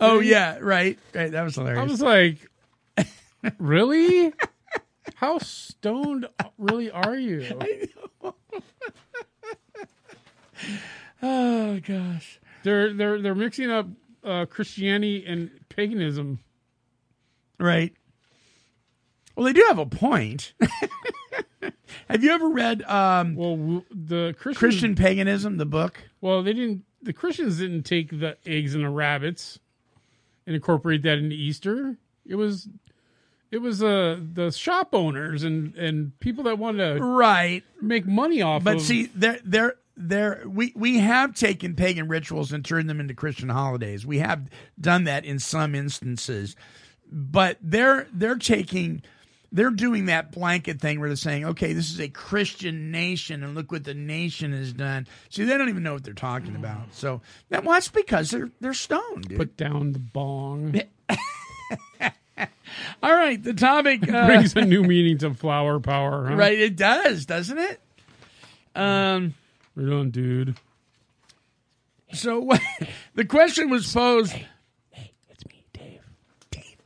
Oh 0.00 0.18
yeah, 0.18 0.58
right, 0.60 0.98
right. 1.14 1.30
That 1.30 1.44
was 1.44 1.54
hilarious. 1.54 1.80
I 1.80 1.84
was 1.84 2.00
like, 2.02 2.50
really? 3.58 4.32
How 5.14 5.38
stoned 5.38 6.26
really 6.58 6.90
are 6.90 7.14
you? 7.16 7.46
oh 11.22 11.78
gosh. 11.80 12.40
They're 12.64 12.92
they're 12.92 13.22
they're 13.22 13.34
mixing 13.36 13.70
up 13.70 13.86
uh, 14.24 14.46
Christianity 14.46 15.24
and 15.26 15.50
paganism. 15.68 16.40
Right. 17.60 17.94
Well, 19.36 19.44
they 19.46 19.52
do 19.52 19.64
have 19.68 19.78
a 19.78 19.86
point. 19.86 20.52
have 22.08 22.22
you 22.22 22.30
ever 22.30 22.48
read 22.48 22.82
um, 22.82 23.34
Well, 23.34 23.56
w- 23.56 23.84
the 23.90 24.34
Christians, 24.38 24.58
Christian 24.58 24.94
Paganism, 24.94 25.56
the 25.56 25.66
book? 25.66 26.02
Well, 26.20 26.42
they 26.42 26.52
didn't. 26.52 26.84
The 27.02 27.12
Christians 27.12 27.58
didn't 27.58 27.82
take 27.82 28.18
the 28.18 28.36
eggs 28.46 28.74
and 28.74 28.84
the 28.84 28.88
rabbits 28.88 29.58
and 30.46 30.54
incorporate 30.54 31.02
that 31.02 31.18
into 31.18 31.34
Easter. 31.36 31.96
It 32.26 32.36
was, 32.36 32.68
it 33.50 33.58
was 33.58 33.82
uh, 33.82 34.18
the 34.32 34.50
shop 34.50 34.90
owners 34.94 35.42
and 35.44 35.74
and 35.76 36.18
people 36.20 36.44
that 36.44 36.58
wanted 36.58 36.94
to 36.98 37.04
Right. 37.04 37.62
make 37.82 38.06
money 38.06 38.40
off. 38.40 38.62
Of 38.62 38.66
it. 38.68 38.70
But 38.70 38.76
of, 38.76 38.82
see, 38.82 39.06
they're 39.14 39.38
they're 39.44 39.74
they're 39.96 40.42
we 40.46 40.72
we 40.74 40.98
have 40.98 41.34
taken 41.34 41.74
pagan 41.74 42.08
rituals 42.08 42.52
and 42.52 42.64
turned 42.64 42.88
them 42.88 43.00
into 43.00 43.14
Christian 43.14 43.48
holidays. 43.50 44.06
We 44.06 44.18
have 44.20 44.48
done 44.80 45.04
that 45.04 45.24
in 45.26 45.38
some 45.38 45.74
instances, 45.74 46.56
but 47.12 47.58
they're 47.60 48.06
they're 48.12 48.36
taking 48.38 49.02
they're 49.54 49.70
doing 49.70 50.06
that 50.06 50.32
blanket 50.32 50.80
thing 50.80 51.00
where 51.00 51.08
they're 51.08 51.16
saying, 51.16 51.46
okay, 51.46 51.72
this 51.72 51.90
is 51.90 52.00
a 52.00 52.08
Christian 52.08 52.90
nation, 52.90 53.42
and 53.42 53.54
look 53.54 53.72
what 53.72 53.84
the 53.84 53.94
nation 53.94 54.52
has 54.52 54.72
done. 54.72 55.06
See, 55.30 55.44
they 55.44 55.56
don't 55.56 55.70
even 55.70 55.82
know 55.82 55.94
what 55.94 56.04
they're 56.04 56.12
talking 56.12 56.56
about. 56.56 56.92
So 56.92 57.22
that 57.48 57.64
well, 57.64 57.74
that's 57.74 57.88
because 57.88 58.30
they're 58.30 58.50
they're 58.60 58.74
stoned. 58.74 59.28
Dude. 59.28 59.38
put 59.38 59.56
down 59.56 59.92
the 59.92 59.98
bong 60.00 60.80
All 63.02 63.12
right, 63.14 63.42
the 63.42 63.54
topic 63.54 64.06
uh, 64.12 64.26
brings 64.26 64.56
a 64.56 64.62
new 64.62 64.82
meaning 64.82 65.18
to 65.18 65.32
flower 65.32 65.78
power. 65.78 66.26
Huh? 66.26 66.34
right, 66.34 66.58
it 66.58 66.76
does, 66.76 67.24
doesn't 67.24 67.58
it? 67.58 67.80
Um. 68.74 69.34
We're 69.76 69.86
doing, 69.86 70.10
dude. 70.10 70.56
So 72.12 72.48
the 73.14 73.24
question 73.24 73.70
was 73.70 73.92
posed. 73.92 74.34
It's 75.28 75.46
me, 75.46 75.64
Dave. 75.72 76.00
Dave, 76.50 76.76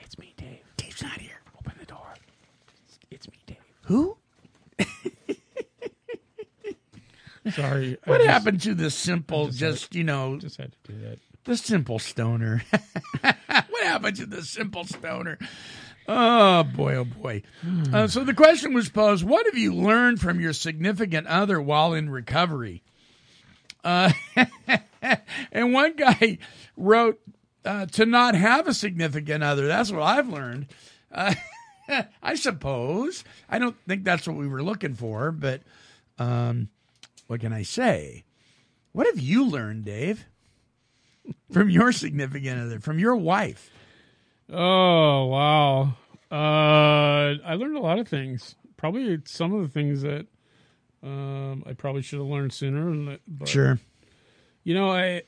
It's 0.00 0.18
me, 0.18 0.32
Dave. 0.36 0.60
Dave's 0.76 1.02
not 1.02 1.18
here. 1.20 1.40
Open 1.58 1.72
the 1.78 1.86
door. 1.86 2.14
It's 3.10 3.28
me, 3.28 3.36
Dave. 3.46 3.56
Who? 3.92 4.16
Sorry. 7.50 7.98
What 8.04 8.18
just- 8.18 8.30
happened 8.30 8.60
to 8.62 8.74
the 8.74 8.90
simple, 8.90 9.46
just 9.48 9.58
just, 9.58 9.94
you 9.94 10.04
know, 10.04 10.38
Just 10.38 10.56
had 10.56 10.72
to 10.72 10.92
do 10.92 10.98
that. 11.00 11.18
the 11.44 11.56
simple 11.56 11.98
stoner? 11.98 12.62
what 13.20 13.82
happened 13.82 14.16
to 14.16 14.26
the 14.26 14.42
simple 14.42 14.84
stoner? 14.84 15.38
Oh 16.08 16.62
boy, 16.62 16.96
oh 16.96 17.04
boy. 17.04 17.42
Uh, 17.92 18.06
so 18.08 18.24
the 18.24 18.34
question 18.34 18.72
was 18.74 18.88
posed: 18.88 19.24
What 19.24 19.46
have 19.46 19.56
you 19.58 19.74
learned 19.74 20.20
from 20.20 20.40
your 20.40 20.52
significant 20.52 21.26
other 21.26 21.60
while 21.60 21.92
in 21.94 22.08
recovery? 22.10 22.82
Uh, 23.84 24.12
and 25.52 25.72
one 25.72 25.94
guy 25.96 26.38
wrote 26.76 27.20
uh, 27.64 27.86
to 27.86 28.06
not 28.06 28.34
have 28.34 28.66
a 28.66 28.74
significant 28.74 29.44
other. 29.44 29.66
That's 29.68 29.92
what 29.92 30.02
I've 30.02 30.28
learned. 30.28 30.66
I 32.22 32.34
suppose. 32.34 33.24
I 33.48 33.58
don't 33.58 33.76
think 33.86 34.04
that's 34.04 34.26
what 34.26 34.36
we 34.36 34.48
were 34.48 34.62
looking 34.62 34.94
for, 34.94 35.32
but 35.32 35.62
um, 36.18 36.68
what 37.26 37.40
can 37.40 37.52
I 37.52 37.62
say? 37.62 38.24
What 38.92 39.06
have 39.06 39.18
you 39.18 39.46
learned, 39.46 39.84
Dave, 39.84 40.26
from 41.50 41.70
your 41.70 41.92
significant 41.92 42.60
other, 42.60 42.80
from 42.80 42.98
your 42.98 43.16
wife? 43.16 43.70
Oh 44.50 45.26
wow! 45.26 45.94
Uh, 46.30 47.38
I 47.44 47.54
learned 47.54 47.76
a 47.76 47.80
lot 47.80 47.98
of 47.98 48.08
things. 48.08 48.54
Probably 48.76 49.18
some 49.24 49.54
of 49.54 49.62
the 49.62 49.68
things 49.68 50.02
that 50.02 50.26
um, 51.02 51.62
I 51.66 51.72
probably 51.72 52.02
should 52.02 52.18
have 52.18 52.28
learned 52.28 52.52
sooner. 52.52 53.18
But, 53.26 53.48
You 54.64 54.74
know, 54.74 54.90
I 54.90 55.22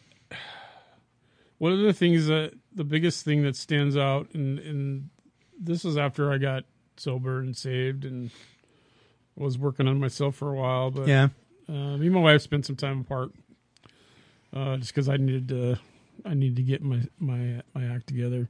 one 1.58 1.72
of 1.72 1.78
the 1.78 1.92
things 1.92 2.26
that 2.26 2.52
the 2.74 2.84
biggest 2.84 3.24
thing 3.24 3.42
that 3.42 3.56
stands 3.56 3.96
out, 3.96 4.28
in 4.34 4.58
and 4.58 5.10
this 5.60 5.84
is 5.84 5.96
after 5.96 6.32
I 6.32 6.38
got 6.38 6.64
sober 6.96 7.40
and 7.40 7.56
saved 7.56 8.04
and 8.04 8.30
was 9.36 9.58
working 9.58 9.88
on 9.88 9.98
myself 9.98 10.36
for 10.36 10.52
a 10.52 10.56
while. 10.56 10.90
But 10.90 11.08
Yeah. 11.08 11.28
uh, 11.68 11.96
me 11.96 12.06
and 12.06 12.14
my 12.14 12.20
wife 12.20 12.42
spent 12.42 12.66
some 12.66 12.76
time 12.76 13.00
apart, 13.00 13.32
uh, 14.52 14.76
just 14.76 14.92
because 14.92 15.08
I 15.08 15.16
needed 15.16 15.48
to, 15.48 15.78
I 16.24 16.34
needed 16.34 16.56
to 16.56 16.62
get 16.62 16.82
my 16.82 17.00
my 17.18 17.62
my 17.74 17.84
act 17.86 18.06
together. 18.06 18.48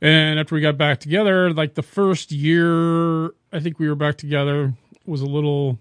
And 0.00 0.38
after 0.40 0.54
we 0.56 0.60
got 0.60 0.76
back 0.76 0.98
together, 0.98 1.52
like 1.52 1.74
the 1.74 1.82
first 1.82 2.32
year, 2.32 3.26
I 3.52 3.60
think 3.60 3.78
we 3.78 3.88
were 3.88 3.94
back 3.94 4.16
together 4.16 4.74
was 5.06 5.20
a 5.20 5.26
little 5.26 5.78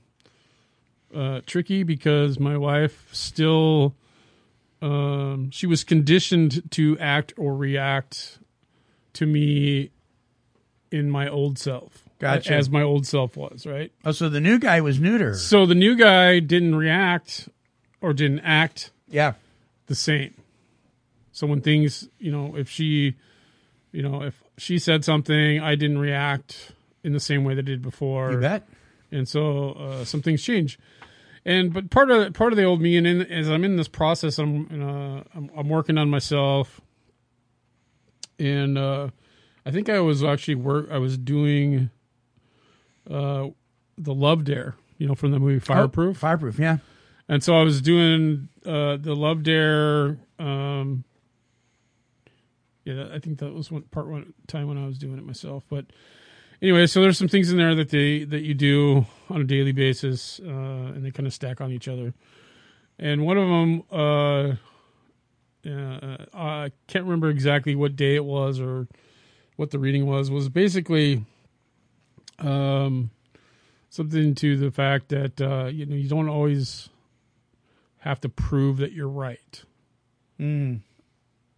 uh, 1.16 1.42
tricky 1.46 1.84
because 1.84 2.40
my 2.40 2.58
wife 2.58 3.10
still, 3.12 3.96
um, 4.82 5.50
she 5.52 5.66
was 5.68 5.84
conditioned 5.84 6.70
to 6.72 6.98
act 7.00 7.34
or 7.38 7.56
react 7.56 8.40
to 9.14 9.26
me 9.26 9.90
in 10.92 11.10
my 11.10 11.28
old 11.28 11.58
self, 11.58 12.04
Gotcha. 12.20 12.54
as 12.54 12.70
my 12.70 12.82
old 12.84 13.08
self 13.08 13.38
was, 13.38 13.66
right? 13.66 13.92
Oh, 14.06 14.12
so 14.12 14.30
the 14.30 14.42
new 14.42 14.60
guy 14.60 14.82
was 14.82 15.00
her. 15.00 15.34
So 15.34 15.66
the 15.66 15.76
new 15.76 15.96
guy 15.96 16.40
didn't 16.40 16.76
react 16.76 17.48
or 18.02 18.14
didn't 18.14 18.42
act 18.42 18.92
Yeah. 19.10 19.34
the 19.88 19.96
same. 19.96 20.34
So 21.32 21.48
when 21.48 21.62
things, 21.62 22.10
you 22.20 22.32
know, 22.32 22.56
if 22.58 22.70
she, 22.70 23.16
you 23.92 24.02
know, 24.04 24.22
if 24.24 24.42
she 24.58 24.78
said 24.78 25.06
something, 25.06 25.60
I 25.62 25.76
didn't 25.76 25.98
react 26.00 26.74
in 27.04 27.14
the 27.14 27.20
same 27.20 27.44
way 27.44 27.56
that 27.56 27.62
I 27.64 27.66
did 27.66 27.82
before. 27.82 28.32
You 28.34 28.38
bet. 28.40 28.68
And 29.12 29.28
so 29.28 29.72
uh, 29.72 30.06
some 30.06 30.22
things 30.22 30.44
change. 30.44 30.78
And 31.46 31.74
but 31.74 31.90
part 31.90 32.12
of 32.12 32.34
part 32.34 32.54
of 32.54 32.58
the 32.58 32.64
old 32.66 32.82
me, 32.82 32.98
and 32.98 33.08
in, 33.08 33.22
as 33.24 33.50
I'm 33.50 33.64
in 33.64 33.76
this 33.76 33.88
process, 33.88 34.38
I'm 34.38 34.68
uh, 34.70 35.24
I'm, 35.34 35.50
I'm 35.58 35.70
working 35.70 35.98
on 35.98 36.08
myself, 36.10 36.80
and 38.38 38.78
uh, 38.78 39.10
I 39.66 39.72
think 39.72 39.90
I 39.90 40.00
was 40.00 40.24
actually 40.24 40.56
work. 40.56 40.88
I 40.92 40.98
was 40.98 41.18
doing 41.18 41.90
uh, 43.10 43.50
the 43.98 44.14
Love 44.14 44.44
Dare, 44.44 44.76
you 44.98 45.08
know, 45.08 45.16
from 45.16 45.32
the 45.32 45.40
movie 45.40 45.60
Fireproof. 45.60 46.18
Oh, 46.18 46.20
fireproof, 46.20 46.60
yeah. 46.60 46.78
And 47.28 47.44
so 47.44 47.56
I 47.56 47.64
was 47.64 47.82
doing 47.82 48.50
uh, 48.66 48.98
the 48.98 49.16
Love 49.16 49.44
Dare. 49.44 50.18
Um, 50.40 51.04
yeah, 52.84 53.08
I 53.14 53.20
think 53.20 53.40
that 53.40 53.54
was 53.54 53.72
one 53.72 53.84
part 53.84 54.08
one 54.08 54.34
time 54.48 54.68
when 54.68 54.78
I 54.78 54.86
was 54.88 54.98
doing 54.98 55.18
it 55.18 55.26
myself. 55.26 55.64
But 55.70 55.86
anyway, 56.62 56.88
so 56.88 57.02
there's 57.02 57.18
some 57.18 57.28
things 57.28 57.52
in 57.52 57.58
there 57.58 57.76
that 57.76 57.90
they 57.90 58.24
that 58.26 58.42
you 58.42 58.54
do 58.54 59.06
on 59.30 59.42
a 59.42 59.44
daily 59.44 59.72
basis, 59.72 60.40
uh, 60.44 60.50
and 60.50 61.06
they 61.06 61.12
kind 61.12 61.28
of 61.28 61.34
stack 61.34 61.62
on 61.62 61.72
each 61.72 61.88
other. 61.88 62.14
And 62.98 63.26
one 63.26 63.38
of 63.38 63.48
them, 63.48 63.84
uh, 63.92 64.56
uh, 65.68 66.18
I 66.34 66.72
can't 66.88 67.06
remember 67.06 67.30
exactly 67.30 67.76
what 67.76 67.96
day 67.96 68.16
it 68.16 68.26
was 68.26 68.60
or 68.60 68.88
what 69.62 69.70
the 69.70 69.78
reading 69.78 70.08
was. 70.08 70.32
Was 70.32 70.50
basically 70.50 71.24
um, 72.40 73.12
something 73.92 74.34
to 74.36 74.58
the 74.58 74.72
fact 74.72 75.10
that 75.10 75.40
uh, 75.40 75.66
you 75.68 75.86
know 75.86 75.96
you 75.96 76.10
don't 76.10 76.28
always 76.28 76.90
have 78.00 78.20
to 78.22 78.30
prove 78.30 78.78
that 78.78 78.92
you're 78.92 79.08
right. 79.08 79.64
Mm. 80.40 80.80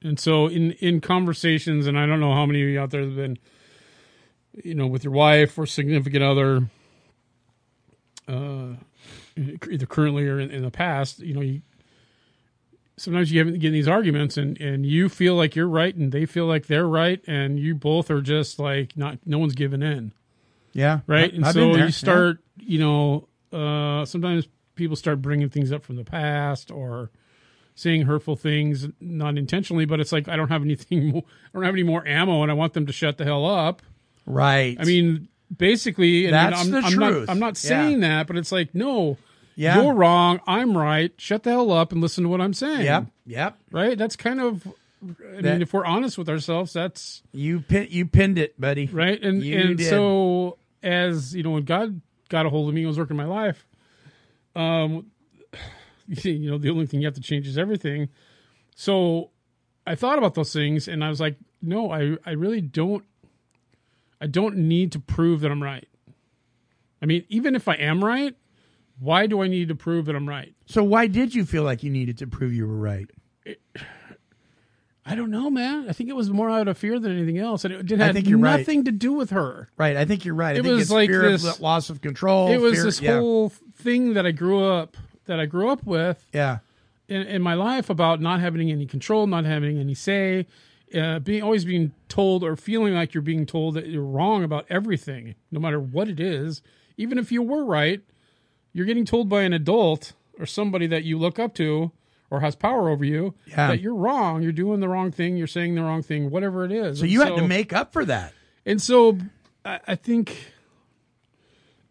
And 0.03 0.19
so 0.19 0.47
in 0.47 0.73
in 0.73 0.99
conversations, 0.99 1.87
and 1.87 1.97
I 1.97 2.05
don't 2.05 2.19
know 2.19 2.33
how 2.33 2.45
many 2.45 2.61
of 2.61 2.67
you 2.67 2.79
out 2.79 2.91
there 2.91 3.03
have 3.03 3.15
been, 3.15 3.39
you 4.61 4.75
know, 4.75 4.85
with 4.85 5.05
your 5.05 5.13
wife 5.13 5.57
or 5.57 5.65
significant 5.65 6.25
other, 6.25 6.67
uh, 8.27 8.73
either 9.37 9.85
currently 9.85 10.27
or 10.27 10.41
in, 10.41 10.51
in 10.51 10.61
the 10.61 10.71
past, 10.71 11.19
you 11.19 11.33
know, 11.33 11.41
you 11.41 11.61
sometimes 13.03 13.31
you 13.31 13.43
get 13.43 13.67
in 13.67 13.73
these 13.73 13.87
arguments, 13.87 14.37
and 14.37 14.59
and 14.59 14.85
you 14.85 15.09
feel 15.09 15.35
like 15.35 15.55
you're 15.55 15.67
right, 15.67 15.95
and 15.95 16.11
they 16.11 16.25
feel 16.25 16.45
like 16.45 16.67
they're 16.67 16.87
right, 16.87 17.21
and 17.27 17.59
you 17.59 17.75
both 17.75 18.09
are 18.09 18.21
just 18.21 18.59
like 18.59 18.95
not, 18.97 19.19
no 19.25 19.37
one's 19.39 19.53
giving 19.55 19.81
in 19.83 20.13
Yeah. 20.73 20.99
right? 21.07 21.31
I- 21.31 21.35
And 21.35 21.45
I've 21.45 21.53
so 21.53 21.75
you 21.75 21.91
start, 21.91 22.39
you 22.59 22.79
know, 22.79 23.27
uh, 23.51 24.05
sometimes 24.05 24.47
people 24.75 24.95
start 24.95 25.21
bringing 25.21 25.49
things 25.49 25.71
up 25.71 25.83
from 25.83 25.95
the 25.97 26.03
past 26.03 26.71
or 26.71 27.11
saying 27.75 28.03
hurtful 28.03 28.35
things, 28.35 28.87
not 29.01 29.37
intentionally, 29.37 29.85
but 29.85 29.99
it's 29.99 30.11
like 30.11 30.27
I 30.27 30.35
don't 30.35 30.49
have 30.49 30.61
anything, 30.63 31.07
more, 31.11 31.23
I 31.25 31.57
don't 31.57 31.63
have 31.65 31.75
any 31.75 31.83
more 31.83 32.05
ammo, 32.07 32.41
and 32.41 32.49
I 32.51 32.53
want 32.55 32.73
them 32.73 32.85
to 32.87 32.93
shut 32.93 33.17
the 33.17 33.25
hell 33.25 33.45
up. 33.45 33.81
Right. 34.25 34.77
I 34.79 34.85
mean, 34.85 35.27
basically, 35.55 36.25
and 36.25 36.33
That's 36.33 36.61
I'm, 36.61 36.71
the 36.71 36.77
I'm 36.77 36.91
truth. 36.93 37.27
Not, 37.27 37.29
I'm 37.29 37.39
not 37.39 37.63
Yeah. 37.63 37.69
saying 37.69 37.99
that, 38.01 38.27
but 38.27 38.37
it's 38.37 38.51
like 38.51 38.73
no, 38.73 39.17
Yeah. 39.55 39.81
You're 39.81 39.93
wrong. 39.93 40.39
I'm 40.47 40.77
right. 40.77 41.11
Shut 41.17 41.43
the 41.43 41.51
hell 41.51 41.71
up 41.71 41.91
and 41.91 42.01
listen 42.01 42.23
to 42.23 42.29
what 42.29 42.41
I'm 42.41 42.53
saying. 42.53 42.81
Yep. 42.85 43.05
Yep. 43.27 43.57
Right. 43.71 43.97
That's 43.97 44.15
kind 44.15 44.39
of. 44.41 44.65
I 44.67 45.41
That- 45.41 45.43
mean, 45.43 45.61
if 45.61 45.73
we're 45.73 45.85
honest 45.85 46.17
with 46.17 46.29
ourselves, 46.29 46.73
that's 46.73 47.21
You 47.33 47.59
pin, 47.59 47.87
you 47.89 48.05
pinned 48.05 48.37
it, 48.37 48.59
buddy. 48.59 48.87
right. 48.87 49.21
And 49.21 49.43
You 49.43 49.59
and 49.59 49.77
did. 49.77 49.89
so 49.89 50.57
as 50.81 51.35
you 51.35 51.43
know, 51.43 51.51
when 51.51 51.63
God 51.65 52.01
got 52.29 52.45
a 52.45 52.49
hold 52.49 52.69
of 52.69 52.73
me, 52.75 52.81
and 52.81 52.87
was 52.87 52.97
working 52.97 53.17
my 53.17 53.25
life. 53.25 53.65
Um, 54.55 55.07
you 56.07 56.49
know, 56.51 56.57
the 56.57 56.69
only 56.69 56.85
thing 56.85 57.01
you 57.01 57.07
have 57.07 57.15
to 57.15 57.21
change 57.21 57.47
is 57.47 57.57
everything. 57.57 58.09
So 58.75 59.29
I 59.85 59.95
thought 59.95 60.17
about 60.17 60.33
those 60.35 60.51
things, 60.53 60.87
and 60.87 61.03
I 61.03 61.09
was 61.09 61.19
like, 61.19 61.37
no, 61.61 61.91
I 61.91 62.17
I 62.25 62.31
really 62.31 62.61
don't. 62.61 63.03
I 64.21 64.27
don't 64.27 64.55
need 64.57 64.91
to 64.93 64.99
prove 64.99 65.41
that 65.41 65.51
I'm 65.51 65.61
right. 65.61 65.87
I 67.01 67.05
mean, 67.05 67.25
even 67.27 67.55
if 67.55 67.67
I 67.67 67.73
am 67.75 68.03
right, 68.03 68.35
why 69.03 69.27
do 69.27 69.41
I 69.41 69.47
need 69.47 69.67
to 69.67 69.75
prove 69.75 70.05
that 70.05 70.15
I'm 70.15 70.27
right? 70.29 70.53
So 70.65 70.83
why 70.83 71.07
did 71.07 71.35
you 71.35 71.45
feel 71.45 71.63
like 71.63 71.83
you 71.83 71.89
needed 71.89 72.17
to 72.19 72.27
prove 72.27 72.53
you 72.53 72.65
were 72.67 72.77
right? 72.77 73.07
I 75.05 75.15
don't 75.15 75.31
know, 75.31 75.49
man. 75.49 75.87
I 75.89 75.91
think 75.93 76.09
it 76.09 76.15
was 76.15 76.29
more 76.29 76.49
out 76.49 76.69
of 76.69 76.77
fear 76.77 76.97
than 76.97 77.11
anything 77.11 77.37
else, 77.37 77.65
and 77.65 77.73
it 77.73 77.85
didn't 77.85 78.15
have 78.15 78.25
you're 78.25 78.37
right. 78.39 78.59
nothing 78.61 78.85
to 78.85 78.91
do 78.91 79.11
with 79.11 79.31
her. 79.31 79.69
Right. 79.75 79.97
I 79.97 80.05
think 80.05 80.23
you're 80.23 80.33
right. 80.33 80.55
I 80.55 80.59
It 80.59 80.63
think 80.63 80.73
was 80.75 80.81
it's 80.83 80.91
like 80.91 81.09
fear 81.09 81.29
this- 81.29 81.43
of 81.45 81.59
loss 81.59 81.89
of 81.89 81.99
control. 82.01 82.47
it 82.49 82.57
was 82.57 82.75
fear- 82.75 82.83
this 82.85 83.01
yeah. 83.01 83.15
whole 83.17 83.49
thing 83.75 84.13
that 84.13 84.25
I 84.25 84.31
grew 84.31 84.63
up 84.63 84.95
that 85.25 85.39
I 85.41 85.45
grew 85.45 85.69
up 85.69 85.83
with 85.85 86.25
Yeah. 86.33 86.59
in, 87.09 87.21
in 87.23 87.41
my 87.41 87.53
life 87.53 87.89
about 87.89 88.21
not 88.21 88.39
having 88.39 88.71
any 88.71 88.85
control, 88.85 89.27
not 89.27 89.43
having 89.45 89.77
any 89.77 89.93
say, 89.93 90.47
uh, 90.95 91.19
being 91.19 91.43
always 91.43 91.65
being 91.65 91.91
told 92.07 92.43
or 92.43 92.55
feeling 92.55 92.93
like 92.93 93.13
you're 93.13 93.21
being 93.21 93.45
told 93.45 93.73
that 93.75 93.87
you're 93.87 94.03
wrong 94.05 94.43
about 94.43 94.65
everything, 94.69 95.35
no 95.51 95.59
matter 95.59 95.79
what 95.81 96.07
it 96.07 96.19
is. 96.21 96.61
Even 96.97 97.17
if 97.17 97.29
you 97.31 97.41
were 97.41 97.65
right, 97.65 98.01
you're 98.73 98.85
getting 98.85 99.05
told 99.05 99.29
by 99.29 99.43
an 99.43 99.53
adult 99.53 100.13
or 100.39 100.45
somebody 100.45 100.87
that 100.87 101.03
you 101.03 101.17
look 101.19 101.37
up 101.39 101.53
to 101.55 101.91
or 102.29 102.39
has 102.41 102.55
power 102.55 102.89
over 102.89 103.05
you 103.05 103.35
Yeah. 103.45 103.67
that 103.67 103.79
you're 103.81 103.93
wrong, 103.95 104.41
you're 104.41 104.51
doing 104.51 104.79
the 104.79 104.89
wrong 104.89 105.11
thing, 105.11 105.37
you're 105.37 105.45
saying 105.47 105.75
the 105.75 105.83
wrong 105.83 106.01
thing, 106.01 106.29
whatever 106.31 106.65
it 106.65 106.71
is. 106.71 106.97
So 106.99 107.03
And 107.03 107.11
you 107.11 107.21
had 107.21 107.35
to 107.35 107.47
make 107.47 107.71
up 107.73 107.93
for 107.93 108.03
that. 108.05 108.33
and 108.65 108.81
so 108.81 109.17
I, 109.63 109.79
I 109.87 109.95
think 109.95 110.51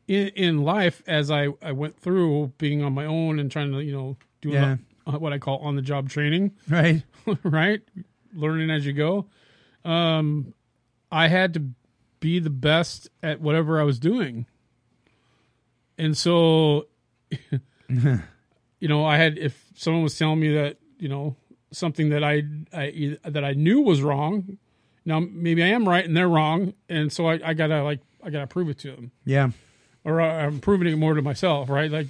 in 0.08 0.28
in 0.28 0.62
life, 0.64 1.02
as 1.06 1.30
I, 1.30 1.48
I 1.62 1.72
went 1.72 1.96
through 1.98 2.52
being 2.58 2.82
on 2.82 2.92
my 2.92 3.04
own 3.06 3.38
and 3.38 3.50
trying 3.50 3.70
to, 3.72 3.82
you 3.82 3.92
know, 3.92 4.16
do 4.40 4.50
Yeah. 4.50 4.76
what 5.06 5.32
I 5.32 5.38
call 5.38 5.58
on 5.58 5.76
the 5.76 5.82
job 5.82 6.08
training, 6.08 6.52
Right. 6.68 7.02
right? 7.44 7.80
Learning 8.34 8.70
as 8.70 8.84
you 8.84 8.92
go. 8.92 9.26
Um, 9.84 10.54
I 11.10 11.28
had 11.28 11.54
to 11.54 11.62
be 12.20 12.38
the 12.40 12.50
best 12.50 13.08
at 13.22 13.40
whatever 13.40 13.80
I 13.80 13.84
was 13.84 13.98
doing. 13.98 14.46
And 16.02 16.16
so, 16.16 16.86
you 17.88 18.88
know, 18.88 19.04
I 19.04 19.16
had, 19.16 19.38
if 19.38 19.64
someone 19.76 20.02
was 20.02 20.18
telling 20.18 20.40
me 20.40 20.52
that, 20.54 20.78
you 20.98 21.08
know, 21.08 21.36
something 21.70 22.10
that 22.10 22.24
I, 22.24 22.42
I, 22.72 23.16
that 23.24 23.44
I 23.44 23.52
knew 23.52 23.80
was 23.80 24.02
wrong, 24.02 24.58
now 25.04 25.20
maybe 25.20 25.62
I 25.62 25.68
am 25.68 25.88
right 25.88 26.04
and 26.04 26.16
they're 26.16 26.28
wrong. 26.28 26.74
And 26.88 27.12
so 27.12 27.26
I, 27.28 27.40
I 27.44 27.54
gotta 27.54 27.82
like, 27.82 28.00
I 28.22 28.30
gotta 28.30 28.46
prove 28.46 28.68
it 28.68 28.78
to 28.80 28.92
them 28.92 29.12
Yeah. 29.24 29.50
or 30.04 30.20
I- 30.20 30.44
I'm 30.44 30.60
proving 30.60 30.88
it 30.88 30.96
more 30.96 31.14
to 31.14 31.22
myself, 31.22 31.68
right? 31.70 31.90
Like, 31.90 32.08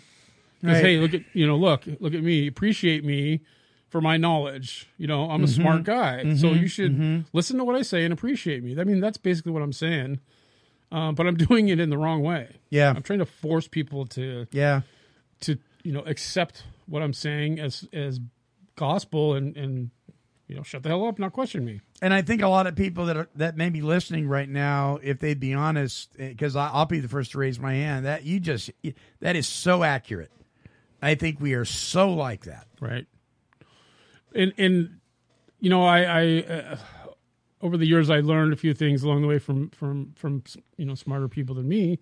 Right. 0.64 0.76
hey, 0.76 0.98
look 0.98 1.12
at 1.12 1.22
you 1.33 1.44
know, 1.44 1.57
look, 1.57 1.83
look 1.98 2.14
at 2.14 2.22
me, 2.22 2.46
appreciate 2.46 3.05
me 3.05 3.40
for 3.88 4.00
my 4.00 4.16
knowledge. 4.16 4.87
You 4.96 5.09
know, 5.09 5.28
I'm 5.28 5.42
a 5.42 5.46
Mm-hmm. 5.48 5.61
smart 5.61 5.83
guy, 5.83 6.35
so 6.37 6.52
you 6.52 6.68
should 6.68 7.24
listen 7.33 7.59
to 7.59 7.64
what 7.64 7.74
I 7.74 7.83
say 7.83 8.05
and 8.05 8.12
appreciate 8.12 8.62
me. 8.62 8.78
I 8.81 8.85
mean, 8.85 9.00
that's 9.00 9.18
basically 9.18 9.50
what 9.50 9.62
I'm 9.62 9.72
saying. 9.72 10.20
Uh, 10.92 11.11
but 11.12 11.26
I'm 11.26 11.37
doing 11.48 11.68
it 11.70 11.81
in 11.81 11.88
the 11.90 11.96
wrong 11.98 12.22
way. 12.22 12.57
Yeah. 12.70 12.90
I'm 12.94 13.02
trying 13.02 13.18
to 13.20 13.26
force 13.26 13.66
people 13.66 14.07
to 14.07 14.46
Yeah. 14.52 14.83
to 15.40 15.59
you 15.83 15.92
know 15.92 16.02
accept 16.02 16.62
what 16.87 17.02
I'm 17.02 17.14
saying 17.14 17.59
as 17.59 17.88
as 17.92 18.20
gospel 18.76 19.35
and 19.35 19.57
and 19.57 19.90
you 20.48 20.55
know 20.57 20.62
shut 20.62 20.83
the 20.83 20.90
hell 20.90 21.07
up, 21.07 21.18
not 21.18 21.33
question 21.33 21.64
me. 21.64 21.81
And 22.02 22.12
I 22.12 22.20
think 22.22 22.42
a 22.42 22.48
lot 22.48 22.66
of 22.66 22.74
people 22.76 23.07
that 23.07 23.16
are, 23.16 23.28
that 23.37 23.57
may 23.57 23.70
be 23.70 23.81
listening 23.81 24.28
right 24.28 24.48
now, 24.48 24.98
if 25.02 25.18
they'd 25.20 25.38
be 25.40 25.55
honest, 25.55 26.16
because 26.18 26.57
I'll 26.57 26.85
be 26.87 26.98
the 27.00 27.09
first 27.09 27.31
to 27.33 27.38
raise 27.38 27.59
my 27.61 27.74
hand, 27.74 28.05
that 28.07 28.24
you 28.24 28.38
just 28.40 28.70
that 29.20 29.35
is 29.37 29.46
so 29.48 29.83
accurate. 29.85 30.31
I 31.00 31.14
think 31.14 31.40
we 31.40 31.55
are 31.55 31.64
so 31.64 32.12
like 32.12 32.44
that. 32.44 32.66
right 32.81 33.07
and 34.35 34.52
and 34.59 34.98
you 35.61 35.68
know 35.70 35.85
i 35.85 36.02
i 36.02 36.42
uh, 36.42 36.76
over 37.62 37.77
the 37.77 37.87
years 37.87 38.11
i 38.11 38.20
learned 38.20 38.53
a 38.53 38.57
few 38.57 38.75
things 38.75 39.03
along 39.03 39.22
the 39.22 39.29
way 39.29 39.38
from 39.38 39.70
from 39.70 40.12
from 40.16 40.42
you 40.77 40.85
know 40.85 40.94
smarter 40.94 41.29
people 41.29 41.55
than 41.55 41.68
me 41.68 41.98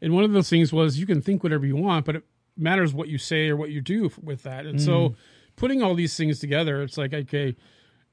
and 0.00 0.12
one 0.12 0.24
of 0.24 0.32
those 0.32 0.48
things 0.48 0.72
was 0.72 0.98
you 0.98 1.06
can 1.06 1.20
think 1.20 1.42
whatever 1.42 1.66
you 1.66 1.76
want 1.76 2.04
but 2.04 2.16
it 2.16 2.24
matters 2.56 2.92
what 2.92 3.08
you 3.08 3.18
say 3.18 3.48
or 3.48 3.56
what 3.56 3.70
you 3.70 3.80
do 3.80 4.10
with 4.22 4.42
that 4.42 4.66
and 4.66 4.80
so 4.80 5.10
mm. 5.10 5.14
putting 5.56 5.82
all 5.82 5.94
these 5.94 6.16
things 6.16 6.38
together 6.38 6.82
it's 6.82 6.98
like 6.98 7.14
okay 7.14 7.54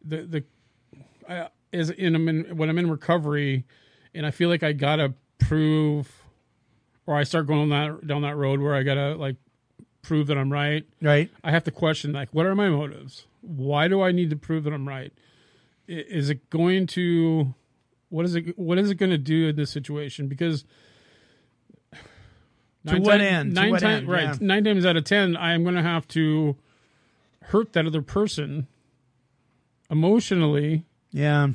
the 0.04 0.18
the 0.24 0.44
I, 1.28 1.50
as 1.74 1.90
in, 1.90 2.16
I'm 2.16 2.28
in 2.30 2.58
when 2.58 2.70
i'm 2.70 2.78
in 2.78 2.90
recovery 2.90 3.66
and 4.14 4.26
i 4.26 4.32
feel 4.32 4.50
like 4.50 4.64
i 4.64 4.72
gotta 4.72 5.14
prove 5.40 6.24
or 7.08 7.16
i 7.16 7.24
start 7.24 7.48
going 7.48 7.70
that 7.70 8.06
down 8.06 8.22
that 8.22 8.36
road 8.36 8.60
where 8.62 8.76
i 8.76 8.84
gotta 8.84 9.16
like 9.16 9.36
prove 10.04 10.28
that 10.28 10.38
i'm 10.38 10.52
right 10.52 10.86
Right. 11.02 11.30
I 11.44 11.52
have 11.52 11.64
to 11.66 11.72
question 11.72 12.14
like, 12.14 12.30
what 12.32 12.46
are 12.46 12.56
my 12.56 12.70
motives? 12.70 13.26
Why 13.42 13.88
do 13.88 14.02
I 14.02 14.12
need 14.12 14.30
to 14.32 14.36
prove 14.36 14.64
that 14.64 14.74
I'm 14.74 14.88
right? 14.88 15.14
Is 15.88 16.30
it 16.30 16.50
going 16.50 16.88
to 16.88 17.54
what 18.10 18.26
is 18.26 18.36
it 18.36 18.58
what 18.58 18.78
is 18.78 18.90
it 18.92 18.96
going 18.96 19.12
to 19.12 19.18
do 19.18 19.50
in 19.50 19.56
this 19.56 19.70
situation? 19.72 20.28
Because 20.28 20.66
To 22.88 23.00
what 23.00 23.20
end? 23.22 23.54
Nine 23.54 23.78
times 23.78 24.08
right. 24.08 24.24
Yeah. 24.24 24.36
Nine 24.40 24.64
times 24.64 24.86
out 24.86 24.96
of 24.98 25.04
ten, 25.04 25.36
I 25.36 25.54
am 25.54 25.64
going 25.64 25.76
to 25.76 25.82
have 25.82 26.08
to 26.10 26.56
hurt 27.42 27.74
that 27.74 27.86
other 27.86 28.02
person 28.02 28.68
emotionally 29.90 30.84
Yeah. 31.12 31.50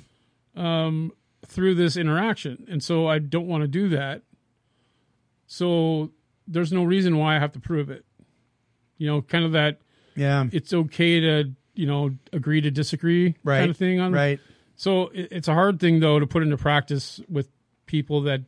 um 0.57 1.12
through 1.47 1.75
this 1.75 1.97
interaction, 1.97 2.64
and 2.71 2.83
so 2.83 3.09
I 3.09 3.19
don't 3.19 3.49
want 3.49 3.62
to 3.62 3.69
do 3.69 3.88
that. 3.88 4.23
So 5.47 6.11
there's 6.47 6.73
no 6.73 6.85
reason 6.85 7.16
why 7.16 7.37
I 7.37 7.40
have 7.40 7.53
to 7.53 7.61
prove 7.61 7.90
it. 7.90 8.05
You 8.99 9.07
know, 9.09 9.23
kind 9.23 9.45
of 9.45 9.53
that 9.53 9.81
Yeah. 10.14 10.47
it's 10.53 10.73
okay 10.73 11.19
to 11.21 11.51
you 11.74 11.87
know 11.87 12.11
agree 12.33 12.61
to 12.61 12.70
disagree 12.70 13.35
Right. 13.44 13.59
kind 13.59 13.70
of 13.70 13.76
thing 13.76 14.00
on 14.00 14.12
Right. 14.12 14.40
so 14.76 15.09
it, 15.09 15.28
it's 15.30 15.48
a 15.48 15.54
hard 15.54 15.80
thing 15.80 16.00
though 16.00 16.18
to 16.18 16.26
put 16.26 16.42
into 16.42 16.56
practice 16.56 17.20
with 17.28 17.48
people 17.87 18.22
that 18.22 18.42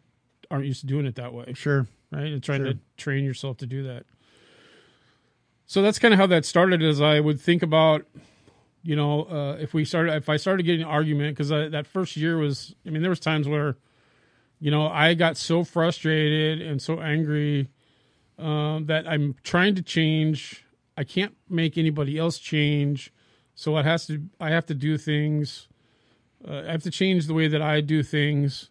aren't 0.50 0.66
used 0.66 0.80
to 0.80 0.87
doing 0.87 1.06
it 1.06 1.14
that 1.16 1.32
way 1.32 1.52
Sure. 1.54 1.87
right 2.11 2.32
and 2.32 2.42
trying 2.42 2.64
Sure. 2.64 2.72
to 2.74 2.78
train 2.96 3.24
yourself 3.24 3.56
to 3.58 3.66
do 3.66 3.82
that 3.85 4.04
so 5.66 5.82
that's 5.82 5.98
kind 5.98 6.12
of 6.12 6.20
how 6.20 6.26
that 6.26 6.44
started 6.44 6.82
as 6.82 7.00
i 7.00 7.20
would 7.20 7.40
think 7.40 7.62
about 7.62 8.06
you 8.82 8.96
know 8.96 9.24
uh, 9.24 9.56
if 9.61 9.72
we 9.74 9.85
started 9.85 10.14
if 10.14 10.28
i 10.28 10.37
started 10.37 10.64
getting 10.64 10.82
an 10.82 10.88
argument 10.88 11.37
because 11.37 11.48
that 11.48 11.87
first 11.87 12.16
year 12.16 12.37
was 12.37 12.74
i 12.87 12.90
mean 12.90 13.02
there 13.02 13.11
was 13.11 13.20
times 13.20 13.48
where 13.48 13.76
you 14.61 14.70
know 14.70 14.87
i 14.88 15.14
got 15.14 15.37
so 15.37 15.64
frustrated 15.64 16.61
and 16.61 16.82
so 16.82 17.00
angry 17.00 17.68
um, 18.38 18.87
that 18.87 19.06
i'm 19.08 19.35
trying 19.44 19.74
to 19.74 19.82
change 19.82 20.64
i 21.03 21.05
can't 21.05 21.37
make 21.49 21.77
anybody 21.77 22.17
else 22.17 22.38
change 22.38 23.12
so 23.55 23.77
it 23.77 23.85
has 23.85 24.07
to 24.07 24.23
i 24.41 24.49
have 24.51 24.67
to 24.67 24.75
do 24.75 24.97
things 24.97 25.69
uh, 26.49 26.62
i 26.69 26.73
have 26.73 26.83
to 26.83 26.91
change 26.91 27.27
the 27.27 27.35
way 27.35 27.49
that 27.49 27.61
i 27.61 27.81
do 27.81 28.03
things 28.03 28.71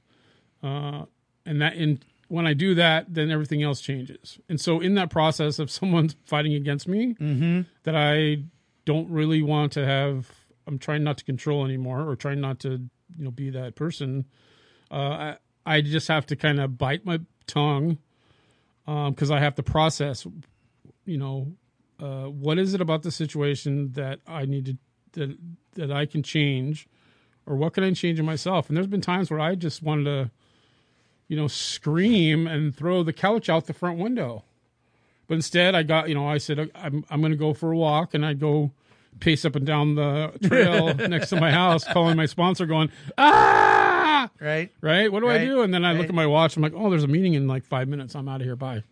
uh, 0.63 1.05
and 1.45 1.61
that 1.61 1.75
in 1.75 1.99
when 2.31 2.47
I 2.47 2.53
do 2.53 2.73
that, 2.75 3.13
then 3.13 3.29
everything 3.29 3.61
else 3.61 3.81
changes. 3.81 4.39
And 4.47 4.59
so, 4.59 4.79
in 4.79 4.95
that 4.95 5.09
process 5.09 5.59
of 5.59 5.69
someone's 5.79 6.15
fighting 6.25 6.53
against 6.53 6.87
me, 6.87 7.15
that 7.83 7.95
I 7.95 8.43
don't 8.85 9.09
really 9.09 9.41
want 9.41 9.73
to 9.73 9.85
have, 9.85 10.31
I'm 10.65 10.79
trying 10.79 11.03
not 11.03 11.17
to 11.17 11.25
control 11.25 11.65
anymore, 11.65 12.07
or 12.09 12.15
trying 12.15 12.39
not 12.39 12.59
to, 12.59 12.69
you 12.69 13.23
know, 13.25 13.31
be 13.31 13.49
that 13.49 13.75
person. 13.75 14.25
Uh, 14.89 14.95
I 14.95 15.37
I 15.65 15.81
just 15.81 16.07
have 16.07 16.25
to 16.27 16.37
kind 16.37 16.61
of 16.61 16.77
bite 16.77 17.05
my 17.05 17.19
tongue 17.47 17.97
because 18.85 19.29
I 19.29 19.39
have 19.39 19.55
to 19.55 19.63
process, 19.63 20.25
you 21.05 21.17
know, 21.17 21.51
uh, 22.01 22.25
what 22.25 22.57
is 22.57 22.73
it 22.73 22.81
about 22.81 23.03
the 23.03 23.11
situation 23.11 23.91
that 23.93 24.19
I 24.27 24.45
need 24.45 24.65
to 24.65 24.77
that 25.13 25.37
that 25.75 25.91
I 25.91 26.05
can 26.05 26.23
change, 26.23 26.87
or 27.45 27.55
what 27.55 27.73
can 27.73 27.83
I 27.83 27.93
change 27.93 28.19
in 28.19 28.25
myself? 28.25 28.67
And 28.67 28.75
there's 28.75 28.87
been 28.87 29.01
times 29.01 29.29
where 29.31 29.39
I 29.39 29.55
just 29.55 29.81
wanted 29.83 30.05
to 30.05 30.31
you 31.27 31.37
know, 31.37 31.47
scream 31.47 32.45
and 32.45 32.75
throw 32.75 33.03
the 33.03 33.13
couch 33.13 33.47
out 33.47 33.65
the 33.65 33.73
front 33.73 33.97
window. 33.97 34.43
But 35.29 35.35
instead, 35.35 35.75
I 35.75 35.83
got, 35.83 36.09
you 36.09 36.13
know, 36.15 36.27
I 36.27 36.37
said, 36.37 36.69
I'm, 36.75 37.05
I'm 37.09 37.21
going 37.21 37.31
to 37.31 37.37
go 37.37 37.53
for 37.53 37.71
a 37.71 37.77
walk 37.77 38.13
and 38.13 38.25
I 38.25 38.33
go 38.33 38.71
pace 39.21 39.45
up 39.45 39.55
and 39.55 39.65
down 39.65 39.95
the 39.95 40.33
trail 40.43 40.93
next 41.07 41.29
to 41.29 41.39
my 41.39 41.49
house, 41.49 41.85
calling 41.85 42.17
my 42.17 42.25
sponsor, 42.25 42.65
going, 42.65 42.91
ah, 43.17 44.29
Right. 44.41 44.71
right? 44.81 45.09
What 45.09 45.21
do 45.21 45.27
Right, 45.27 45.39
I 45.39 45.45
do? 45.45 45.61
And 45.61 45.73
then 45.73 45.85
I 45.85 45.91
right. 45.91 45.99
look 45.99 46.09
at 46.09 46.15
my 46.15 46.27
watch. 46.27 46.57
I'm 46.57 46.63
like, 46.63 46.73
oh, 46.75 46.89
there's 46.89 47.05
a 47.05 47.07
meeting 47.07 47.33
in 47.35 47.47
like 47.47 47.63
five 47.63 47.87
minutes. 47.87 48.13
I'm 48.13 48.27
out 48.27 48.41
of 48.41 48.45
here. 48.45 48.57
Bye. 48.57 48.83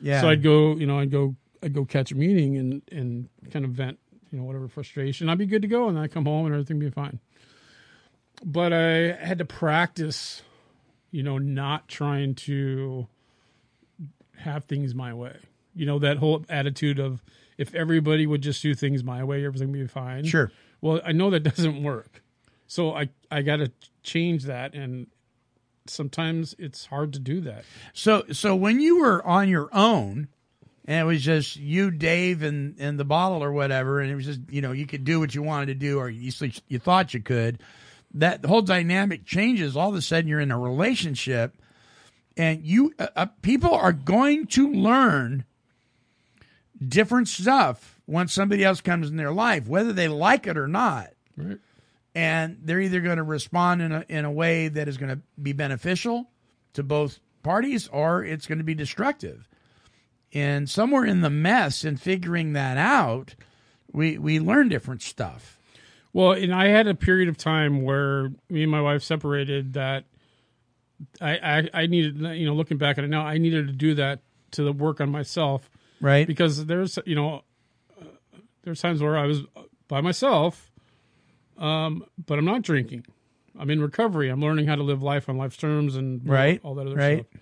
Yeah. 0.00 0.20
So 0.20 0.28
I'd 0.28 0.42
go, 0.42 0.74
you 0.74 0.86
know, 0.88 0.98
I'd 0.98 1.12
go, 1.12 1.36
I'd 1.64 1.72
go 1.72 1.84
catch 1.84 2.12
a 2.12 2.14
meeting 2.14 2.58
and, 2.58 2.82
and 2.92 3.28
kind 3.50 3.64
of 3.64 3.70
vent, 3.72 3.98
you 4.30 4.38
know, 4.38 4.44
whatever 4.44 4.68
frustration. 4.68 5.28
I'd 5.28 5.38
be 5.38 5.46
good 5.46 5.62
to 5.62 5.68
go. 5.68 5.88
And 5.88 5.96
then 5.96 6.04
I 6.04 6.08
come 6.08 6.26
home 6.26 6.44
and 6.46 6.54
everything 6.54 6.78
be 6.78 6.90
fine. 6.90 7.18
But 8.44 8.72
I 8.72 9.12
had 9.12 9.38
to 9.38 9.44
practice, 9.44 10.42
you 11.10 11.22
know, 11.22 11.38
not 11.38 11.88
trying 11.88 12.34
to 12.34 13.06
have 14.36 14.64
things 14.64 14.94
my 14.94 15.14
way. 15.14 15.36
You 15.74 15.86
know 15.86 15.98
that 16.00 16.18
whole 16.18 16.44
attitude 16.48 17.00
of 17.00 17.22
if 17.58 17.74
everybody 17.74 18.26
would 18.26 18.42
just 18.42 18.62
do 18.62 18.74
things 18.74 19.02
my 19.02 19.24
way, 19.24 19.44
everything 19.44 19.70
would 19.72 19.80
be 19.80 19.86
fine. 19.86 20.24
Sure. 20.24 20.52
Well, 20.80 21.00
I 21.04 21.12
know 21.12 21.30
that 21.30 21.40
doesn't 21.40 21.82
work, 21.82 22.22
so 22.66 22.94
I 22.94 23.08
I 23.30 23.42
got 23.42 23.56
to 23.56 23.72
change 24.02 24.44
that, 24.44 24.74
and 24.74 25.08
sometimes 25.86 26.54
it's 26.58 26.86
hard 26.86 27.12
to 27.14 27.18
do 27.18 27.40
that. 27.42 27.64
So 27.92 28.24
so 28.32 28.54
when 28.54 28.80
you 28.80 29.00
were 29.00 29.24
on 29.26 29.48
your 29.48 29.68
own 29.72 30.28
and 30.86 31.00
it 31.00 31.04
was 31.04 31.22
just 31.22 31.56
you, 31.56 31.90
Dave, 31.90 32.42
and 32.42 32.76
and 32.78 32.98
the 32.98 33.04
bottle 33.04 33.42
or 33.42 33.52
whatever, 33.52 34.00
and 34.00 34.10
it 34.10 34.14
was 34.14 34.26
just 34.26 34.40
you 34.50 34.60
know 34.60 34.72
you 34.72 34.86
could 34.86 35.04
do 35.04 35.20
what 35.20 35.34
you 35.34 35.42
wanted 35.42 35.66
to 35.66 35.74
do 35.74 35.98
or 35.98 36.08
you 36.08 36.32
you 36.68 36.78
thought 36.78 37.14
you 37.14 37.20
could. 37.20 37.60
That 38.14 38.44
whole 38.44 38.62
dynamic 38.62 39.24
changes. 39.24 39.76
All 39.76 39.88
of 39.88 39.94
a 39.96 40.02
sudden, 40.02 40.28
you're 40.28 40.40
in 40.40 40.50
a 40.52 40.58
relationship, 40.58 41.56
and 42.36 42.62
you 42.64 42.92
uh, 42.98 43.08
uh, 43.16 43.26
people 43.42 43.74
are 43.74 43.92
going 43.92 44.46
to 44.48 44.70
learn 44.72 45.44
different 46.86 47.28
stuff 47.28 48.00
once 48.06 48.32
somebody 48.32 48.64
else 48.64 48.80
comes 48.80 49.08
in 49.08 49.16
their 49.16 49.32
life, 49.32 49.66
whether 49.66 49.92
they 49.92 50.08
like 50.08 50.46
it 50.46 50.56
or 50.58 50.68
not 50.68 51.08
Right. 51.36 51.58
and 52.14 52.58
they're 52.62 52.80
either 52.80 53.00
going 53.00 53.16
to 53.16 53.22
respond 53.24 53.82
in 53.82 53.90
a 53.90 54.04
in 54.08 54.24
a 54.24 54.30
way 54.30 54.68
that 54.68 54.86
is 54.86 54.96
going 54.98 55.08
to 55.08 55.20
be 55.42 55.52
beneficial 55.52 56.30
to 56.74 56.82
both 56.82 57.18
parties 57.42 57.88
or 57.88 58.22
it's 58.24 58.46
going 58.46 58.58
to 58.58 58.64
be 58.64 58.74
destructive. 58.74 59.48
And 60.34 60.68
somewhere 60.68 61.04
in 61.04 61.20
the 61.20 61.30
mess 61.30 61.84
and 61.84 62.00
figuring 62.00 62.54
that 62.54 62.76
out, 62.76 63.34
we 63.92 64.18
we 64.18 64.40
learn 64.40 64.68
different 64.68 65.00
stuff. 65.00 65.58
Well, 66.12 66.32
and 66.32 66.52
I 66.54 66.68
had 66.68 66.86
a 66.88 66.94
period 66.94 67.28
of 67.28 67.36
time 67.36 67.82
where 67.82 68.30
me 68.50 68.62
and 68.62 68.70
my 68.70 68.80
wife 68.80 69.02
separated 69.02 69.72
that 69.74 70.04
I, 71.20 71.36
I, 71.38 71.70
I 71.82 71.86
needed, 71.86 72.20
you 72.38 72.46
know, 72.46 72.54
looking 72.54 72.78
back 72.78 72.98
at 72.98 73.04
it 73.04 73.08
now, 73.08 73.22
I 73.26 73.38
needed 73.38 73.66
to 73.66 73.72
do 73.72 73.94
that 73.94 74.20
to 74.52 74.70
work 74.72 75.00
on 75.00 75.10
myself 75.10 75.68
Right? 76.00 76.24
because 76.26 76.66
there's, 76.66 76.98
you 77.04 77.16
know, 77.16 77.42
uh, 78.00 78.04
there's 78.62 78.80
times 78.80 79.02
where 79.02 79.16
I 79.16 79.26
was 79.26 79.42
by 79.88 80.00
myself, 80.00 80.70
um, 81.58 82.04
but 82.26 82.38
I'm 82.38 82.44
not 82.44 82.62
drinking. 82.62 83.06
I'm 83.58 83.68
in 83.70 83.80
recovery. 83.80 84.28
I'm 84.28 84.40
learning 84.40 84.66
how 84.66 84.76
to 84.76 84.82
live 84.84 85.02
life 85.02 85.28
on 85.28 85.36
life's 85.36 85.56
terms 85.56 85.96
and 85.96 86.26
Right, 86.28 86.60
all 86.62 86.76
that 86.76 86.86
other 86.86 86.94
right. 86.96 87.26
stuff. 87.30 87.40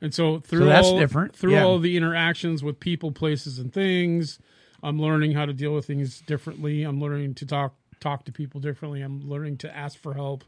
And 0.00 0.14
so 0.14 0.38
through 0.38 0.66
that's 0.66 0.86
all, 0.86 0.98
different, 0.98 1.34
through 1.34 1.54
yeah. 1.54 1.64
all 1.64 1.78
the 1.78 1.96
interactions 1.96 2.62
with 2.62 2.78
people, 2.78 3.10
places, 3.10 3.58
and 3.58 3.72
things, 3.72 4.38
I'm 4.82 5.00
learning 5.00 5.32
how 5.32 5.44
to 5.44 5.52
deal 5.52 5.74
with 5.74 5.86
things 5.86 6.20
differently. 6.20 6.84
I'm 6.84 7.00
learning 7.00 7.34
to 7.34 7.46
talk 7.46 7.74
talk 8.00 8.24
to 8.26 8.32
people 8.32 8.60
differently. 8.60 9.02
I'm 9.02 9.28
learning 9.28 9.56
to 9.58 9.76
ask 9.76 9.98
for 9.98 10.14
help, 10.14 10.44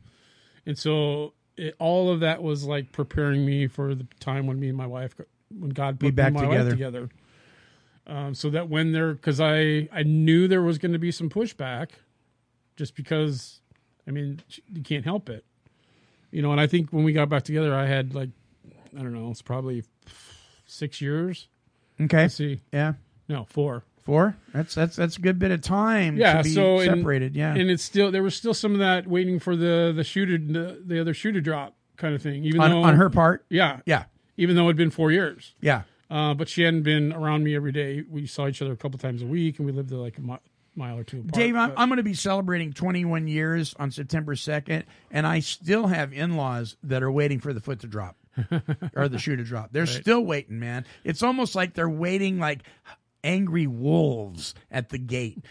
and 0.66 0.78
so 0.78 1.32
it, 1.56 1.74
all 1.78 2.10
of 2.10 2.20
that 2.20 2.42
was 2.42 2.64
like 2.64 2.92
preparing 2.92 3.44
me 3.44 3.66
for 3.66 3.94
the 3.94 4.06
time 4.20 4.46
when 4.46 4.60
me 4.60 4.68
and 4.68 4.76
my 4.76 4.86
wife, 4.86 5.16
when 5.56 5.70
God 5.70 5.98
put 5.98 6.06
Be 6.06 6.10
back 6.12 6.32
me 6.32 6.40
together. 6.40 6.64
wife 6.64 6.72
together. 6.72 7.08
Um, 8.06 8.34
so 8.34 8.50
that 8.50 8.68
when 8.68 8.92
there, 8.92 9.14
because 9.14 9.40
I 9.40 9.88
I 9.92 10.04
knew 10.04 10.48
there 10.48 10.62
was 10.62 10.78
going 10.78 10.92
to 10.92 10.98
be 10.98 11.10
some 11.10 11.28
pushback, 11.28 11.90
just 12.76 12.94
because, 12.94 13.60
I 14.06 14.10
mean, 14.10 14.40
you 14.72 14.82
can't 14.82 15.04
help 15.04 15.28
it, 15.28 15.44
you 16.30 16.40
know. 16.40 16.52
And 16.52 16.60
I 16.60 16.66
think 16.66 16.92
when 16.92 17.04
we 17.04 17.12
got 17.12 17.28
back 17.28 17.42
together, 17.42 17.74
I 17.74 17.86
had 17.86 18.14
like, 18.14 18.30
I 18.98 19.02
don't 19.02 19.12
know, 19.12 19.30
it's 19.30 19.42
probably 19.42 19.84
six 20.66 21.00
years. 21.00 21.48
Okay. 22.00 22.22
Let's 22.22 22.34
see, 22.34 22.60
Yeah. 22.72 22.94
no, 23.28 23.44
four. 23.44 23.84
Four. 24.02 24.34
That's 24.54 24.74
that's 24.74 24.96
that's 24.96 25.18
a 25.18 25.20
good 25.20 25.38
bit 25.38 25.50
of 25.50 25.60
time 25.60 26.16
Yeah, 26.16 26.38
to 26.38 26.42
be 26.42 26.48
so 26.54 26.78
and- 26.80 26.98
separated. 27.00 27.36
yeah. 27.36 27.54
and 27.54 27.70
it's 27.70 27.82
still 27.82 28.10
there 28.10 28.22
was 28.22 28.34
still 28.34 28.54
some 28.54 28.72
of 28.72 28.78
that 28.78 29.06
waiting 29.06 29.38
for 29.38 29.54
the 29.54 29.92
the 29.94 30.02
shooter 30.02 30.38
the, 30.38 30.82
the 30.84 30.98
other 31.00 31.12
shooter 31.12 31.40
drop 31.40 31.76
kind 31.98 32.14
of 32.14 32.22
thing. 32.22 32.44
Even 32.44 32.60
on, 32.62 32.70
though 32.70 32.82
on 32.82 32.96
her 32.96 33.10
part. 33.10 33.44
yeah, 33.50 33.80
Yeah. 33.84 34.04
even 34.38 34.56
though 34.56 34.64
it'd 34.64 34.76
been 34.76 34.90
four 34.90 35.12
years. 35.12 35.54
Yeah. 35.60 35.82
Uh, 36.10 36.32
but 36.34 36.48
she 36.48 36.62
hadn't 36.62 36.82
been 36.82 37.12
around 37.12 37.44
me 37.44 37.54
every 37.54 37.70
day. 37.72 38.02
We 38.08 38.26
saw 38.26 38.48
each 38.48 38.62
other 38.62 38.72
a 38.72 38.76
couple 38.76 38.98
times 38.98 39.22
a 39.22 39.26
week, 39.26 39.58
and 39.58 39.66
we 39.66 39.70
lived 39.72 39.92
like 39.92 40.16
a 40.18 40.22
mi- 40.22 40.38
mile 40.74 40.98
or 40.98 41.04
two 41.04 41.18
apart. 41.20 41.34
Dave, 41.34 41.54
I'm, 41.54 41.72
I'm 41.76 41.88
going 41.88 41.98
to 41.98 42.02
be 42.02 42.14
celebrating 42.14 42.72
21 42.72 43.28
years 43.28 43.74
on 43.78 43.92
September 43.92 44.34
2nd, 44.34 44.82
and 45.12 45.24
I 45.24 45.38
still 45.38 45.86
have 45.86 46.12
in 46.12 46.36
laws 46.36 46.76
that 46.82 47.04
are 47.04 47.12
waiting 47.12 47.38
for 47.38 47.52
the 47.52 47.60
foot 47.60 47.78
to 47.80 47.86
drop 47.86 48.16
or 48.94 49.08
the 49.08 49.18
shoe 49.18 49.36
to 49.36 49.44
drop. 49.44 49.70
They're 49.72 49.86
still 49.86 50.24
waiting, 50.24 50.58
man. 50.60 50.84
It's 51.04 51.22
almost 51.22 51.54
like 51.54 51.74
they're 51.74 51.88
waiting 51.88 52.38
like 52.38 52.60
angry 53.22 53.66
wolves 53.66 54.54
at 54.70 54.88
the 54.88 54.98
gate. 54.98 55.44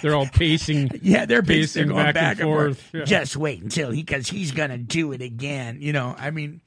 they're 0.00 0.14
all 0.14 0.26
pacing. 0.26 0.90
Yeah, 1.02 1.26
they're 1.26 1.42
Pacing 1.42 1.88
basically 1.88 1.92
going 1.92 2.04
back 2.06 2.14
back, 2.14 2.32
and 2.40 2.44
forth. 2.44 2.80
forth, 2.80 2.94
yeah. 2.94 3.04
Just 3.04 3.36
wait 3.36 3.62
until 3.62 3.90
he, 3.90 4.02
because 4.02 4.28
he's 4.28 4.52
going 4.52 4.70
to 4.70 4.78
do 4.78 5.12
it 5.12 5.20
again. 5.20 5.78
You 5.80 5.92
know, 5.92 6.14
I 6.18 6.30
mean, 6.30 6.60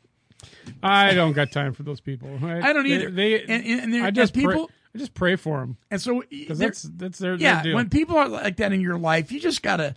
I 0.84 1.14
don't 1.14 1.34
got 1.34 1.52
time 1.52 1.74
for 1.74 1.84
those 1.84 2.00
people. 2.02 2.30
right? 2.40 2.64
I 2.64 2.74
don't 2.74 2.86
either. 2.86 3.10
They, 3.10 3.42
And- 3.42 3.66
and- 3.66 3.82
and 3.82 3.94
they're- 3.94 4.04
I 4.04 4.12
just 4.12 4.34
people- 4.34 4.68
pray, 4.68 4.76
I 4.94 4.98
just 4.98 5.14
pray 5.14 5.36
for 5.36 5.60
them 5.60 5.76
and 5.92 6.00
so 6.02 6.24
that's 6.50 6.84
that's 6.84 7.18
their, 7.20 7.36
yeah, 7.36 7.56
their 7.56 7.64
deal. 7.64 7.76
when 7.76 7.90
people 7.90 8.16
are 8.18 8.30
like 8.30 8.56
that 8.58 8.72
in 8.72 8.80
your 8.80 8.98
life, 8.98 9.30
you 9.32 9.42
just 9.42 9.62
gotta, 9.62 9.94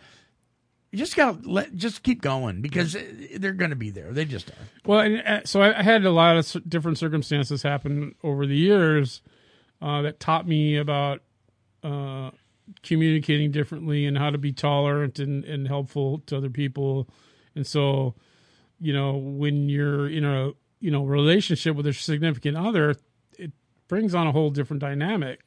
you 0.91 0.99
just 0.99 1.17
gotta 1.17 1.39
let, 1.49 1.75
just 1.75 2.03
keep 2.03 2.23
going 2.23 2.63
because 2.63 2.97
they're 3.37 3.53
gonna 3.53 3.77
be 3.77 3.91
there. 3.91 4.13
They 4.13 4.25
just 4.25 4.51
are. 4.51 4.55
Well, 4.87 5.01
and, 5.01 5.23
uh, 5.27 5.41
so 5.45 5.61
I, 5.61 5.83
had 5.83 6.05
a 6.05 6.11
lot 6.11 6.37
of 6.37 6.69
different 6.69 6.99
circumstances 6.99 7.63
happen 7.63 8.15
over 8.23 8.47
the 8.47 8.57
years 8.57 9.21
uh, 9.83 10.03
that 10.03 10.19
taught 10.19 10.49
me 10.49 10.77
about 10.77 11.23
uh, 11.85 12.31
communicating 12.83 13.51
differently 13.51 14.07
and 14.07 14.17
how 14.17 14.31
to 14.31 14.39
be 14.39 14.53
tolerant 14.53 15.19
and, 15.19 15.45
and 15.45 15.69
helpful 15.69 16.19
to 16.27 16.37
other 16.37 16.51
people. 16.51 17.09
And 17.55 17.67
so, 17.67 18.15
you 18.81 18.93
know, 18.93 19.17
when 19.17 19.69
you're 19.69 20.09
in 20.09 20.25
a 20.25 20.53
you 20.81 20.91
know 20.91 21.05
relationship 21.05 21.77
with 21.77 21.87
a 21.87 21.93
significant 21.93 22.57
other, 22.57 22.97
it 23.39 23.53
brings 23.89 24.15
on 24.15 24.27
a 24.27 24.33
whole 24.33 24.51
different 24.51 24.81
dynamic, 24.81 25.41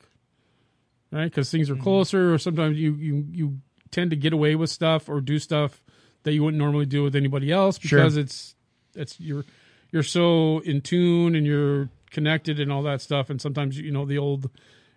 right? 1.11 1.25
Because 1.25 1.49
things 1.49 1.69
Mm-hmm. 1.69 1.79
are 1.79 1.83
closer, 1.83 2.33
or 2.33 2.37
sometimes 2.37 2.77
you 2.77 2.93
you 2.95 3.25
you 3.31 3.57
tend 3.91 4.09
to 4.11 4.15
get 4.15 4.33
away 4.33 4.55
with 4.55 4.69
stuff 4.69 5.09
or 5.09 5.21
do 5.21 5.37
stuff 5.39 5.83
that 6.23 6.33
you 6.33 6.43
wouldn't 6.43 6.59
normally 6.59 6.85
do 6.85 7.03
with 7.03 7.15
anybody 7.15 7.51
else 7.51 7.79
Sure. 7.79 7.99
because 7.99 8.17
it's 8.17 8.55
it's 8.95 9.19
you're 9.19 9.45
you're 9.91 10.03
so 10.03 10.59
in 10.59 10.81
tune 10.81 11.35
and 11.35 11.45
you're 11.45 11.89
connected 12.11 12.59
and 12.59 12.71
all 12.71 12.83
that 12.83 13.01
stuff. 13.01 13.29
And 13.29 13.41
sometimes 13.41 13.77
you 13.77 13.91
know 13.91 14.05
the 14.05 14.17
old 14.17 14.49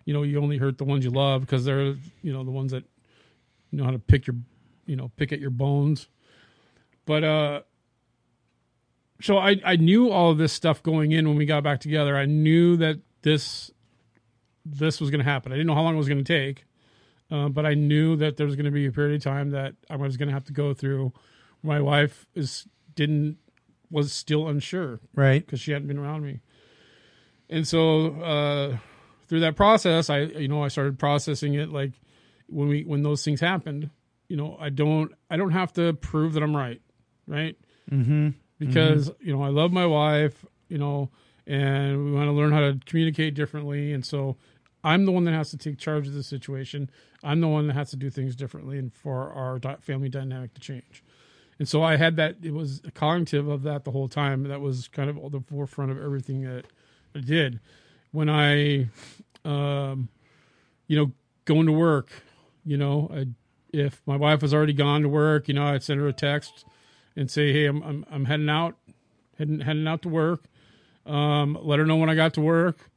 you 0.05 0.13
know 0.13 0.23
you 0.23 0.39
only 0.41 0.57
hurt 0.57 0.77
the 0.77 0.83
ones 0.85 1.03
you 1.03 1.11
love 1.11 1.41
because 1.41 1.65
they're 1.65 1.95
you 2.21 2.33
know 2.33 2.43
the 2.43 2.51
ones 2.51 2.71
that 2.71 2.83
know 3.71 3.83
how 3.83 3.91
to 3.91 3.99
pick 3.99 4.27
your 4.27 4.35
you 4.85 4.95
know 4.95 5.11
pick 5.17 5.31
at 5.33 5.39
your 5.39 5.49
bones. 5.49 6.07
But 7.05 7.23
uh 7.23 7.61
so 9.21 9.37
i 9.37 9.55
i 9.63 9.77
knew 9.77 10.09
all 10.11 10.29
of 10.31 10.37
this 10.37 10.51
stuff 10.51 10.83
going 10.83 11.13
in 11.13 11.25
when 11.27 11.37
we 11.37 11.45
got 11.45 11.63
back 11.63 11.79
together. 11.79 12.15
I 12.17 12.25
knew 12.25 12.77
that 12.77 12.99
this 13.21 13.71
this 14.65 14.99
was 14.99 15.09
going 15.11 15.19
to 15.23 15.29
happen. 15.29 15.51
I 15.51 15.55
didn't 15.55 15.67
know 15.67 15.75
how 15.75 15.83
long 15.83 15.93
it 15.95 15.97
was 15.97 16.09
going 16.09 16.23
to 16.23 16.33
take 16.39 16.65
uh, 17.31 17.49
but 17.49 17.65
i 17.65 17.73
knew 17.73 18.15
that 18.15 18.37
there 18.37 18.45
was 18.45 18.55
going 18.55 18.65
to 18.65 18.71
be 18.71 18.85
a 18.85 18.91
period 18.91 19.15
of 19.15 19.23
time 19.23 19.51
that 19.51 19.73
i 19.89 19.95
was 19.95 20.17
going 20.17 20.27
to 20.27 20.33
have 20.33 20.45
to 20.45 20.53
go 20.53 20.73
through 20.73 21.11
my 21.63 21.79
wife 21.81 22.25
is 22.35 22.67
didn't 22.95 23.37
was 23.91 24.11
still 24.11 24.47
unsure 24.47 24.99
Right. 25.13 25.45
because 25.45 25.59
she 25.59 25.71
hadn't 25.71 25.87
been 25.87 25.97
around 25.97 26.23
me. 26.23 26.41
And 27.49 27.67
so 27.67 28.07
uh, 28.21 28.77
through 29.27 29.41
that 29.41 29.55
process, 29.55 30.09
I 30.09 30.21
you 30.21 30.47
know 30.47 30.63
I 30.63 30.67
started 30.69 30.97
processing 30.97 31.53
it 31.53 31.69
like 31.69 31.91
when 32.47 32.67
we 32.67 32.83
when 32.83 33.03
those 33.03 33.23
things 33.23 33.39
happened. 33.39 33.89
You 34.27 34.37
know, 34.37 34.57
I 34.59 34.69
don't 34.69 35.11
I 35.29 35.37
don't 35.37 35.51
have 35.51 35.71
to 35.73 35.93
prove 35.93 36.33
that 36.33 36.41
I'm 36.43 36.55
right, 36.55 36.81
right? 37.27 37.55
Mm-hmm. 37.91 38.29
Because 38.57 39.11
you 39.21 39.31
know 39.35 39.43
I 39.43 39.49
love 39.49 39.71
my 39.71 39.85
wife, 39.85 40.43
you 40.67 40.79
know, 40.79 41.09
and 41.45 42.05
we 42.05 42.11
want 42.11 42.27
to 42.27 42.31
learn 42.31 42.51
how 42.51 42.61
to 42.61 42.79
communicate 42.85 43.35
differently, 43.35 43.93
and 43.93 44.03
so 44.03 44.35
I'm 44.85 45.05
the 45.05 45.11
one 45.11 45.23
that 45.23 45.33
has 45.33 45.49
to 45.49 45.57
take 45.57 45.79
charge 45.79 46.07
of 46.07 46.13
the 46.13 46.21
situation. 46.21 46.91
I'm 47.23 47.41
the 47.41 47.47
one 47.47 47.65
that 47.67 47.73
has 47.73 47.89
to 47.89 47.95
do 47.95 48.11
things 48.11 48.35
differently, 48.35 48.77
and 48.77 48.93
for 48.93 49.33
our 49.33 49.59
family 49.81 50.09
dynamic 50.09 50.53
to 50.53 50.61
change. 50.61 51.03
And 51.57 51.67
so 51.67 51.81
I 51.81 51.95
had 51.95 52.17
that. 52.17 52.35
It 52.43 52.53
was 52.53 52.83
cognitive 52.93 53.47
of 53.47 53.63
that 53.63 53.83
the 53.83 53.91
whole 53.91 54.07
time. 54.07 54.43
That 54.43 54.61
was 54.61 54.87
kind 54.87 55.09
of 55.09 55.31
the 55.31 55.39
forefront 55.39 55.89
of 55.89 55.99
everything 55.99 56.43
that 56.43 56.65
I 57.15 57.19
did. 57.21 57.59
When 58.11 58.29
I, 58.29 58.89
um, 59.43 60.09
you 60.87 60.97
know, 60.97 61.11
going 61.45 61.65
to 61.65 61.71
work, 61.71 62.09
you 62.63 62.77
know, 62.77 63.09
I, 63.11 63.25
if 63.73 64.03
my 64.05 64.15
wife 64.17 64.43
was 64.43 64.53
already 64.53 64.73
gone 64.73 65.01
to 65.01 65.09
work, 65.09 65.47
you 65.47 65.55
know, 65.55 65.65
I'd 65.65 65.81
send 65.81 65.99
her 65.99 66.07
a 66.07 66.13
text 66.13 66.63
and 67.15 67.31
say, 67.31 67.51
"Hey, 67.51 67.65
I'm 67.65 67.81
I'm, 67.81 68.05
I'm 68.11 68.25
heading 68.25 68.49
out, 68.49 68.75
heading 69.39 69.61
heading 69.61 69.87
out 69.87 70.03
to 70.03 70.09
work." 70.09 70.43
Um, 71.07 71.57
let 71.59 71.79
her 71.79 71.87
know 71.87 71.95
when 71.95 72.09
I 72.09 72.15
got 72.15 72.35
to 72.35 72.41
work. 72.41 72.91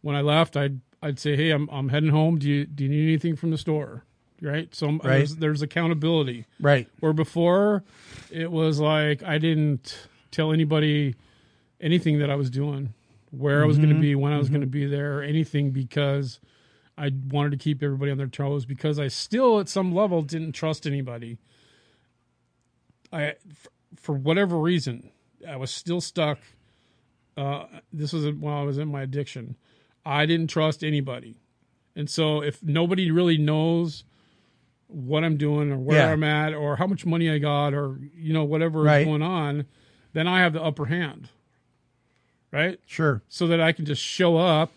When 0.00 0.16
I 0.16 0.22
left, 0.22 0.56
I'd 0.56 0.80
I'd 1.04 1.18
say, 1.18 1.36
"Hey, 1.36 1.50
I'm 1.50 1.68
I'm 1.70 1.90
heading 1.90 2.10
home. 2.10 2.38
Do 2.38 2.48
you 2.48 2.64
do 2.64 2.84
you 2.84 2.90
need 2.90 3.02
anything 3.02 3.36
from 3.36 3.50
the 3.50 3.58
store?" 3.58 4.04
Right. 4.40 4.74
So 4.74 4.88
um, 4.88 5.00
Right. 5.04 5.18
There's, 5.18 5.36
there's 5.36 5.62
accountability 5.62 6.46
Right. 6.60 6.88
where 7.00 7.12
before 7.12 7.84
it 8.30 8.50
was 8.50 8.80
like 8.80 9.22
I 9.22 9.38
didn't 9.38 10.08
tell 10.30 10.52
anybody 10.52 11.14
anything 11.80 12.18
that 12.18 12.30
I 12.30 12.34
was 12.34 12.50
doing, 12.50 12.94
where 13.30 13.62
I 13.62 13.66
was 13.66 13.76
going 13.76 13.90
to 13.90 13.94
mm-hmm. 13.94 14.02
be, 14.02 14.14
when 14.14 14.32
I 14.32 14.38
was 14.38 14.48
going 14.48 14.62
to 14.62 14.66
mm-hmm. 14.66 14.72
be 14.72 14.86
there, 14.86 15.18
or 15.18 15.22
anything 15.22 15.70
because 15.70 16.40
I 16.96 17.12
wanted 17.30 17.50
to 17.52 17.56
keep 17.58 17.82
everybody 17.82 18.10
on 18.10 18.18
their 18.18 18.26
toes 18.26 18.64
because 18.64 18.98
I 18.98 19.08
still 19.08 19.60
at 19.60 19.68
some 19.68 19.94
level 19.94 20.22
didn't 20.22 20.52
trust 20.52 20.86
anybody. 20.86 21.38
I 23.12 23.24
f- 23.28 23.68
for 23.96 24.14
whatever 24.14 24.58
reason, 24.58 25.10
I 25.46 25.56
was 25.56 25.70
still 25.70 26.00
stuck 26.00 26.38
uh, 27.36 27.64
this 27.92 28.12
was 28.12 28.26
while 28.34 28.58
I 28.58 28.62
was 28.62 28.78
in 28.78 28.88
my 28.88 29.02
addiction. 29.02 29.56
I 30.06 30.26
didn't 30.26 30.48
trust 30.48 30.82
anybody. 30.84 31.36
And 31.96 32.08
so 32.10 32.42
if 32.42 32.62
nobody 32.62 33.10
really 33.10 33.38
knows 33.38 34.04
what 34.88 35.24
I'm 35.24 35.36
doing 35.36 35.72
or 35.72 35.78
where 35.78 35.98
Yeah. 35.98 36.12
I'm 36.12 36.24
at 36.24 36.52
or 36.54 36.76
how 36.76 36.86
much 36.86 37.06
money 37.06 37.30
I 37.30 37.38
got 37.38 37.72
or 37.74 37.98
you 38.16 38.32
know 38.32 38.44
whatever 38.44 38.82
Right. 38.82 39.00
is 39.00 39.06
going 39.06 39.22
on, 39.22 39.66
then 40.12 40.26
I 40.28 40.40
have 40.40 40.52
the 40.52 40.62
upper 40.62 40.86
hand. 40.86 41.28
Right? 42.52 42.78
Sure. 42.86 43.22
So 43.28 43.46
that 43.48 43.60
I 43.60 43.72
can 43.72 43.84
just 43.84 44.02
show 44.02 44.36
up 44.36 44.72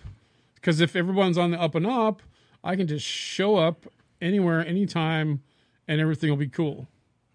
cuz 0.62 0.80
if 0.82 0.96
everyone's 0.96 1.38
on 1.38 1.52
the 1.52 1.60
up 1.62 1.76
and 1.76 1.86
up, 1.86 2.22
I 2.64 2.76
can 2.76 2.88
just 2.88 3.06
show 3.06 3.58
up 3.58 3.86
anywhere 4.22 4.66
anytime 4.66 5.42
and 5.88 6.02
everything 6.02 6.30
will 6.30 6.38
be 6.38 6.48
cool. 6.50 6.88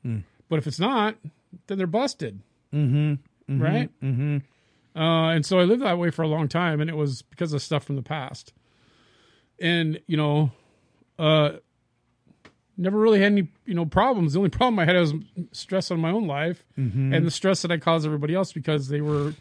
Hmm. 0.03 0.19
But 0.49 0.59
if 0.59 0.67
it's 0.67 0.81
not, 0.81 1.17
then 1.69 1.79
they're 1.79 1.87
busted. 1.87 2.41
Mm-hmm. 2.75 3.61
Right? 3.63 3.91
Mm-hmm. 4.03 4.39
Uh, 4.95 5.31
and 5.31 5.47
so 5.47 5.59
I 5.59 5.65
lived 5.65 5.83
that 5.83 5.99
way 5.99 6.11
for 6.11 6.23
a 6.23 6.29
long 6.29 6.49
time, 6.49 6.81
and 6.81 6.91
it 6.91 6.97
was 6.97 7.23
because 7.23 7.53
of 7.53 7.63
stuff 7.63 7.85
from 7.85 7.97
the 7.97 8.03
past. 8.03 8.53
And 9.61 10.01
you 10.07 10.17
know, 10.17 10.51
uh, 11.19 11.53
never 12.77 12.99
really 12.99 13.19
had 13.21 13.33
any 13.33 13.49
you 13.65 13.75
know 13.75 13.87
problems. 13.87 14.33
The 14.33 14.39
only 14.39 14.51
problem 14.51 14.79
I 14.79 14.85
had 14.85 14.97
was 14.97 15.15
stress 15.53 15.91
on 15.91 16.01
my 16.01 16.11
own 16.11 16.27
life 16.27 16.65
and 16.77 17.27
the 17.27 17.31
stress 17.31 17.63
that 17.63 17.71
I 17.71 17.79
caused 17.79 18.05
everybody 18.07 18.35
else 18.35 18.53
because 18.53 18.89
they 18.89 19.01
were, 19.01 19.35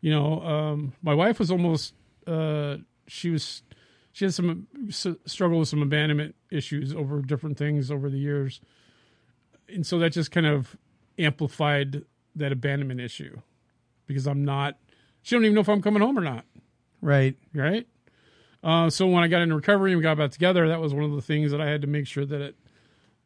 you 0.00 0.10
know, 0.10 0.42
um, 0.42 0.92
my 1.02 1.14
wife 1.14 1.38
was 1.38 1.50
almost 1.50 1.94
uh, 2.26 2.76
she 3.06 3.30
was 3.30 3.62
she 4.12 4.24
had 4.26 4.34
some 4.34 4.66
s- 4.88 5.06
struggle 5.26 5.58
with 5.58 5.68
some 5.68 5.80
abandonment 5.82 6.34
issues 6.50 6.92
over 6.94 7.22
different 7.22 7.56
things 7.56 7.90
over 7.90 8.10
the 8.10 8.18
years, 8.18 8.60
and 9.68 9.86
so 9.86 9.98
that 10.00 10.10
just 10.10 10.30
kind 10.30 10.46
of 10.46 10.76
amplified 11.18 12.04
that 12.34 12.52
abandonment 12.52 13.00
issue 13.00 13.38
because 14.12 14.26
I'm 14.26 14.44
not. 14.44 14.76
She 15.22 15.34
don't 15.34 15.44
even 15.44 15.54
know 15.54 15.60
if 15.60 15.68
I'm 15.68 15.82
coming 15.82 16.02
home 16.02 16.18
or 16.18 16.22
not 16.22 16.44
Right. 17.02 17.36
right? 17.52 17.86
Uh, 18.62 18.88
so 18.88 19.08
when 19.08 19.24
I 19.24 19.28
got 19.28 19.42
into 19.42 19.56
recovery 19.56 19.90
and 19.90 19.98
we 19.98 20.02
got 20.02 20.16
back 20.16 20.30
together, 20.30 20.68
that 20.68 20.80
was 20.80 20.94
one 20.94 21.04
of 21.04 21.12
the 21.12 21.20
things 21.20 21.50
that 21.50 21.60
I 21.60 21.68
had 21.68 21.82
to 21.82 21.88
make 21.88 22.06
sure 22.06 22.24
that 22.24 22.40
it, 22.40 22.56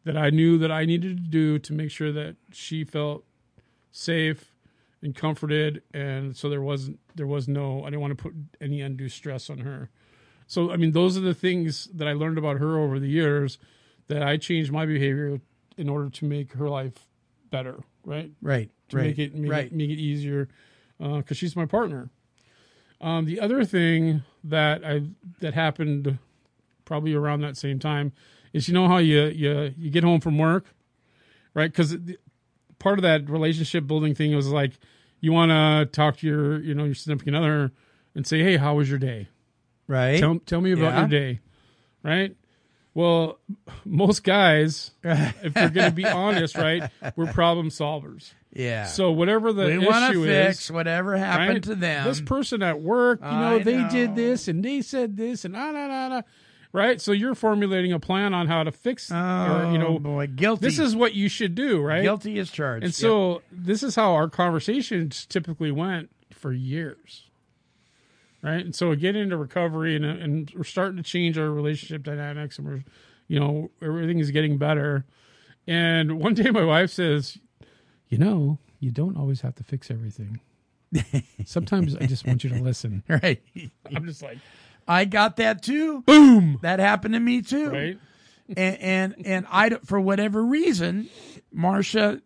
that 0.05 0.16
I 0.16 0.30
knew 0.30 0.57
that 0.59 0.72
I 0.72 0.87
needed 0.87 1.18
to 1.18 1.22
do 1.22 1.59
to 1.59 1.72
make 1.74 1.91
sure 1.91 2.11
that 2.11 2.37
she 2.53 2.84
felt 2.84 3.24
safe 3.93 4.53
and 5.03 5.14
comforted, 5.14 5.82
and 5.93 6.34
so 6.34 6.49
there 6.49 6.62
wasn't 6.62 6.99
there 7.14 7.26
was 7.26 7.49
no 7.49 7.82
I 7.82 7.87
didn't 7.87 8.01
want 8.01 8.16
to 8.16 8.22
put 8.22 8.34
any 8.62 8.80
undue 8.80 9.11
stress 9.11 9.51
on 9.51 9.59
her. 9.59 9.91
So 10.47 10.70
I 10.72 10.76
mean, 10.76 10.93
those 10.93 11.18
are 11.18 11.20
the 11.22 11.34
things 11.34 11.87
that 11.93 12.09
I 12.09 12.14
learned 12.14 12.39
about 12.39 12.59
her 12.59 12.78
over 12.78 12.99
the 12.99 13.09
years 13.09 13.59
that 14.07 14.22
I 14.22 14.39
changed 14.39 14.72
my 14.72 14.87
behavior 14.87 15.41
in 15.76 15.89
order 15.91 16.09
to 16.09 16.24
make 16.24 16.53
her 16.53 16.68
life 16.68 17.09
better, 17.51 17.80
right? 18.05 18.30
Right. 18.41 18.70
to 18.89 18.97
right. 18.97 19.07
make 19.07 19.18
it 19.18 19.34
make, 19.34 19.51
right. 19.51 19.66
it 19.66 19.72
make 19.72 19.91
it 19.91 19.99
easier 19.99 20.49
because 20.99 21.36
she's 21.36 21.55
my 21.57 21.66
partner. 21.66 22.11
Um, 23.01 23.26
the 23.26 23.40
other 23.40 23.64
thing 23.64 24.22
that 24.44 24.84
I 24.84 25.03
that 25.40 25.55
happened 25.55 26.18
probably 26.84 27.12
around 27.14 27.40
that 27.42 27.57
same 27.57 27.78
time 27.78 28.12
is 28.53 28.68
you 28.68 28.74
know 28.74 28.88
how 28.88 28.99
you 28.99 29.24
you 29.26 29.74
you 29.76 29.90
get 29.90 30.03
home 30.05 30.20
from 30.20 30.38
work, 30.38 30.66
right? 31.53 31.70
Because 31.70 31.97
part 32.78 32.99
of 32.99 33.03
that 33.03 33.28
relationship 33.28 33.86
building 33.86 34.14
thing 34.14 34.34
was 34.34 34.47
like 34.49 34.72
you 35.20 35.32
want 35.32 35.51
to 35.51 35.86
talk 35.94 36.16
to 36.18 36.26
your 36.26 36.61
you 36.61 36.74
know 36.74 36.84
your 36.84 36.94
significant 36.94 37.36
other 37.36 37.72
and 38.14 38.26
say, 38.26 38.42
hey, 38.42 38.57
how 38.57 38.74
was 38.76 38.88
your 38.88 38.99
day? 38.99 39.28
right. 39.88 40.18
Tell 40.18 40.38
tell 40.47 40.61
me 40.62 40.72
about 40.72 40.94
Yeah. 40.94 40.99
your 41.01 41.09
day, 41.09 41.40
right? 42.03 42.34
Well, 42.94 43.38
most 43.84 44.24
guys, 44.24 44.92
if 45.05 45.53
they're 45.53 45.68
going 45.68 45.90
to 45.90 45.94
be 45.94 46.07
honest, 46.07 46.57
right, 46.57 46.90
we're 47.14 47.26
problem 47.30 47.68
solvers. 47.68 48.32
Yeah. 48.57 48.86
So 48.86 49.11
whatever 49.12 49.52
the 49.52 49.66
we 49.66 49.86
issue 49.88 50.24
fix 50.24 50.64
is, 50.64 50.72
whatever 50.72 51.16
happened 51.16 51.48
right? 51.48 51.62
to 51.64 51.74
them. 51.74 52.07
This 52.07 52.20
person 52.20 52.62
at 52.62 52.80
work, 52.80 53.20
you 53.20 53.26
know, 53.30 53.57
I 53.57 53.62
they 53.62 53.76
know. 53.76 53.90
did 53.90 54.14
this 54.16 54.48
and 54.48 54.64
they 54.64 54.82
said 54.82 55.16
this 55.16 55.44
and 55.44 55.57
ah, 55.57 55.70
nah, 55.70 55.86
nah, 55.86 56.09
nah, 56.09 56.22
right? 56.72 57.00
So 57.00 57.12
you're 57.12 57.34
formulating 57.34 57.92
a 57.92 58.00
plan 58.00 58.34
on 58.34 58.46
how 58.48 58.62
to 58.62 58.72
fix, 58.72 59.11
oh 59.12 59.16
or 59.16 59.72
you 59.72 59.78
know, 59.78 59.98
boy, 59.98 60.26
guilty. 60.28 60.66
this 60.66 60.78
is 60.78 60.96
what 60.96 61.14
you 61.14 61.28
should 61.28 61.54
do, 61.54 61.80
right? 61.80 62.02
guilty 62.02 62.38
as 62.38 62.50
charged. 62.50 62.84
And 62.84 62.92
Yep. 62.92 62.94
so 63.00 63.42
this 63.52 63.82
is 63.82 63.94
how 63.94 64.14
our 64.14 64.28
conversations 64.28 65.26
typically 65.26 65.70
went 65.70 66.11
for 66.32 66.52
years. 66.52 67.24
Right. 68.42 68.64
And 68.64 68.74
so 68.76 68.90
we 68.90 68.96
get 68.96 69.16
into 69.16 69.36
recovery 69.36 69.96
and, 69.96 70.04
and 70.04 70.52
we're 70.54 70.62
starting 70.62 70.96
to 70.98 71.02
change 71.02 71.36
our 71.36 71.50
relationship 71.50 72.04
dynamics 72.04 72.59
and 72.59 72.68
we're, 72.68 72.84
you 73.26 73.40
know, 73.40 73.70
everything 73.82 74.20
is 74.20 74.30
getting 74.30 74.57
better. 74.57 75.04
And 75.66 76.20
one 76.20 76.34
day 76.34 76.50
my 76.50 76.62
wife 76.64 76.90
says, 76.90 77.38
you 78.09 78.18
know, 78.18 78.59
you 78.80 78.90
don't 78.90 79.16
always 79.16 79.40
have 79.40 79.54
to 79.57 79.64
fix 79.64 79.90
everything. 79.90 80.40
Sometimes 81.44 81.96
I 81.96 82.07
just 82.07 82.26
want 82.26 82.44
you 82.44 82.50
to 82.50 82.61
listen. 82.62 83.02
right. 83.09 83.42
I'm 83.94 84.04
just 84.07 84.22
like, 84.22 84.38
I 84.86 85.04
got 85.04 85.36
that 85.36 85.62
too. 85.62 86.02
boom. 86.02 86.59
That 86.62 86.78
happened 86.78 87.14
to 87.14 87.20
me 87.20 87.42
too. 87.42 87.70
Right. 87.70 87.98
and 88.57 88.78
and 88.80 89.26
and 89.26 89.46
I 89.50 89.70
for 89.84 90.00
whatever 90.00 90.44
reason, 90.44 91.09
Marcia 91.52 92.22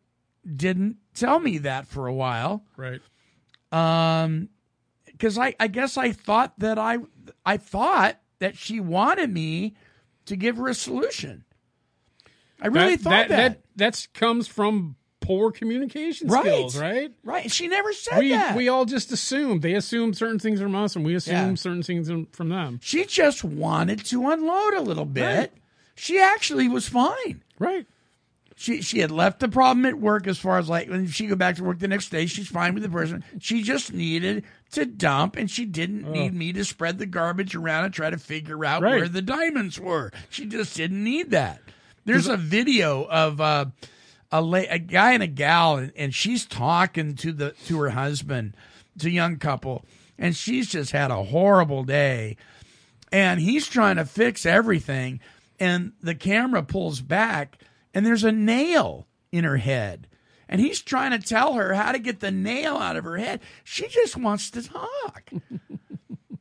didn't 0.56 0.96
tell 1.14 1.40
me 1.40 1.58
that 1.58 1.86
for 1.86 2.06
a 2.06 2.14
while. 2.14 2.64
Right. 2.76 3.00
Um, 3.72 4.48
because 5.06 5.38
I 5.38 5.54
I 5.58 5.68
guess 5.68 5.96
I 5.96 6.12
thought 6.12 6.58
that 6.58 6.78
I 6.78 6.98
I 7.44 7.56
thought 7.56 8.18
that 8.38 8.56
she 8.56 8.80
wanted 8.80 9.32
me 9.32 9.74
to 10.26 10.36
give 10.36 10.56
her 10.58 10.68
a 10.68 10.74
solution. 10.74 11.44
I 12.60 12.66
really 12.66 12.96
that, 12.96 13.02
thought 13.02 13.10
that, 13.10 13.28
that. 13.28 13.52
that 13.52 13.62
that's 13.76 14.06
comes 14.08 14.46
from 14.46 14.96
poor 15.30 15.52
communication 15.52 16.26
Right. 16.28 16.44
skills, 16.44 16.76
right? 16.76 17.12
right? 17.22 17.50
She 17.52 17.68
never 17.68 17.92
said 17.92 18.18
we 18.18 18.30
that. 18.30 18.56
we 18.56 18.68
all 18.68 18.84
just 18.84 19.12
assume 19.12 19.60
they 19.60 19.74
assume 19.74 20.12
certain 20.12 20.40
things 20.40 20.60
from 20.60 20.74
us 20.74 20.96
and 20.96 21.04
we 21.04 21.14
assume 21.14 21.34
Yeah. 21.50 21.54
certain 21.54 21.82
things 21.84 22.10
from 22.32 22.48
them 22.48 22.80
she 22.82 23.04
just 23.04 23.44
wanted 23.44 24.04
to 24.06 24.28
unload 24.28 24.74
a 24.74 24.80
little 24.80 25.04
bit. 25.04 25.22
Right. 25.38 25.52
She 25.94 26.18
actually 26.18 26.66
was 26.68 26.88
fine. 26.88 27.42
right 27.60 27.86
she 28.56 28.82
she 28.82 28.98
had 28.98 29.10
left 29.10 29.38
the 29.40 29.48
problem 29.48 29.86
at 29.86 29.98
work 30.00 30.26
as 30.26 30.36
far 30.38 30.58
as 30.58 30.68
like 30.68 30.90
when 30.90 31.06
she 31.06 31.26
go 31.28 31.36
back 31.36 31.56
to 31.56 31.64
work 31.64 31.78
the 31.78 31.88
next 31.88 32.10
day 32.10 32.26
she's 32.26 32.48
fine 32.48 32.74
with 32.74 32.82
the 32.82 32.88
person 32.90 33.22
she 33.38 33.62
just 33.62 33.92
needed 33.92 34.44
to 34.72 34.84
dump 34.84 35.36
and 35.36 35.50
she 35.50 35.64
didn't 35.64 36.10
need 36.10 36.34
me 36.34 36.52
to 36.52 36.64
spread 36.64 36.98
the 36.98 37.06
garbage 37.06 37.54
around 37.54 37.84
and 37.84 37.94
try 37.94 38.10
to 38.10 38.18
figure 38.18 38.64
out 38.64 38.82
Right. 38.82 38.96
where 38.96 39.08
the 39.08 39.22
diamonds 39.22 39.78
were 39.80 40.10
she 40.28 40.44
just 40.46 40.76
didn't 40.76 41.02
need 41.04 41.30
that 41.30 41.60
there's 42.04 42.26
a 42.26 42.36
video 42.36 43.04
of 43.04 43.40
uh, 43.40 43.66
a 44.32 44.40
la- 44.40 44.64
a 44.68 44.78
guy 44.78 45.12
and 45.12 45.22
a 45.22 45.26
gal 45.26 45.76
and, 45.76 45.92
and 45.96 46.14
she's 46.14 46.46
talking 46.46 47.14
to 47.16 47.32
the 47.32 47.50
to 47.66 47.80
her 47.80 47.90
husband 47.90 48.54
it's 48.94 49.04
a 49.04 49.10
young 49.10 49.38
couple 49.38 49.84
and 50.18 50.36
she's 50.36 50.68
just 50.68 50.92
had 50.92 51.10
a 51.10 51.24
horrible 51.24 51.82
day. 51.82 52.36
And 53.10 53.40
he's 53.40 53.66
trying 53.66 53.96
to 53.96 54.04
fix 54.04 54.46
everything 54.46 55.20
and 55.58 55.92
the 56.00 56.14
camera 56.14 56.62
pulls 56.62 57.00
back 57.00 57.58
and 57.92 58.06
there's 58.06 58.24
a 58.24 58.30
nail 58.30 59.06
in 59.32 59.44
her 59.44 59.56
head. 59.56 60.06
And 60.48 60.60
he's 60.60 60.80
trying 60.80 61.12
to 61.12 61.26
tell 61.26 61.54
her 61.54 61.72
how 61.74 61.92
to 61.92 61.98
get 61.98 62.20
the 62.20 62.30
nail 62.30 62.76
out 62.76 62.96
of 62.96 63.04
her 63.04 63.16
head. 63.16 63.40
She 63.64 63.88
just 63.88 64.16
wants 64.16 64.50
to 64.50 64.62
talk. 64.62 65.30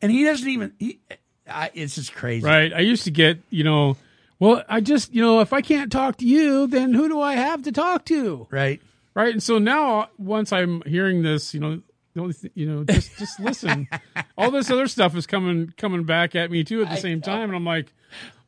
And 0.01 0.13
he 0.13 0.23
doesn't 0.23 0.47
even 0.47 0.71
he 0.79 1.01
I, 1.45 1.71
it's 1.73 1.95
just 1.95 2.15
crazy. 2.15 2.45
Right. 2.45 2.71
I 2.73 2.79
used 2.79 3.03
to 3.03 3.11
get 3.11 3.41
you 3.49 3.65
know 3.65 3.97
well 4.39 4.63
i 4.69 4.79
just 4.81 5.13
you 5.13 5.21
know 5.21 5.39
if 5.41 5.53
i 5.53 5.61
can't 5.61 5.91
talk 5.91 6.17
to 6.17 6.25
you 6.25 6.67
then 6.67 6.93
who 6.93 7.07
do 7.07 7.19
i 7.21 7.33
have 7.35 7.61
to 7.63 7.71
talk 7.71 8.05
to 8.05 8.47
right 8.49 8.81
right 9.13 9.33
and 9.33 9.43
so 9.43 9.57
now 9.59 10.09
once 10.17 10.51
i'm 10.53 10.81
hearing 10.85 11.21
this 11.23 11.53
you 11.53 11.59
know 11.59 11.81
the 12.13 12.21
only 12.21 12.33
th- 12.33 12.53
you 12.55 12.65
know 12.69 12.83
just 12.83 13.17
just 13.17 13.39
listen 13.39 13.87
all 14.37 14.51
this 14.51 14.69
other 14.71 14.87
stuff 14.87 15.15
is 15.15 15.27
coming 15.27 15.73
coming 15.77 16.03
back 16.03 16.35
at 16.35 16.49
me 16.51 16.63
too 16.63 16.81
at 16.83 16.89
the 16.89 16.97
same 16.97 17.21
time 17.21 17.43
and 17.49 17.55
i'm 17.55 17.65
like 17.65 17.93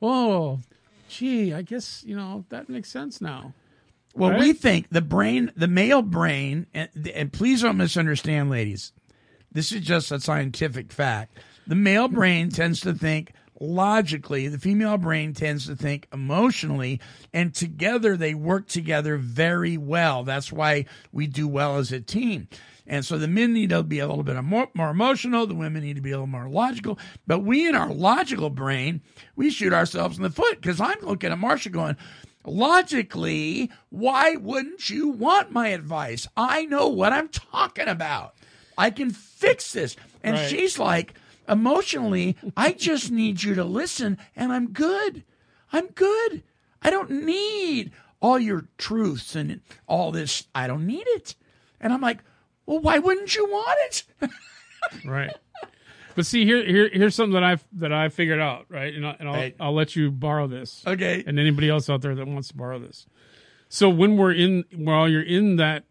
oh 0.02 0.60
gee 1.10 1.54
i 1.54 1.62
guess 1.62 2.04
you 2.06 2.16
know 2.16 2.46
that 2.50 2.70
makes 2.70 2.90
sense 2.90 3.22
now 3.22 3.54
Well, 4.16 4.32
Right? 4.32 4.40
we 4.40 4.54
think 4.54 4.88
the 4.90 5.02
brain, 5.02 5.52
the 5.56 5.68
male 5.70 6.02
brain, 6.02 6.68
and, 6.74 6.90
and 7.16 7.32
please 7.32 7.62
don't 7.62 7.78
misunderstand, 7.78 8.50
ladies. 8.50 8.92
This 9.54 9.72
is 9.72 9.80
just 9.82 10.12
a 10.12 10.20
scientific 10.20 10.92
fact. 10.92 11.38
The 11.66 11.76
male 11.76 12.10
brain 12.10 12.50
tends 12.50 12.82
to 12.82 12.94
think 12.94 13.32
logically, 13.62 14.48
the 14.48 14.58
female 14.58 14.98
brain 14.98 15.34
tends 15.34 15.68
to 15.68 15.76
think 15.76 16.08
emotionally, 16.12 17.00
and 17.34 17.54
together 17.54 18.18
they 18.18 18.34
work 18.34 18.68
together 18.68 19.18
very 19.18 19.78
well. 19.78 20.24
That's 20.24 20.52
why 20.52 20.86
we 21.12 21.28
do 21.28 21.48
well 21.48 21.78
as 21.78 21.92
a 21.92 22.02
team. 22.02 22.48
And 22.88 23.06
so 23.06 23.18
the 23.18 23.28
men 23.28 23.54
need 23.54 23.70
to 23.70 23.84
be 23.84 24.00
a 24.00 24.08
little 24.08 24.24
bit 24.24 24.42
more, 24.44 24.68
more 24.74 24.90
emotional, 24.90 25.46
the 25.46 25.54
women 25.56 25.84
need 25.84 25.96
to 25.96 26.02
be 26.02 26.10
a 26.12 26.16
little 26.16 26.28
more 26.28 26.50
logical. 26.50 26.98
But 27.28 27.40
we, 27.40 27.68
in 27.70 27.76
our 27.76 27.94
logical 27.94 28.50
brain, 28.50 29.02
we 29.36 29.52
shoot 29.52 29.72
ourselves 29.72 30.18
in 30.18 30.24
the 30.24 30.30
foot 30.32 30.60
because 30.60 30.82
I'm 30.82 31.00
looking 31.02 31.32
at 31.32 31.38
Marcia 31.38 31.70
going, 31.70 31.96
logically, 32.44 33.70
why 33.90 34.36
wouldn't 34.36 34.90
you 34.90 35.10
want 35.10 35.52
my 35.52 35.70
advice? 35.70 36.28
I 36.36 36.66
know 36.66 36.88
what 36.88 37.14
I'm 37.14 37.30
talking 37.30 37.88
about. 37.88 38.34
I 38.78 38.90
can 38.90 39.12
fix 39.12 39.72
this. 39.74 39.96
And 40.24 40.36
Right. 40.36 40.50
she's 40.50 40.80
like, 40.80 41.14
emotionally, 41.48 42.36
I 42.56 42.74
just 42.74 43.12
need 43.12 43.44
you 43.44 43.56
to 43.56 43.64
listen 43.64 44.18
and 44.36 44.52
I'm 44.52 44.72
good. 44.72 45.24
I'm 45.74 45.88
good. 45.88 46.44
I 46.82 46.90
don't 46.90 47.10
need 47.26 47.92
all 48.22 48.40
your 48.40 48.66
truths 48.78 49.36
and 49.36 49.62
all 49.88 50.12
this. 50.12 50.48
I 50.54 50.68
don't 50.68 50.86
need 50.86 51.06
it. 51.08 51.36
And 51.80 51.92
I'm 51.94 52.02
like, 52.02 52.20
well, 52.66 52.80
why 52.80 53.00
wouldn't 53.00 53.36
you 53.36 53.46
want 53.46 53.78
it? 53.84 54.04
right 55.06 55.32
But 56.16 56.26
see, 56.26 56.46
here, 56.46 56.64
here, 56.66 56.90
here's 56.92 57.16
something 57.16 57.34
that 57.34 57.44
I've 57.44 57.64
that 57.74 57.94
I 57.94 58.10
figured 58.10 58.40
out, 58.40 58.66
right? 58.70 58.94
And, 58.94 59.06
I, 59.08 59.16
and 59.20 59.30
I'll, 59.30 59.36
Right. 59.36 59.56
I'll 59.60 59.74
let 59.74 59.96
you 59.96 60.12
borrow 60.12 60.46
this, 60.48 60.84
Okay. 60.86 61.24
and 61.26 61.40
anybody 61.40 61.70
else 61.70 61.90
out 61.90 62.02
there 62.02 62.14
that 62.16 62.28
wants 62.28 62.50
to 62.50 62.56
borrow 62.56 62.80
this. 62.80 63.08
So 63.70 63.90
when 63.90 64.18
we're 64.18 64.34
in, 64.34 64.66
while 64.76 65.08
you're 65.08 65.24
in 65.24 65.56
that, 65.56 65.86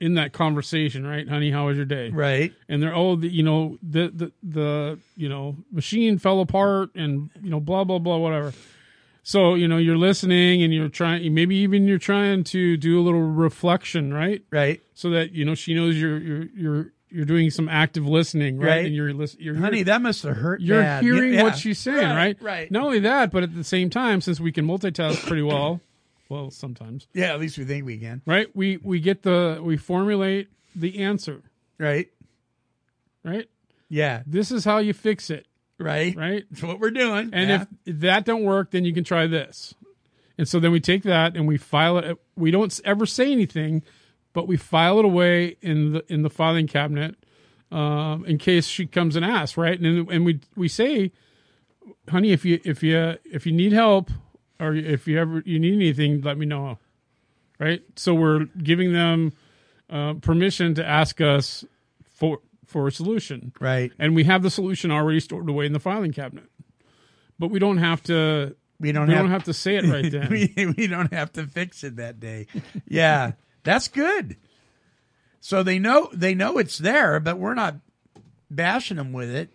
in 0.00 0.14
that 0.14 0.32
conversation, 0.32 1.06
right, 1.06 1.28
honey, 1.28 1.50
how 1.50 1.66
was 1.66 1.76
your 1.76 1.86
day? 1.86 2.10
Right. 2.10 2.52
And 2.68 2.82
they're 2.82 2.94
oh, 2.94 3.16
the, 3.16 3.28
you 3.28 3.42
know, 3.42 3.78
the 3.82 4.08
the 4.14 4.32
the 4.42 4.98
you 5.16 5.28
know 5.28 5.56
machine 5.72 6.18
fell 6.18 6.40
apart, 6.40 6.90
and 6.94 7.30
you 7.42 7.50
know, 7.50 7.60
blah 7.60 7.84
blah 7.84 7.98
blah, 7.98 8.16
whatever. 8.16 8.52
So 9.22 9.54
you 9.54 9.66
know, 9.66 9.76
you're 9.76 9.96
listening, 9.96 10.62
and 10.62 10.72
you're 10.72 10.88
trying, 10.88 11.34
maybe 11.34 11.56
even 11.56 11.86
you're 11.88 11.98
trying 11.98 12.44
to 12.44 12.76
do 12.76 13.00
a 13.00 13.02
little 13.02 13.22
reflection, 13.22 14.14
right? 14.14 14.42
Right. 14.50 14.80
so 14.94 15.10
that 15.10 15.32
you 15.32 15.44
know 15.44 15.54
she 15.54 15.74
knows 15.74 16.00
you're 16.00 16.18
you're 16.18 16.44
you're 16.56 16.92
you're 17.08 17.24
doing 17.24 17.50
some 17.50 17.68
active 17.68 18.06
listening, 18.06 18.58
right? 18.58 18.68
Right. 18.68 18.86
And 18.86 18.94
you're 18.94 19.12
listening. 19.14 19.44
You're 19.44 19.54
Honey, 19.56 19.82
that 19.84 20.02
must 20.02 20.22
have 20.24 20.36
hurt. 20.36 20.60
you're 20.60 20.82
Dad. 20.82 21.02
hearing 21.02 21.34
Yeah. 21.34 21.42
what 21.44 21.56
she's 21.56 21.78
saying, 21.78 22.08
right? 22.16 22.36
Right. 22.40 22.70
Not 22.70 22.82
only 22.84 22.98
that, 23.00 23.30
but 23.30 23.42
at 23.42 23.54
the 23.54 23.64
same 23.64 23.90
time, 23.90 24.20
since 24.20 24.38
we 24.40 24.52
can 24.52 24.66
multitask 24.66 25.24
pretty 25.26 25.42
well, 25.42 25.80
well 26.28 26.50
sometimes, 26.50 27.06
Yeah, 27.14 27.32
at 27.32 27.40
least 27.40 27.58
we 27.58 27.64
think 27.64 27.84
we 27.86 27.98
can. 27.98 28.22
right? 28.26 28.48
We 28.54 28.78
we 28.78 29.00
get 29.00 29.22
the 29.22 29.60
we 29.62 29.76
formulate 29.76 30.48
the 30.74 30.98
answer, 31.02 31.42
Right. 31.78 32.08
right? 33.24 33.48
Yeah. 33.88 34.22
This 34.26 34.50
is 34.50 34.64
how 34.64 34.78
you 34.78 34.92
fix 34.92 35.30
it, 35.30 35.46
Right. 35.78 36.14
right? 36.16 36.44
That's 36.50 36.62
what 36.62 36.80
we're 36.80 36.90
doing. 36.90 37.30
And 37.32 37.50
yeah. 37.50 37.64
if, 37.86 38.00
that 38.00 38.24
don't 38.24 38.44
work, 38.44 38.70
then 38.72 38.84
you 38.84 38.92
can 38.92 39.04
try 39.04 39.26
this. 39.26 39.74
And 40.38 40.46
so 40.48 40.60
then 40.60 40.72
we 40.72 40.80
take 40.80 41.02
that 41.04 41.36
and 41.36 41.46
we 41.46 41.56
file 41.56 41.98
it. 41.98 42.18
We 42.36 42.50
don't 42.50 42.78
ever 42.84 43.06
say 43.06 43.32
anything, 43.32 43.82
but 44.32 44.46
we 44.46 44.56
file 44.56 44.98
it 44.98 45.04
away 45.04 45.56
in 45.62 45.92
the 45.92 46.04
in 46.12 46.22
the 46.22 46.28
filing 46.30 46.66
cabinet 46.66 47.14
um, 47.72 48.24
in 48.26 48.36
case 48.38 48.66
she 48.66 48.86
comes 48.86 49.16
and 49.16 49.24
asks, 49.24 49.56
right? 49.56 49.80
And 49.80 50.08
and 50.10 50.24
we 50.26 50.40
we 50.54 50.68
say, 50.68 51.12
honey, 52.10 52.32
if 52.32 52.44
you 52.44 52.60
if 52.64 52.82
you 52.82 53.16
if 53.24 53.46
you 53.46 53.52
need 53.52 53.72
help 53.72 54.10
or 54.60 54.74
if 54.74 55.06
you 55.06 55.18
ever 55.18 55.42
you 55.44 55.58
need 55.58 55.74
anything, 55.74 56.20
let 56.22 56.38
me 56.38 56.46
know, 56.46 56.78
right? 57.58 57.82
So 57.96 58.14
we're 58.14 58.44
giving 58.62 58.92
them 58.92 59.32
uh, 59.90 60.14
permission 60.14 60.74
to 60.74 60.86
ask 60.86 61.20
us 61.20 61.64
for 62.04 62.40
for 62.64 62.88
a 62.88 62.92
solution, 62.92 63.52
right. 63.60 63.92
and 63.98 64.14
we 64.14 64.24
have 64.24 64.42
the 64.42 64.50
solution 64.50 64.90
already 64.90 65.20
stored 65.20 65.48
away 65.48 65.66
in 65.66 65.72
the 65.72 65.80
filing 65.80 66.12
cabinet. 66.12 66.50
But 67.38 67.48
we 67.48 67.58
don't 67.58 67.78
have 67.78 68.02
to. 68.04 68.56
We 68.78 68.92
don't 68.92 69.08
we 69.08 69.14
have, 69.14 69.22
don't 69.22 69.30
have 69.30 69.44
to 69.44 69.54
say 69.54 69.76
it 69.76 69.84
right 69.84 70.10
then. 70.10 70.28
we, 70.30 70.74
we 70.76 70.86
don't 70.86 71.12
have 71.12 71.32
to 71.34 71.46
fix 71.46 71.82
it 71.84 71.96
that 71.96 72.20
day. 72.20 72.46
Yeah. 72.86 73.32
That's 73.66 73.88
good. 73.88 74.36
So 75.40 75.62
they 75.62 75.78
know 75.78 76.08
they 76.12 76.34
know 76.34 76.58
it's 76.58 76.78
there, 76.78 77.20
but 77.20 77.38
we're 77.38 77.54
not 77.54 77.76
bashing 78.50 78.96
them 78.96 79.12
with 79.12 79.28
it. 79.28 79.50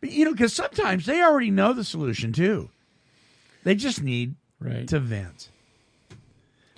But 0.00 0.10
you 0.10 0.24
know, 0.24 0.32
because 0.32 0.52
sometimes 0.52 1.06
they 1.06 1.22
already 1.22 1.50
know 1.50 1.72
the 1.72 1.84
solution 1.84 2.32
too. 2.32 2.70
They 3.68 3.74
just 3.74 4.02
need 4.02 4.34
right. 4.60 4.88
to 4.88 4.98
vent. 4.98 5.50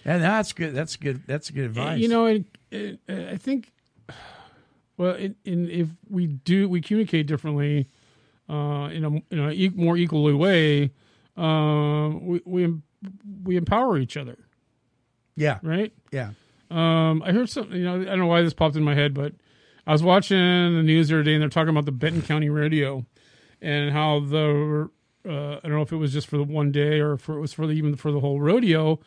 And 0.05 0.24
that's 0.24 0.53
good. 0.53 0.74
That's 0.74 0.97
good. 0.97 1.22
That's 1.24 1.49
good 1.49 1.66
advice. 1.66 2.01
You 2.01 2.09
know, 2.09 2.26
it, 2.26 2.45
it, 2.72 2.99
I 3.09 3.36
think. 3.36 3.70
Well, 4.97 5.14
in, 5.14 5.36
in 5.45 5.70
if 5.70 5.86
we 6.09 6.26
do 6.26 6.68
we 6.68 6.80
communicate 6.80 7.28
differently, 7.28 7.86
uh, 8.49 8.88
in 8.93 9.05
a 9.05 9.09
in 9.32 9.38
a 9.38 9.51
e- 9.53 9.72
more 9.72 9.97
equally 9.97 10.34
way, 10.34 10.91
uh, 11.36 12.11
we 12.20 12.43
we 12.45 12.74
we 13.45 13.57
empower 13.57 13.97
each 13.97 14.16
other, 14.16 14.36
yeah, 15.36 15.61
right? 15.62 15.93
yeah, 16.11 16.30
Um, 16.72 17.22
I 17.24 17.30
heard 17.30 17.49
something. 17.49 17.76
You 17.76 17.84
know, 17.84 18.01
I 18.01 18.05
don't 18.05 18.18
know 18.18 18.26
why 18.26 18.43
this 18.43 18.53
popped 18.53 18.74
in 18.74 18.82
my 18.82 18.97
head, 18.97 19.14
but 19.14 19.32
I 19.86 19.93
was 19.93 20.03
watching 20.03 20.36
the 20.36 20.82
news 20.82 21.07
the 21.07 21.14
other 21.14 21.22
day, 21.22 21.34
and 21.34 21.43
they're 21.43 21.51
talking 21.51 21.70
about 21.70 21.84
the 21.84 21.93
Benton 21.93 22.22
County 22.22 22.51
Rodeo 22.51 23.07
and 23.62 23.93
how 23.93 24.18
the 24.18 24.91
uh, 25.29 25.57
I 25.57 25.61
don't 25.62 25.73
know 25.73 25.83
if 25.83 25.93
it 25.93 25.97
was 25.97 26.12
just 26.12 26.27
for 26.29 26.37
the 26.39 26.45
one 26.45 26.73
day 26.73 27.01
or 27.01 27.12
if 27.14 27.29
it 27.29 27.35
was 27.39 27.53
for 27.53 27.66
the, 27.66 27.73
even 27.75 27.95
for 27.97 28.11
the 28.12 28.21
whole 28.21 28.41
rodeo, 28.41 29.01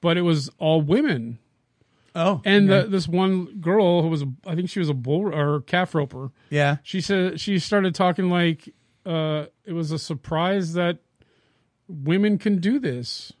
but 0.00 0.16
it 0.16 0.22
was 0.22 0.50
all 0.58 0.80
women. 0.82 1.38
Oh, 2.14 2.40
And 2.44 2.68
okay. 2.70 2.82
the, 2.84 2.88
this 2.88 3.06
one 3.06 3.60
girl 3.60 4.02
who 4.02 4.08
was 4.08 4.24
I 4.46 4.54
think 4.56 4.68
she 4.68 4.80
was 4.80 4.88
a 4.88 4.94
bull 4.94 5.32
or 5.34 5.60
calf 5.60 5.94
roper. 5.94 6.32
yeah, 6.50 6.78
She 6.82 7.00
said 7.00 7.38
she 7.40 7.58
started 7.60 7.94
talking 7.94 8.28
like 8.30 8.74
uh, 9.06 9.46
it 9.64 9.72
was 9.72 9.92
a 9.92 9.98
surprise 9.98 10.72
that 10.74 10.98
women 11.88 12.36
can 12.38 12.58
do 12.58 12.78
this. 12.78 13.32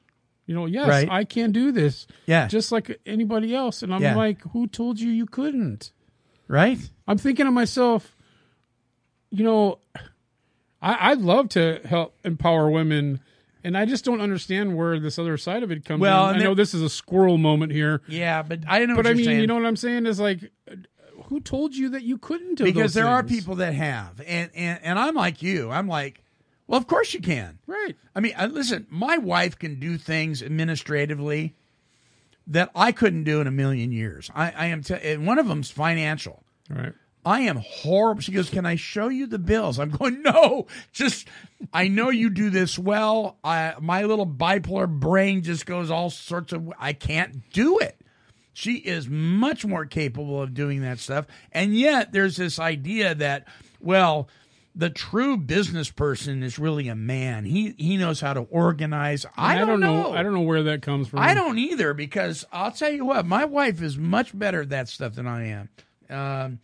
You 0.46 0.54
know, 0.54 0.66
yes, 0.66 0.88
Right. 0.88 1.08
I 1.10 1.24
can 1.24 1.52
do 1.52 1.70
this 1.72 2.06
yeah, 2.26 2.46
just 2.48 2.72
like 2.72 3.00
anybody 3.06 3.54
else. 3.54 3.82
And 3.82 3.94
I'm 3.94 4.02
Yeah. 4.02 4.14
like, 4.16 4.40
who 4.52 4.66
told 4.66 4.98
you 5.00 5.10
you 5.10 5.26
couldn't? 5.26 5.92
right. 6.48 6.78
I'm 7.06 7.18
thinking 7.18 7.46
to 7.46 7.52
myself, 7.52 8.16
you 9.30 9.44
know, 9.44 9.78
I, 10.82 11.10
I'd 11.10 11.20
love 11.20 11.48
to 11.50 11.80
help 11.84 12.14
empower 12.24 12.70
women. 12.70 13.20
And 13.62 13.76
I 13.76 13.84
just 13.84 14.04
don't 14.04 14.20
understand 14.22 14.76
where 14.76 14.98
this 14.98 15.18
other 15.18 15.36
side 15.36 15.62
of 15.62 15.70
it 15.70 15.84
comes 15.84 16.00
Well, 16.00 16.30
in. 16.30 16.36
I 16.36 16.38
know 16.38 16.54
this 16.54 16.72
is 16.72 16.80
a 16.82 16.88
squirrel 16.88 17.36
moment 17.36 17.72
here. 17.72 18.00
Yeah, 18.08 18.42
but 18.42 18.60
I 18.66 18.78
don't 18.78 18.88
know. 18.88 18.96
But 18.96 19.06
I 19.06 19.12
mean, 19.12 19.26
saying. 19.26 19.40
you 19.40 19.46
know 19.46 19.56
what 19.56 19.66
I'm 19.66 19.76
saying 19.76 20.06
is 20.06 20.18
like, 20.18 20.50
who 21.24 21.40
told 21.40 21.76
you 21.76 21.90
that 21.90 22.02
you 22.02 22.16
couldn't 22.16 22.54
do 22.56 22.64
because 22.64 22.94
there 22.94 23.06
are 23.06 23.22
people 23.22 23.56
that 23.56 23.74
have, 23.74 24.20
and, 24.26 24.50
and 24.54 24.80
and 24.82 24.98
I'm 24.98 25.14
like 25.14 25.42
you. 25.42 25.70
I'm 25.70 25.86
like, 25.86 26.24
well, 26.66 26.78
of 26.78 26.86
course 26.86 27.12
you 27.12 27.20
can. 27.20 27.58
right? 27.66 27.94
I 28.16 28.20
mean, 28.20 28.32
listen, 28.50 28.86
my 28.88 29.18
wife 29.18 29.58
can 29.58 29.78
do 29.78 29.98
things 29.98 30.42
administratively 30.42 31.54
that 32.46 32.70
I 32.74 32.92
couldn't 32.92 33.24
do 33.24 33.40
in 33.40 33.46
a 33.46 33.50
million 33.52 33.92
years. 33.92 34.30
I, 34.34 34.50
I 34.52 34.66
am, 34.66 34.82
t- 34.82 34.94
and 34.94 35.26
one 35.26 35.38
of 35.38 35.46
them's 35.46 35.70
financial. 35.70 36.42
Right. 36.68 36.92
I 37.24 37.40
am 37.40 37.56
horrible. 37.56 38.22
She 38.22 38.32
goes, 38.32 38.48
"Can 38.48 38.64
I 38.64 38.76
show 38.76 39.08
you 39.08 39.26
the 39.26 39.38
bills?" 39.38 39.78
I'm 39.78 39.90
going, 39.90 40.22
"No, 40.22 40.66
just 40.92 41.28
I 41.72 41.88
know 41.88 42.10
you 42.10 42.30
do 42.30 42.50
this 42.50 42.78
well. 42.78 43.38
I 43.44 43.74
my 43.80 44.04
little 44.04 44.26
bipolar 44.26 44.88
brain 44.88 45.42
just 45.42 45.66
goes 45.66 45.90
all 45.90 46.10
sorts 46.10 46.52
of. 46.52 46.72
I 46.78 46.92
can't 46.92 47.50
do 47.52 47.78
it." 47.78 48.00
She 48.52 48.76
is 48.76 49.08
much 49.08 49.64
more 49.64 49.86
capable 49.86 50.42
of 50.42 50.54
doing 50.54 50.82
that 50.82 50.98
stuff, 50.98 51.26
and 51.52 51.76
yet 51.76 52.12
there's 52.12 52.36
this 52.36 52.58
idea 52.58 53.14
that, 53.14 53.46
well, 53.80 54.28
the 54.74 54.90
true 54.90 55.36
business 55.36 55.90
person 55.90 56.42
is 56.42 56.58
really 56.58 56.88
a 56.88 56.94
man. 56.94 57.44
He 57.44 57.74
he 57.76 57.96
knows 57.96 58.20
how 58.20 58.34
to 58.34 58.40
organize. 58.40 59.26
I, 59.36 59.58
don't, 59.58 59.80
know. 59.80 60.12
I 60.12 60.22
don't 60.22 60.32
know 60.32 60.40
where 60.40 60.62
that 60.64 60.82
comes 60.82 61.08
from. 61.08 61.20
I 61.20 61.34
don't 61.34 61.58
either 61.58 61.92
because 61.94 62.44
I'll 62.52 62.72
tell 62.72 62.90
you 62.90 63.04
what, 63.04 63.26
my 63.26 63.44
wife 63.44 63.82
is 63.82 63.98
much 63.98 64.36
better 64.36 64.62
at 64.62 64.70
that 64.70 64.88
stuff 64.88 65.14
than 65.14 65.26
I 65.26 65.46
am. 65.48 65.68
Um, 66.08 66.58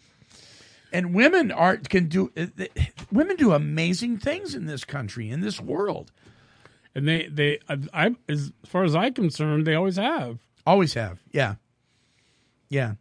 and 0.96 1.12
women 1.12 1.52
are 1.52 1.76
can 1.76 2.08
do 2.08 2.32
uh, 2.38 2.46
women 3.12 3.36
do 3.36 3.52
amazing 3.52 4.16
things 4.16 4.54
in 4.54 4.64
this 4.64 4.82
country 4.82 5.28
in 5.28 5.42
this 5.42 5.60
world. 5.60 6.10
And 6.94 7.06
they, 7.06 7.28
they, 7.30 7.58
I, 7.68 7.78
I, 7.92 8.16
as 8.30 8.50
far 8.64 8.82
as 8.82 8.96
I'm 8.96 9.12
concerned, 9.12 9.66
they 9.66 9.74
always 9.74 9.96
have. 9.96 10.38
Always 10.66 10.94
have, 10.94 11.22
yeah, 11.30 11.56
yeah. 12.70 12.94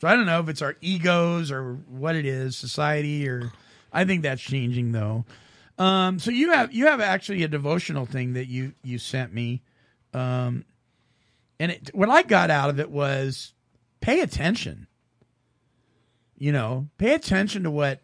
So 0.00 0.08
I 0.08 0.16
don't 0.16 0.24
know 0.24 0.40
if 0.40 0.48
it's 0.48 0.62
our 0.62 0.76
egos 0.80 1.52
or 1.52 1.74
what 1.74 2.16
it 2.16 2.24
is, 2.24 2.56
society, 2.56 3.28
or 3.28 3.52
I 3.92 4.06
think 4.06 4.22
that's 4.22 4.40
changing 4.40 4.92
though. 4.92 5.26
Um, 5.78 6.18
so 6.18 6.30
you 6.30 6.52
have 6.52 6.72
you 6.72 6.86
have 6.86 7.02
actually 7.02 7.42
a 7.42 7.48
devotional 7.48 8.06
thing 8.06 8.32
that 8.32 8.48
you 8.48 8.72
you 8.82 8.96
sent 8.98 9.34
me, 9.34 9.60
um, 10.14 10.64
and 11.60 11.72
it, 11.72 11.90
what 11.92 12.08
I 12.08 12.22
got 12.22 12.50
out 12.50 12.70
of 12.70 12.80
it 12.80 12.90
was 12.90 13.52
pay 14.00 14.20
attention. 14.20 14.86
You 16.44 16.52
know, 16.52 16.88
pay 16.98 17.14
attention 17.14 17.62
to 17.62 17.70
what 17.70 18.02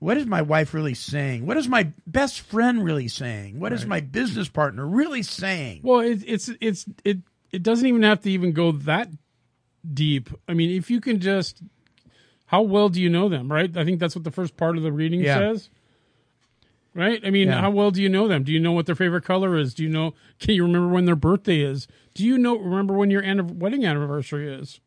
what 0.00 0.16
is 0.16 0.26
my 0.26 0.42
wife 0.42 0.74
really 0.74 0.94
saying? 0.94 1.46
What 1.46 1.56
is 1.56 1.68
my 1.68 1.92
best 2.08 2.40
friend 2.40 2.82
really 2.82 3.06
saying? 3.06 3.60
What 3.60 3.72
is 3.72 3.86
my 3.86 4.00
business 4.00 4.48
partner 4.48 4.84
really 4.84 5.22
saying? 5.22 5.82
Well, 5.84 6.00
it, 6.00 6.24
it's, 6.26 6.50
it's, 6.60 6.86
it, 7.04 7.18
it 7.52 7.62
doesn't 7.62 7.86
even 7.86 8.02
have 8.02 8.20
to 8.22 8.30
even 8.32 8.50
go 8.50 8.72
that 8.72 9.10
deep. 9.94 10.28
I 10.48 10.54
mean, 10.54 10.70
if 10.70 10.90
you 10.90 11.00
can 11.00 11.20
just, 11.20 11.62
how 12.46 12.62
well 12.62 12.88
do 12.88 13.00
you 13.00 13.08
know 13.08 13.28
them, 13.28 13.50
right? 13.50 13.76
I 13.76 13.84
think 13.84 14.00
that's 14.00 14.16
what 14.16 14.24
the 14.24 14.32
first 14.32 14.56
part 14.56 14.76
of 14.76 14.82
the 14.82 14.90
reading 14.92 15.20
Yeah. 15.20 15.36
says. 15.38 15.70
Right? 16.94 17.20
I 17.24 17.30
mean, 17.30 17.46
Yeah. 17.46 17.60
how 17.60 17.70
well 17.70 17.92
do 17.92 18.02
you 18.02 18.08
know 18.08 18.26
them? 18.26 18.42
Do 18.42 18.52
you 18.52 18.58
know 18.58 18.72
what 18.72 18.86
their 18.86 18.96
favorite 18.96 19.24
color 19.24 19.56
is? 19.56 19.72
Do 19.72 19.84
you 19.84 19.88
know, 19.88 20.14
can 20.40 20.54
you 20.56 20.64
remember 20.64 20.88
when 20.88 21.04
their 21.04 21.14
birthday 21.14 21.60
is? 21.60 21.86
Do 22.14 22.24
you 22.24 22.38
know, 22.38 22.58
remember 22.58 22.94
when 22.94 23.08
your 23.10 23.22
wedding 23.44 23.84
anniversary 23.84 24.52
is? 24.52 24.80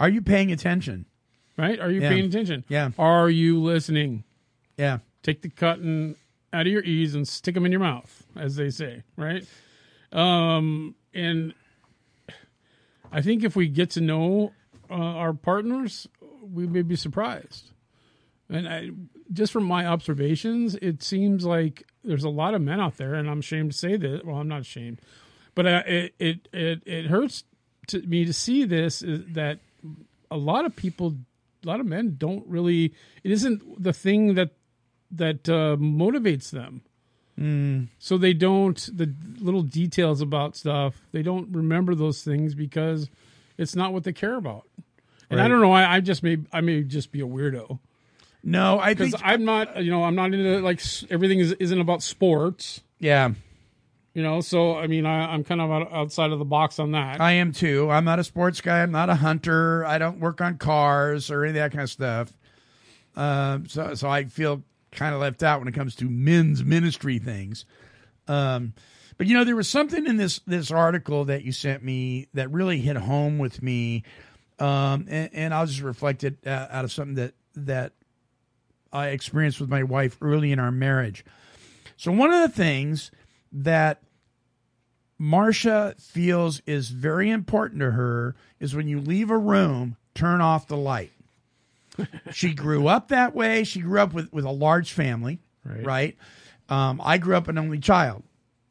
Are 0.00 0.08
you 0.08 0.20
paying 0.22 0.50
attention? 0.52 1.06
Right? 1.58 1.78
Are 1.80 1.90
you 1.90 2.00
Yeah. 2.00 2.08
paying 2.10 2.26
attention? 2.26 2.64
Yeah. 2.68 2.90
Are 2.98 3.28
you 3.28 3.60
listening? 3.60 4.24
Yeah. 4.76 4.98
take 5.24 5.42
the 5.42 5.48
cotton 5.50 6.14
out 6.52 6.66
of 6.66 6.72
your 6.72 6.84
ears 6.84 7.14
and 7.14 7.26
stick 7.28 7.54
them 7.54 7.66
in 7.66 7.72
your 7.72 7.80
mouth, 7.80 8.24
as 8.36 8.54
they 8.56 8.70
say, 8.70 9.02
right? 9.16 9.44
Um, 10.12 10.94
and 11.12 11.52
I 13.12 13.20
think 13.20 13.42
if 13.44 13.56
we 13.56 13.68
get 13.68 13.90
to 13.90 14.00
know 14.00 14.52
uh, 14.88 14.94
our 14.94 15.32
partners, 15.34 16.06
we 16.40 16.66
may 16.66 16.82
be 16.82 16.96
surprised. 16.96 17.72
And 18.48 18.66
I, 18.68 18.90
just 19.32 19.52
from 19.52 19.64
my 19.64 19.84
observations, 19.86 20.76
it 20.76 21.02
seems 21.02 21.44
like 21.44 21.82
there's 22.04 22.24
a 22.24 22.30
lot 22.30 22.54
of 22.54 22.62
men 22.62 22.80
out 22.80 22.96
there, 22.96 23.14
and 23.14 23.28
I'm 23.28 23.40
ashamed 23.40 23.72
to 23.72 23.76
say 23.76 23.96
this. 23.96 24.22
Well, 24.24 24.36
I'm 24.36 24.48
not 24.48 24.60
ashamed, 24.62 25.00
but 25.54 25.66
uh, 25.66 25.82
it, 25.86 26.14
it 26.18 26.48
it 26.52 26.82
it 26.86 27.06
hurts 27.06 27.44
to 27.88 28.00
me 28.02 28.24
to 28.24 28.32
see 28.32 28.64
this 28.64 29.02
is 29.02 29.24
that 29.32 29.58
a 30.30 30.36
lot 30.38 30.64
of 30.64 30.74
people 30.76 31.16
a 31.64 31.66
lot 31.66 31.80
of 31.80 31.86
men 31.86 32.16
don't 32.18 32.46
really. 32.46 32.94
It 33.24 33.30
isn't 33.30 33.82
the 33.82 33.92
thing 33.92 34.34
that 34.34 34.50
that 35.10 35.48
uh, 35.48 35.76
motivates 35.76 36.50
them. 36.50 36.82
So 38.00 38.18
they 38.18 38.32
don't 38.32 38.76
the 38.92 39.14
little 39.38 39.62
details 39.62 40.20
about 40.20 40.56
stuff. 40.56 41.06
They 41.12 41.22
don't 41.22 41.52
remember 41.54 41.94
those 41.94 42.24
things 42.24 42.56
because 42.56 43.08
it's 43.56 43.76
not 43.76 43.92
what 43.92 44.02
they 44.02 44.12
care 44.12 44.34
about. 44.34 44.66
And 45.30 45.40
I 45.40 45.46
don't 45.46 45.60
know. 45.60 45.70
I, 45.70 45.96
I 45.96 46.00
just 46.00 46.24
may 46.24 46.38
I 46.52 46.62
may 46.62 46.82
just 46.82 47.12
be 47.12 47.20
a 47.20 47.26
weirdo 47.26 47.78
No, 48.42 48.80
I 48.80 48.94
think 48.94 49.12
because 49.12 49.22
I'm 49.24 49.44
not. 49.44 49.84
You 49.84 49.90
know, 49.92 50.02
I'm 50.02 50.16
not 50.16 50.34
into 50.34 50.58
like 50.60 50.80
everything 51.10 51.38
is 51.38 51.52
isn't 51.52 51.80
about 51.80 52.02
sports. 52.02 52.80
yeah, 52.98 53.30
You 54.14 54.22
know, 54.22 54.40
so 54.40 54.76
I 54.76 54.86
mean, 54.86 55.06
I, 55.06 55.32
I'm 55.32 55.44
kind 55.44 55.60
of 55.60 55.70
outside 55.92 56.32
of 56.32 56.38
the 56.38 56.44
box 56.44 56.78
on 56.78 56.92
that. 56.92 57.20
I 57.20 57.32
am 57.32 57.52
too. 57.52 57.90
I'm 57.90 58.04
not 58.04 58.18
a 58.18 58.24
sports 58.24 58.60
guy. 58.60 58.82
I'm 58.82 58.90
not 58.90 59.10
a 59.10 59.14
hunter. 59.14 59.84
I 59.84 59.98
don't 59.98 60.18
work 60.18 60.40
on 60.40 60.58
cars 60.58 61.30
or 61.30 61.44
any 61.44 61.50
of 61.50 61.54
that 61.56 61.72
kind 61.72 61.82
of 61.82 61.90
stuff. 61.90 62.32
Um, 63.14 63.68
so 63.68 63.94
so 63.94 64.08
I 64.08 64.24
feel 64.24 64.62
kind 64.90 65.14
of 65.14 65.20
left 65.20 65.42
out 65.42 65.60
when 65.60 65.68
it 65.68 65.74
comes 65.74 65.94
to 65.96 66.08
men's 66.08 66.64
ministry 66.64 67.18
things. 67.18 67.64
Um, 68.26 68.72
but 69.18 69.26
you 69.26 69.34
know, 69.34 69.44
there 69.44 69.56
was 69.56 69.68
something 69.68 70.06
in 70.06 70.16
this 70.16 70.40
this 70.46 70.70
article 70.70 71.24
that 71.26 71.44
you 71.44 71.52
sent 71.52 71.82
me 71.82 72.28
that 72.34 72.50
really 72.50 72.78
hit 72.78 72.96
home 72.96 73.38
with 73.38 73.62
me, 73.62 74.04
um, 74.58 75.06
and, 75.08 75.30
and 75.32 75.54
I'll 75.54 75.66
just 75.66 75.82
reflect 75.82 76.24
it 76.24 76.38
uh, 76.46 76.68
out 76.70 76.84
of 76.84 76.92
something 76.92 77.16
that 77.16 77.34
that 77.56 77.92
I 78.92 79.08
experienced 79.08 79.60
with 79.60 79.68
my 79.68 79.82
wife 79.82 80.16
early 80.22 80.52
in 80.52 80.58
our 80.58 80.70
marriage. 80.70 81.24
So 81.96 82.12
one 82.12 82.32
of 82.32 82.40
the 82.40 82.56
things 82.56 83.10
that 83.52 84.02
Marcia 85.18 85.94
feels 85.98 86.60
is 86.66 86.90
very 86.90 87.30
important 87.30 87.80
to 87.80 87.90
her 87.92 88.36
is 88.60 88.74
when 88.74 88.88
you 88.88 89.00
leave 89.00 89.30
a 89.30 89.38
room, 89.38 89.96
turn 90.14 90.40
off 90.40 90.68
the 90.68 90.76
light. 90.76 91.12
she 92.32 92.54
grew 92.54 92.86
up 92.86 93.08
that 93.08 93.34
way. 93.34 93.64
She 93.64 93.80
grew 93.80 94.00
up 94.00 94.14
with, 94.14 94.32
with 94.32 94.44
a 94.44 94.50
large 94.50 94.92
family, 94.92 95.40
right? 95.64 95.84
Right. 95.84 96.16
Um, 96.68 97.00
I 97.02 97.18
grew 97.18 97.34
up 97.34 97.48
an 97.48 97.58
only 97.58 97.78
child, 97.78 98.22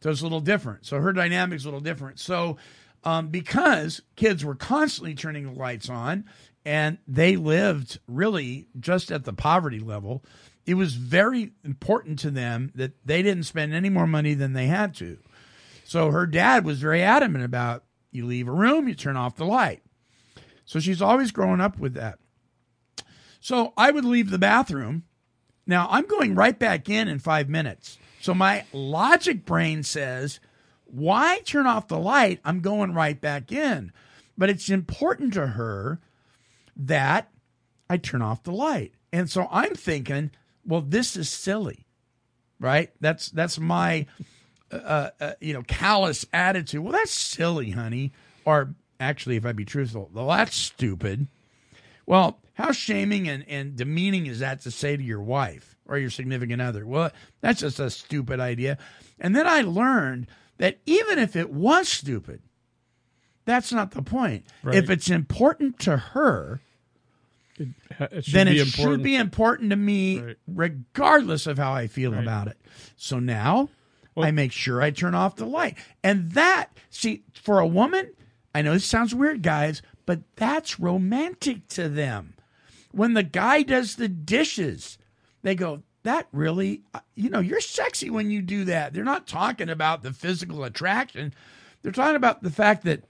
so 0.01 0.11
it's 0.11 0.21
a 0.21 0.23
little 0.23 0.39
different. 0.39 0.86
So 0.86 0.99
her 0.99 1.11
dynamic's 1.11 1.65
a 1.65 1.67
little 1.67 1.80
different. 1.82 2.19
So 2.19 2.57
um, 3.03 3.30
because 3.30 4.01
kids 4.15 4.45
were 4.45 4.55
constantly 4.55 5.15
turning 5.15 5.45
the 5.45 5.59
lights 5.59 5.89
on 5.89 6.25
and 6.65 6.97
they 7.07 7.38
lived 7.38 7.99
really 8.07 8.67
just 8.80 9.11
at 9.11 9.23
the 9.23 9.34
poverty 9.34 9.80
level, 9.80 10.23
it 10.68 10.76
was 10.76 10.95
very 10.95 11.53
important 11.63 12.20
to 12.20 12.30
them 12.30 12.72
that 12.76 12.91
they 13.05 13.24
didn't 13.24 13.43
spend 13.43 13.74
any 13.74 13.89
more 13.89 14.05
money 14.05 14.34
than 14.34 14.51
they 14.51 14.68
had 14.68 14.93
to. 14.95 15.18
So 15.86 16.11
her 16.11 16.28
dad 16.28 16.65
was 16.65 16.80
very 16.80 17.01
adamant 17.01 17.45
about 17.45 17.86
you 18.11 18.26
leave 18.26 18.49
a 18.49 18.51
room, 18.51 18.89
you 18.89 18.93
turn 18.93 19.15
off 19.15 19.38
the 19.38 19.45
light. 19.45 19.82
So 20.65 20.82
she's 20.82 21.01
always 21.01 21.32
grown 21.32 21.61
up 21.61 21.80
with 21.80 21.93
that. 21.93 22.20
So 23.39 23.72
I 23.78 23.91
would 23.91 24.03
leave 24.03 24.30
the 24.30 24.38
bathroom. 24.38 25.03
Now 25.65 25.88
I'm 25.89 26.05
going 26.05 26.36
right 26.36 26.59
back 26.59 26.89
in 26.89 27.07
in 27.07 27.20
five 27.20 27.47
minutes. 27.47 27.97
So 28.20 28.34
my 28.34 28.65
logic 28.74 29.45
brain 29.45 29.84
says, 29.84 30.41
why 30.84 31.39
turn 31.45 31.65
off 31.65 31.88
the 31.88 31.99
light? 31.99 32.41
I'm 32.43 32.59
going 32.59 32.93
right 32.93 33.20
back 33.20 33.53
in. 33.53 33.93
But 34.38 34.49
it's 34.49 34.70
important 34.70 35.34
to 35.34 35.47
her 35.47 36.01
that 36.76 37.32
I 37.89 37.95
turn 37.95 38.22
off 38.22 38.43
the 38.43 38.51
light. 38.51 38.93
And 39.13 39.30
so 39.30 39.47
I'm 39.49 39.74
thinking, 39.74 40.32
well, 40.68 40.82
this 40.82 41.15
is 41.15 41.30
silly, 41.30 41.88
right? 42.59 42.91
That's 42.99 43.30
that's 43.30 43.57
my 43.57 44.05
uh, 44.72 45.09
uh, 45.20 45.32
you 45.39 45.53
know 45.53 45.63
callous 45.63 46.26
attitude. 46.34 46.82
Well, 46.82 46.93
that's 46.93 47.11
silly, 47.11 47.72
honey. 47.72 48.11
Or 48.45 48.76
actually, 48.99 49.38
if 49.38 49.45
I 49.45 49.53
be 49.53 49.65
truthful, 49.65 50.09
well, 50.13 50.28
that's 50.28 50.55
stupid. 50.55 51.28
Well, 52.05 52.39
how 52.53 52.72
shaming 52.72 53.28
and, 53.28 53.45
and 53.47 53.76
demeaning 53.76 54.26
is 54.26 54.39
that 54.39 54.61
to 54.61 54.72
say 54.72 54.95
to 54.95 55.03
your 55.03 55.22
wife 55.22 55.76
or 55.86 55.97
your 55.97 56.09
significant 56.09 56.61
other? 56.61 56.86
Well, 56.86 57.11
that's 57.41 57.59
just 57.59 57.80
a 57.80 57.89
stupid 57.89 58.39
idea. 58.39 58.78
And 59.20 59.36
then 59.36 59.45
I 59.45 59.61
learned 59.61 60.28
that 60.57 60.80
even 60.86 61.20
if 61.20 61.36
it 61.36 61.51
was 61.51 61.88
stupid, 61.88 62.41
that's 63.45 63.72
not 63.72 63.91
the 63.91 64.01
point. 64.01 64.45
Right. 64.63 64.76
If 64.76 64.89
it's 64.89 65.09
important 65.09 65.80
to 65.80 65.97
her, 65.97 66.61
it, 67.57 67.67
it 67.99 68.25
then 68.31 68.47
it 68.47 68.57
important. 68.57 68.73
should 68.75 69.03
be 69.03 69.15
important 69.15 69.69
to 69.71 69.75
me, 69.75 70.19
Right. 70.19 70.37
regardless 70.47 71.47
of 71.47 71.57
how 71.57 71.73
I 71.73 71.87
feel 71.87 72.11
Right. 72.11 72.21
about 72.23 72.47
it. 72.47 72.57
So 72.95 73.19
now 73.19 73.69
Well- 74.15 74.25
I 74.25 74.31
make 74.31 74.51
sure 74.51 74.81
I 74.81 74.91
turn 74.91 75.15
off 75.15 75.35
the 75.35 75.45
light. 75.45 75.77
And 76.03 76.31
that, 76.31 76.77
see, 76.89 77.23
for 77.33 77.59
a 77.59 77.67
woman, 77.67 78.11
I 78.55 78.61
know 78.61 78.73
this 78.73 78.85
sounds 78.85 79.13
weird, 79.13 79.41
guys, 79.43 79.81
but 80.05 80.21
that's 80.35 80.79
romantic 80.79 81.67
to 81.69 81.89
them. 81.89 82.33
When 82.91 83.13
the 83.13 83.23
guy 83.23 83.61
does 83.61 83.95
the 83.95 84.07
dishes, 84.07 84.97
they 85.43 85.53
go, 85.53 85.83
that 86.03 86.27
really, 86.31 86.83
uh, 86.93 87.01
you 87.15 87.29
know, 87.29 87.39
you're 87.39 87.59
sexy 87.61 88.09
when 88.09 88.31
you 88.31 88.41
do 88.41 88.63
that. 88.65 88.93
They're 88.93 89.03
not 89.03 89.27
talking 89.27 89.69
about 89.69 90.03
the 90.03 90.13
physical 90.13 90.63
attraction. 90.63 91.33
They're 91.81 91.91
talking 91.91 92.15
about 92.15 92.41
the 92.43 92.49
fact 92.49 92.83
that 92.85 93.03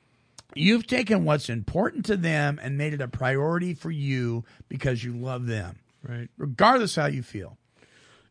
you've 0.55 0.87
taken 0.87 1.25
what's 1.25 1.49
important 1.49 2.05
to 2.05 2.17
them 2.17 2.59
and 2.61 2.77
made 2.77 2.93
it 2.93 3.01
a 3.01 3.07
priority 3.07 3.73
for 3.73 3.91
you 3.91 4.43
because 4.69 5.03
you 5.03 5.13
love 5.13 5.47
them, 5.47 5.79
right. 6.07 6.29
regardless 6.37 6.95
how 6.95 7.07
you 7.07 7.23
feel. 7.23 7.57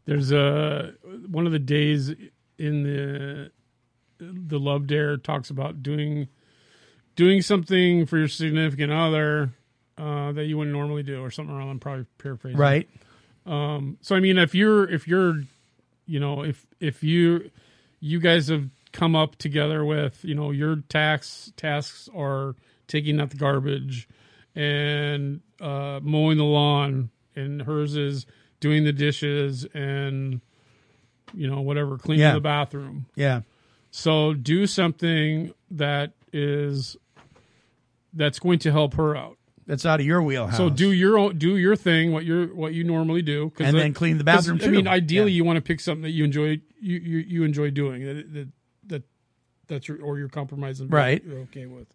There's 0.06 0.30
a 0.30 0.94
one 1.28 1.46
of 1.46 1.52
the 1.52 1.58
days 1.58 2.14
in 2.58 2.82
the 2.84 3.50
the 4.18 4.58
love 4.58 4.86
dare 4.86 5.16
talks 5.16 5.50
about 5.50 5.82
doing 5.82 6.28
doing 7.16 7.42
something 7.42 8.06
for 8.06 8.18
your 8.18 8.28
significant 8.28 8.92
other 8.92 9.50
uh, 9.98 10.32
that 10.32 10.44
you 10.44 10.56
wouldn't 10.56 10.76
normally 10.76 11.02
do 11.02 11.22
or 11.22 11.30
something 11.30 11.54
around. 11.54 11.70
I'm 11.70 11.80
probably 11.80 12.06
paraphrasing. 12.18 12.58
Right. 12.58 12.88
Um, 13.46 13.98
So 14.00 14.14
I 14.14 14.20
mean, 14.20 14.38
if 14.38 14.54
you're 14.54 14.88
if 14.88 15.08
you're, 15.08 15.42
you 16.06 16.20
know, 16.20 16.42
if 16.42 16.66
if 16.80 17.02
you 17.02 17.50
you 18.00 18.20
guys 18.20 18.48
have 18.48 18.68
come 18.96 19.14
up 19.14 19.36
together 19.36 19.84
with, 19.84 20.24
you 20.24 20.34
know, 20.34 20.50
your 20.50 20.76
tax 20.88 21.52
tasks 21.56 22.08
are 22.16 22.54
taking 22.88 23.20
out 23.20 23.30
the 23.30 23.36
garbage 23.36 24.08
and 24.54 25.40
uh, 25.60 26.00
mowing 26.02 26.38
the 26.38 26.44
lawn, 26.44 27.10
and 27.34 27.62
hers 27.62 27.94
is 27.96 28.26
doing 28.60 28.84
the 28.84 28.92
dishes 28.92 29.66
and 29.74 30.40
you 31.34 31.46
know 31.48 31.60
whatever 31.60 31.98
cleaning 31.98 32.22
Yeah. 32.22 32.34
the 32.34 32.40
bathroom. 32.40 33.06
Yeah. 33.14 33.42
So 33.90 34.32
do 34.32 34.66
something 34.66 35.52
that 35.70 36.12
is 36.32 36.96
that's 38.12 38.38
going 38.38 38.58
to 38.60 38.72
help 38.72 38.94
her 38.94 39.16
out. 39.16 39.36
That's 39.66 39.84
out 39.84 39.98
of 40.00 40.06
your 40.06 40.22
wheelhouse. 40.22 40.56
So 40.56 40.70
do 40.70 40.92
your 40.92 41.18
own, 41.18 41.38
do 41.38 41.56
your 41.56 41.74
thing, 41.74 42.12
what 42.12 42.24
you 42.24 42.52
what 42.54 42.72
you 42.72 42.84
normally 42.84 43.20
do, 43.22 43.52
And 43.58 43.74
that- 43.76 43.80
then 43.80 43.92
clean 43.94 44.16
the 44.16 44.24
bathroom, 44.24 44.60
I 44.62 44.68
mean, 44.68 44.86
ideally, 44.86 45.32
Yeah. 45.32 45.36
you 45.38 45.44
want 45.44 45.56
to 45.56 45.60
pick 45.60 45.80
something 45.80 46.02
that 46.02 46.10
you 46.12 46.24
enjoy 46.24 46.60
you 46.80 46.98
you, 47.00 47.18
you 47.18 47.42
enjoy 47.44 47.70
doing 47.70 48.04
that 48.04 48.32
that 48.32 48.32
that 48.32 48.48
that's 49.68 49.88
your 49.88 50.02
or 50.02 50.18
you're 50.18 50.28
compromising 50.28 50.88
Right. 50.88 51.22
You're 51.24 51.40
okay 51.40 51.66
with. 51.66 51.86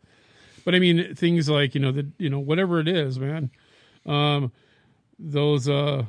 But 0.63 0.75
I 0.75 0.79
mean, 0.79 1.15
things 1.15 1.49
like 1.49 1.75
you 1.75 1.81
know 1.81 1.91
the 1.91 2.07
you 2.17 2.29
know 2.29 2.39
whatever 2.39 2.79
it 2.79 2.87
is, 2.87 3.19
man. 3.19 3.49
Um, 4.05 4.51
those 5.17 5.67
uh, 5.69 6.05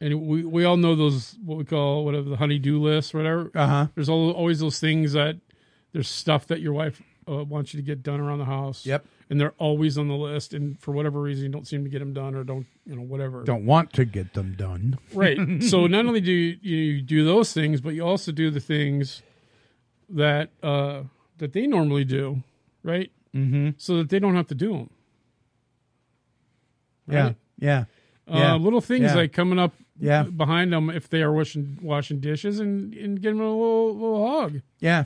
and 0.00 0.20
we 0.20 0.44
we 0.44 0.64
all 0.64 0.76
know 0.76 0.94
those 0.94 1.36
what 1.44 1.58
we 1.58 1.64
call 1.64 2.04
whatever 2.04 2.28
the 2.28 2.36
honey-do 2.36 2.80
list, 2.80 3.14
whatever. 3.14 3.50
Uh 3.54 3.66
huh. 3.66 3.86
There's 3.94 4.08
al 4.08 4.30
always 4.32 4.60
those 4.60 4.78
things 4.78 5.12
that 5.12 5.36
there's 5.92 6.08
stuff 6.08 6.46
that 6.48 6.60
your 6.60 6.72
wife 6.72 7.02
uh, 7.28 7.44
wants 7.44 7.74
you 7.74 7.80
to 7.80 7.86
get 7.86 8.02
done 8.02 8.20
around 8.20 8.38
the 8.38 8.44
house. 8.44 8.86
Yep. 8.86 9.04
And 9.30 9.38
they're 9.38 9.54
always 9.58 9.98
on 9.98 10.08
the 10.08 10.14
list, 10.14 10.54
and 10.54 10.80
for 10.80 10.92
whatever 10.92 11.20
reason, 11.20 11.44
you 11.44 11.50
don't 11.50 11.66
seem 11.66 11.84
to 11.84 11.90
get 11.90 11.98
them 11.98 12.14
done, 12.14 12.34
or 12.34 12.44
don't, 12.44 12.66
you 12.86 12.96
know, 12.96 13.02
whatever. 13.02 13.44
Don't 13.44 13.66
want 13.66 13.92
to 13.92 14.06
get 14.06 14.32
them 14.32 14.54
done. 14.56 14.98
Right. 15.12 15.38
so 15.62 15.86
not 15.86 16.06
only 16.06 16.22
do 16.22 16.32
you, 16.32 16.56
you 16.62 17.02
do 17.02 17.26
those 17.26 17.52
things, 17.52 17.82
but 17.82 17.92
you 17.92 18.06
also 18.06 18.32
do 18.32 18.50
the 18.50 18.60
things 18.60 19.20
that 20.10 20.50
uh, 20.62 21.02
that 21.38 21.52
they 21.52 21.66
normally 21.66 22.04
do, 22.04 22.42
right? 22.82 23.10
Mm-hmm. 23.34 23.70
So 23.78 23.98
that 23.98 24.08
they 24.08 24.18
don't 24.18 24.34
have 24.36 24.46
to 24.48 24.54
do 24.54 24.72
them. 24.72 24.90
Yeah. 27.08 27.32
Yeah. 27.58 27.84
Uh, 28.26 28.36
Yeah. 28.38 28.54
little 28.54 28.80
things 28.80 29.04
Yeah. 29.04 29.14
like 29.14 29.32
coming 29.32 29.58
up 29.58 29.74
Yeah. 30.00 30.22
behind 30.24 30.72
them 30.72 30.90
if 30.90 31.08
they 31.08 31.22
are 31.22 31.32
washing 31.32 31.78
washing 31.82 32.20
dishes 32.20 32.60
and 32.60 32.94
and 32.94 33.20
them 33.22 33.40
a 33.40 33.50
little 33.50 33.94
little 33.94 34.28
hug, 34.40 34.60
Yeah. 34.80 35.04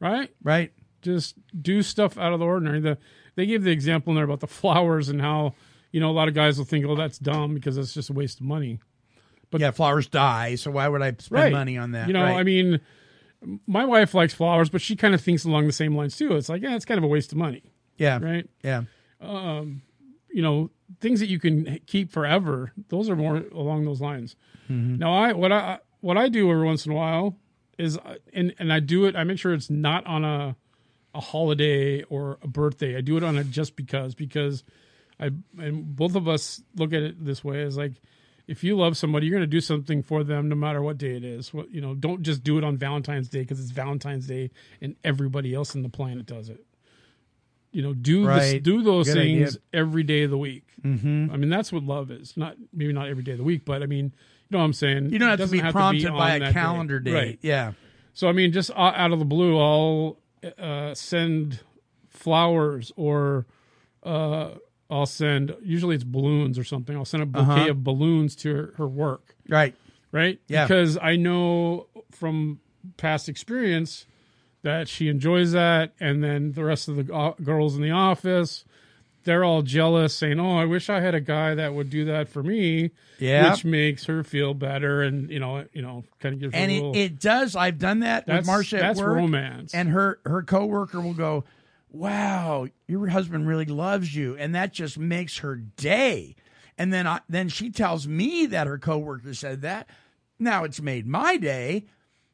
right? 0.00 0.30
Right. 0.42 0.72
just 1.00 1.36
do 1.62 1.80
stuff 1.80 2.18
out 2.18 2.32
of 2.32 2.40
the 2.40 2.44
ordinary. 2.44 2.80
The 2.80 2.98
they 3.36 3.46
gave 3.46 3.62
the 3.62 3.70
example 3.70 4.10
in 4.10 4.16
there 4.16 4.24
about 4.24 4.40
the 4.40 4.46
flowers 4.60 5.08
and 5.08 5.20
how 5.20 5.54
you 5.92 6.00
know 6.00 6.10
a 6.10 6.12
lot 6.12 6.26
of 6.26 6.34
guys 6.34 6.58
will 6.58 6.64
think, 6.64 6.84
oh, 6.84 6.96
that's 6.96 7.18
dumb 7.20 7.54
because 7.54 7.78
it's 7.78 7.94
just 7.94 8.10
a 8.10 8.12
waste 8.12 8.40
of 8.40 8.46
money. 8.46 8.80
But 9.52 9.60
yeah, 9.60 9.70
flowers 9.70 10.08
die, 10.08 10.56
so 10.56 10.72
why 10.72 10.88
would 10.88 11.00
I 11.00 11.14
spend 11.18 11.52
money 11.54 11.78
on 11.78 11.92
that? 11.92 12.08
You 12.08 12.12
know, 12.14 12.24
Right. 12.24 12.36
I 12.36 12.42
mean, 12.42 12.80
my 13.66 13.84
wife 13.84 14.14
likes 14.14 14.34
flowers, 14.34 14.68
but 14.68 14.80
she 14.80 14.96
kind 14.96 15.14
of 15.14 15.20
thinks 15.20 15.44
along 15.44 15.66
the 15.66 15.72
same 15.72 15.96
lines 15.96 16.16
too. 16.16 16.34
It's 16.36 16.48
like, 16.48 16.62
yeah, 16.62 16.74
it's 16.74 16.84
kind 16.84 16.98
of 16.98 17.04
a 17.04 17.08
waste 17.08 17.32
of 17.32 17.38
money, 17.38 17.62
yeah. 17.96 18.18
right? 18.20 18.48
Yeah. 18.62 18.82
You 19.20 20.42
know, 20.42 20.70
things 21.00 21.20
that 21.20 21.28
you 21.28 21.38
can 21.38 21.80
keep 21.86 22.10
forever. 22.12 22.72
Those 22.88 23.08
are 23.08 23.16
more 23.16 23.36
along 23.52 23.84
those 23.84 24.00
lines. 24.00 24.36
Mm-hmm. 24.70 24.96
Now, 24.96 25.14
I 25.14 25.32
what 25.32 25.52
I 25.52 25.78
what 26.00 26.16
I 26.16 26.28
do 26.28 26.50
every 26.50 26.64
once 26.64 26.86
in 26.86 26.92
a 26.92 26.94
while 26.94 27.36
is, 27.78 27.98
and 28.32 28.54
and 28.58 28.72
I 28.72 28.80
do 28.80 29.06
it. 29.06 29.16
I 29.16 29.24
make 29.24 29.38
sure 29.38 29.54
it's 29.54 29.70
not 29.70 30.06
on 30.06 30.24
a 30.24 30.56
a 31.14 31.20
holiday 31.20 32.02
or 32.04 32.38
a 32.42 32.48
birthday. 32.48 32.96
I 32.96 33.00
do 33.00 33.16
it 33.16 33.22
on 33.22 33.38
a 33.38 33.44
just 33.44 33.74
because 33.74 34.14
because 34.14 34.64
I 35.18 35.30
and 35.58 35.96
both 35.96 36.14
of 36.14 36.28
us 36.28 36.62
look 36.76 36.92
at 36.92 37.02
it 37.02 37.24
this 37.24 37.42
way: 37.42 37.62
is 37.62 37.76
like 37.76 37.94
if 38.48 38.64
you 38.64 38.76
love 38.76 38.96
somebody, 38.96 39.26
you're 39.26 39.36
going 39.38 39.42
to 39.42 39.46
do 39.46 39.60
something 39.60 40.02
for 40.02 40.24
them 40.24 40.48
no 40.48 40.56
matter 40.56 40.82
what 40.82 40.96
day 40.98 41.14
it 41.16 41.24
is. 41.24 41.52
What 41.54 41.70
you 41.70 41.80
know, 41.80 41.94
don't 41.94 42.22
just 42.22 42.42
do 42.42 42.58
it 42.58 42.64
on 42.64 42.76
Valentine's 42.78 43.28
Day 43.28 43.40
because 43.40 43.60
it's 43.60 43.70
Valentine's 43.70 44.26
Day 44.26 44.50
and 44.80 44.96
everybody 45.04 45.54
else 45.54 45.76
on 45.76 45.82
the 45.82 45.88
planet 45.88 46.26
does 46.26 46.48
it. 46.48 46.64
You 47.70 47.82
know, 47.82 47.92
do 47.92 48.24
this, 48.26 48.62
do 48.62 48.82
those 48.82 49.06
Good 49.06 49.14
things 49.14 49.48
idea. 49.50 49.60
every 49.74 50.02
day 50.02 50.22
of 50.22 50.30
the 50.30 50.38
week. 50.38 50.64
Mm-hmm. 50.82 51.30
I 51.30 51.36
mean, 51.36 51.50
that's 51.50 51.70
what 51.70 51.82
love 51.84 52.10
is. 52.10 52.34
Not 52.36 52.56
maybe 52.72 52.92
not 52.94 53.08
every 53.08 53.22
day 53.22 53.32
of 53.32 53.38
the 53.38 53.44
week, 53.44 53.66
but 53.66 53.82
I 53.82 53.86
mean, 53.86 54.06
you 54.06 54.12
know 54.50 54.58
what 54.58 54.64
I'm 54.64 54.72
saying. 54.72 55.10
You 55.10 55.18
don't 55.18 55.28
have 55.28 55.38
to 55.40 55.46
be 55.46 55.60
prompted 55.60 56.06
on 56.06 56.16
by 56.16 56.36
a 56.36 56.52
calendar 56.52 56.98
date. 56.98 57.12
right? 57.12 57.38
Yeah. 57.42 57.72
So 58.14 58.28
I 58.28 58.32
mean, 58.32 58.52
just 58.52 58.70
out 58.74 59.12
of 59.12 59.18
the 59.18 59.26
blue, 59.26 59.58
I'll 59.58 60.18
uh, 60.58 60.94
send 60.94 61.60
flowers 62.08 62.90
or 62.96 63.46
uh, 64.02 64.52
I'll 64.90 65.06
send. 65.06 65.54
Usually 65.62 65.94
it's 65.94 66.04
balloons 66.04 66.58
or 66.58 66.64
something. 66.64 66.96
I'll 66.96 67.04
send 67.04 67.22
a 67.22 67.26
bouquet 67.26 67.52
Uh-huh. 67.62 67.70
of 67.70 67.84
balloons 67.84 68.34
to 68.36 68.54
her, 68.54 68.74
her 68.78 68.86
work, 68.88 69.34
Right. 69.48 69.74
right? 70.12 70.40
Yeah. 70.48 70.64
Because 70.66 70.96
I 71.00 71.16
know 71.16 71.86
from 72.10 72.60
past 72.96 73.28
experience 73.28 74.06
that 74.62 74.88
she 74.88 75.08
enjoys 75.08 75.52
that, 75.52 75.92
and 76.00 76.24
then 76.24 76.52
the 76.52 76.64
rest 76.64 76.88
of 76.88 76.96
the 76.96 77.02
girls 77.42 77.76
in 77.76 77.82
the 77.82 77.90
office. 77.90 78.64
They're 79.24 79.44
all 79.44 79.60
jealous, 79.62 80.14
saying, 80.14 80.40
"Oh, 80.40 80.56
I 80.56 80.64
wish 80.64 80.88
I 80.88 81.00
had 81.00 81.14
a 81.14 81.20
guy 81.20 81.54
that 81.54 81.74
would 81.74 81.90
do 81.90 82.06
that 82.06 82.28
for 82.30 82.42
me." 82.42 82.92
Yeah. 83.18 83.50
which 83.50 83.64
makes 83.64 84.06
her 84.06 84.24
feel 84.24 84.54
better, 84.54 85.02
and 85.02 85.28
you 85.28 85.38
know, 85.38 85.64
you 85.74 85.82
know, 85.82 86.04
kind 86.20 86.34
of 86.34 86.40
gives 86.40 86.54
her 86.54 86.60
And 86.60 86.70
it, 86.72 86.96
it 86.96 87.20
does. 87.20 87.54
I've 87.54 87.78
done 87.78 88.00
that 88.00 88.26
with 88.26 88.36
that's 88.36 88.46
Marcia 88.46 88.76
at 88.76 88.80
that's 88.80 89.00
work. 89.00 89.16
romance, 89.16 89.74
and 89.74 89.90
her 89.90 90.18
her 90.24 90.42
coworker 90.42 91.00
will 91.00 91.14
go, 91.14 91.44
"Wow, 91.90 92.68
your 92.86 93.08
husband 93.08 93.46
really 93.48 93.64
loves 93.64 94.14
you," 94.14 94.36
and 94.36 94.54
that 94.54 94.72
just 94.72 94.98
makes 94.98 95.38
her 95.38 95.56
day. 95.56 96.36
And 96.76 96.92
then 96.92 97.06
I, 97.06 97.20
then 97.28 97.48
she 97.48 97.70
tells 97.70 98.06
me 98.06 98.46
that 98.46 98.66
her 98.66 98.78
coworker 98.78 99.34
said 99.34 99.62
that. 99.62 99.88
Now 100.38 100.64
it's 100.64 100.80
made 100.80 101.06
my 101.06 101.36
day. 101.36 101.86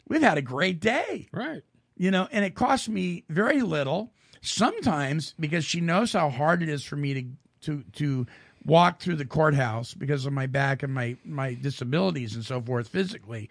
We've 0.06 0.20
had 0.22 0.36
a 0.36 0.42
great 0.42 0.80
day, 0.80 1.28
right? 1.32 1.62
you 1.96 2.10
know, 2.10 2.28
and 2.30 2.44
it 2.44 2.54
costs 2.54 2.88
me 2.88 3.24
very 3.28 3.62
little. 3.62 4.12
Sometimes 4.42 5.34
because 5.40 5.64
she 5.64 5.80
knows 5.80 6.12
how 6.12 6.28
hard 6.28 6.62
it 6.62 6.68
is 6.68 6.84
for 6.84 6.96
me 6.96 7.14
to 7.14 7.24
to 7.62 7.84
to 7.94 8.26
walk 8.64 9.00
through 9.00 9.16
the 9.16 9.24
courthouse 9.24 9.94
because 9.94 10.26
of 10.26 10.32
my 10.32 10.46
back 10.46 10.82
and 10.82 10.92
my 10.92 11.16
my 11.24 11.54
disabilities 11.54 12.34
and 12.34 12.44
so 12.44 12.60
forth 12.60 12.88
physically 12.88 13.50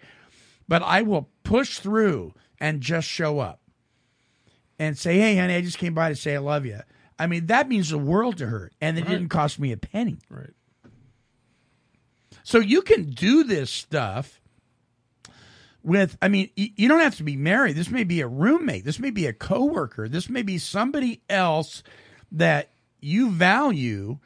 but 0.68 0.82
I 0.82 1.02
will 1.02 1.28
push 1.42 1.78
through 1.78 2.34
and 2.58 2.80
just 2.80 3.08
show 3.08 3.38
up 3.38 3.60
and 4.78 4.96
say, 4.98 5.18
"Hey, 5.18 5.36
honey, 5.36 5.54
I 5.54 5.60
just 5.60 5.78
came 5.78 5.94
by 5.94 6.08
to 6.08 6.16
say 6.16 6.34
I 6.34 6.38
love 6.38 6.66
you." 6.66 6.80
I 7.18 7.26
mean, 7.26 7.46
that 7.46 7.68
means 7.68 7.90
the 7.90 7.98
world 7.98 8.38
to 8.38 8.46
her, 8.46 8.70
and 8.80 8.98
it 8.98 9.02
Right. 9.02 9.10
didn't 9.10 9.28
cost 9.28 9.58
me 9.58 9.70
a 9.72 9.76
penny. 9.76 10.18
Right. 10.28 10.50
So 12.42 12.58
you 12.58 12.82
can 12.82 13.10
do 13.10 13.44
this 13.44 13.70
stuff 13.70 14.40
with. 15.82 16.16
I 16.20 16.28
mean, 16.28 16.50
you 16.56 16.88
don't 16.88 17.00
have 17.00 17.16
to 17.16 17.22
be 17.24 17.36
married. 17.36 17.76
This 17.76 17.90
may 17.90 18.04
be 18.04 18.20
a 18.20 18.26
roommate. 18.28 18.84
This 18.84 18.98
may 18.98 19.10
be 19.10 19.26
a 19.26 19.32
coworker. 19.32 20.08
This 20.08 20.28
may 20.28 20.42
be 20.42 20.58
somebody 20.58 21.22
else 21.28 21.82
that 22.32 22.70
you 23.00 23.30
value 23.30 24.18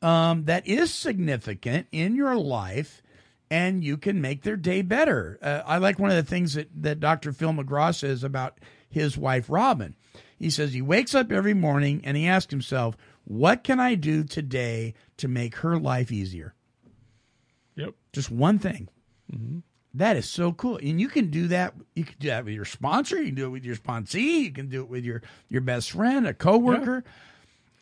um, 0.00 0.44
that 0.44 0.66
is 0.66 0.92
significant 0.92 1.86
in 1.92 2.14
your 2.14 2.36
life 2.36 3.02
and 3.50 3.84
you 3.84 3.96
can 3.96 4.20
make 4.20 4.42
their 4.42 4.56
day 4.56 4.82
better. 4.82 5.38
Uh, 5.42 5.62
I 5.66 5.78
like 5.78 5.98
one 5.98 6.10
of 6.10 6.16
the 6.16 6.22
things 6.28 6.54
that, 6.54 6.68
that 6.82 7.00
Dr. 7.00 7.32
Phil 7.32 7.52
McGraw 7.52 7.94
says 7.94 8.24
about 8.24 8.58
his 8.92 9.16
wife, 9.16 9.48
Robin. 9.48 9.96
He 10.38 10.50
says 10.50 10.72
he 10.72 10.82
wakes 10.82 11.14
up 11.14 11.30
every 11.32 11.54
morning 11.54 12.00
and 12.04 12.16
he 12.16 12.26
asks 12.26 12.50
himself, 12.50 12.96
What 13.24 13.64
can 13.64 13.80
I 13.80 13.94
do 13.94 14.24
today 14.24 14.94
to 15.16 15.28
make 15.28 15.56
her 15.56 15.78
life 15.78 16.10
easier? 16.12 16.54
Yep. 17.76 17.94
Just 18.12 18.30
one 18.30 18.58
thing. 18.58 18.88
Mm-hmm. 19.32 19.58
That 19.94 20.16
is 20.16 20.28
so 20.28 20.52
cool. 20.52 20.78
And 20.78 21.00
you 21.00 21.08
can 21.08 21.30
do 21.30 21.48
that. 21.48 21.74
You 21.94 22.04
can 22.04 22.16
do 22.18 22.28
that 22.28 22.44
with 22.44 22.54
your 22.54 22.64
sponsor. 22.64 23.18
You 23.18 23.26
can 23.26 23.34
do 23.34 23.46
it 23.46 23.50
with 23.50 23.64
your 23.64 23.76
sponsee. 23.76 24.44
You 24.44 24.52
can 24.52 24.68
do 24.68 24.82
it 24.82 24.88
with 24.88 25.04
your, 25.04 25.22
your 25.48 25.60
best 25.60 25.92
friend, 25.92 26.26
a 26.26 26.34
coworker. 26.34 27.04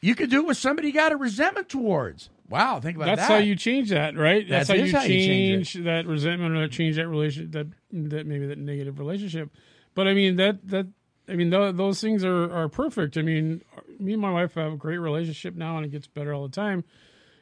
You 0.00 0.14
can 0.14 0.28
do 0.28 0.40
it 0.40 0.46
with 0.46 0.56
somebody 0.56 0.88
you 0.88 0.94
got 0.94 1.12
a 1.12 1.16
resentment 1.16 1.68
towards. 1.68 2.30
Wow, 2.48 2.80
think 2.80 2.96
about 2.96 3.06
That's 3.06 3.20
that. 3.20 3.28
That's 3.28 3.40
how 3.40 3.46
you 3.46 3.54
change 3.54 3.90
that, 3.90 4.16
right? 4.16 4.46
That's 4.48 4.68
That 4.68 4.78
how 4.78 4.84
you 4.84 4.92
how 4.92 5.02
you 5.02 5.08
change 5.08 5.72
change 5.72 5.84
that 5.84 6.06
resentment 6.06 6.56
or 6.56 6.66
change 6.68 6.96
that 6.96 7.06
relationship 7.06 7.52
that 7.52 7.66
that 7.92 8.26
maybe 8.26 8.46
that 8.46 8.58
negative 8.58 8.98
relationship. 8.98 9.50
But 9.94 10.08
I 10.08 10.14
mean 10.14 10.36
that 10.36 10.66
that 10.68 10.88
I 11.30 11.36
mean 11.36 11.50
th- 11.50 11.76
those 11.76 12.00
things 12.00 12.24
are 12.24 12.52
are 12.52 12.68
perfect. 12.68 13.16
I 13.16 13.22
mean, 13.22 13.62
me 13.98 14.12
and 14.14 14.22
my 14.22 14.32
wife 14.32 14.54
have 14.54 14.72
a 14.72 14.76
great 14.76 14.98
relationship 14.98 15.54
now, 15.54 15.76
and 15.76 15.86
it 15.86 15.90
gets 15.92 16.06
better 16.06 16.34
all 16.34 16.42
the 16.42 16.54
time. 16.54 16.84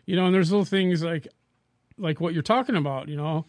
You 0.06 0.16
know, 0.16 0.26
and 0.26 0.34
there's 0.34 0.50
little 0.50 0.64
things 0.64 1.02
like 1.02 1.28
like 1.96 2.20
what 2.20 2.34
you're 2.34 2.42
talking 2.42 2.76
about. 2.76 3.08
You 3.08 3.16
know, 3.16 3.46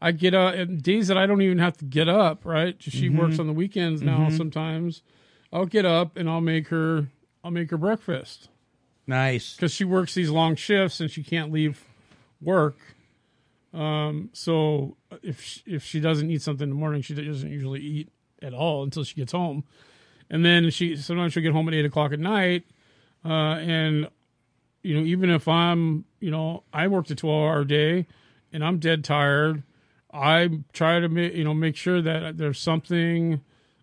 I 0.00 0.12
get 0.12 0.34
up 0.34 0.54
and 0.54 0.82
days 0.82 1.08
that 1.08 1.18
I 1.18 1.26
don't 1.26 1.42
even 1.42 1.58
have 1.58 1.76
to 1.78 1.84
get 1.84 2.08
up. 2.08 2.44
Right? 2.44 2.76
She 2.78 3.08
Mm-hmm. 3.08 3.18
works 3.18 3.38
on 3.38 3.46
the 3.46 3.52
weekends 3.52 4.00
now. 4.02 4.28
Sometimes 4.30 5.02
I'll 5.52 5.66
get 5.66 5.84
up 5.84 6.16
and 6.16 6.28
I'll 6.30 6.40
make 6.40 6.68
her 6.68 7.08
I'll 7.44 7.50
make 7.50 7.70
her 7.70 7.78
breakfast 7.78 8.48
Nice. 9.06 9.54
because 9.56 9.72
she 9.72 9.84
works 9.84 10.14
these 10.14 10.30
long 10.30 10.54
shifts 10.56 11.00
and 11.00 11.10
she 11.10 11.22
can't 11.24 11.50
leave 11.50 11.84
work. 12.40 12.76
Um, 13.72 14.30
so 14.32 14.96
if 15.22 15.40
she, 15.42 15.62
if 15.66 15.84
she 15.84 16.00
doesn't 16.00 16.30
eat 16.30 16.42
something 16.42 16.64
in 16.64 16.70
the 16.70 16.74
morning, 16.76 17.02
she 17.02 17.14
doesn't 17.14 17.50
usually 17.50 17.80
eat 17.80 18.08
at 18.42 18.54
all 18.54 18.82
until 18.82 19.04
she 19.04 19.14
gets 19.16 19.32
home. 19.32 19.64
And 20.30 20.44
then 20.44 20.70
she 20.70 20.96
sometimes 20.96 21.32
she'll 21.32 21.42
get 21.42 21.52
home 21.52 21.66
at 21.68 21.74
eight 21.74 21.84
o'clock 21.84 22.12
at 22.12 22.20
night, 22.20 22.64
uh, 23.24 23.28
and 23.58 24.08
you 24.82 24.94
know 24.98 25.04
even 25.04 25.28
if 25.30 25.48
I'm 25.48 26.04
you 26.20 26.30
know 26.30 26.62
I 26.72 26.86
worked 26.88 27.10
a 27.10 27.14
twelve 27.16 27.42
hour 27.50 27.64
day 27.64 28.06
and 28.52 28.64
I'm 28.64 28.78
dead 28.78 29.02
tired, 29.02 29.64
I 30.12 30.60
try 30.72 31.00
to 31.00 31.08
make 31.08 31.34
you 31.34 31.42
know 31.42 31.52
make 31.54 31.74
sure 31.74 32.00
that 32.00 32.38
there's 32.38 32.60
something 32.60 33.40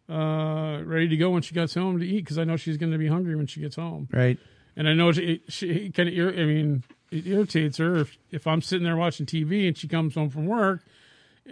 uh, 0.10 0.82
ready 0.86 1.10
to 1.10 1.18
go 1.18 1.32
when 1.32 1.42
she 1.42 1.54
gets 1.54 1.74
home 1.74 2.00
to 2.00 2.06
eat 2.08 2.22
because 2.22 2.38
I 2.38 2.46
know 2.46 2.56
she's 2.56 2.78
going 2.78 2.94
to 2.94 2.98
be 2.98 3.08
hungry 3.08 3.36
when 3.36 3.48
she 3.48 3.60
gets 3.60 3.76
home 3.76 4.08
Right. 4.12 4.38
and 4.78 4.88
I 4.88 4.94
know 4.94 5.12
she, 5.12 5.42
she 5.50 5.90
kind 5.90 6.08
of. 6.08 6.16
I 6.16 6.44
mean, 6.46 6.84
it 7.12 7.28
irritates 7.28 7.78
her 7.78 7.98
if, 7.98 8.18
if 8.32 8.48
I'm 8.48 8.62
sitting 8.62 8.86
there 8.86 8.96
watching 8.96 9.26
TV 9.26 9.68
and 9.68 9.78
she 9.78 9.88
comes 9.90 10.16
home 10.16 10.30
from 10.30 10.46
work 10.46 10.82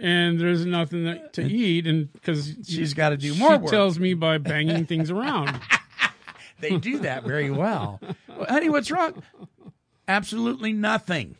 and 0.00 0.40
there's 0.40 0.64
nothing 0.66 1.04
that, 1.04 1.32
to 1.34 1.42
eat, 1.42 1.86
and 1.86 2.12
because 2.12 2.54
She's 2.64 2.94
gotta 2.94 3.16
do 3.16 3.34
more 3.34 3.54
she 3.54 3.58
work. 3.58 3.70
tells 3.70 3.98
me 3.98 4.14
by 4.14 4.38
banging 4.38 4.86
things 4.86 5.10
around. 5.10 5.58
They 6.58 6.78
do 6.78 7.00
that 7.00 7.24
very 7.24 7.50
well. 7.50 8.00
well 8.28 8.46
honey, 8.48 8.70
what's 8.70 8.90
wrong? 8.90 9.22
Absolutely 10.08 10.72
nothing. 10.72 11.36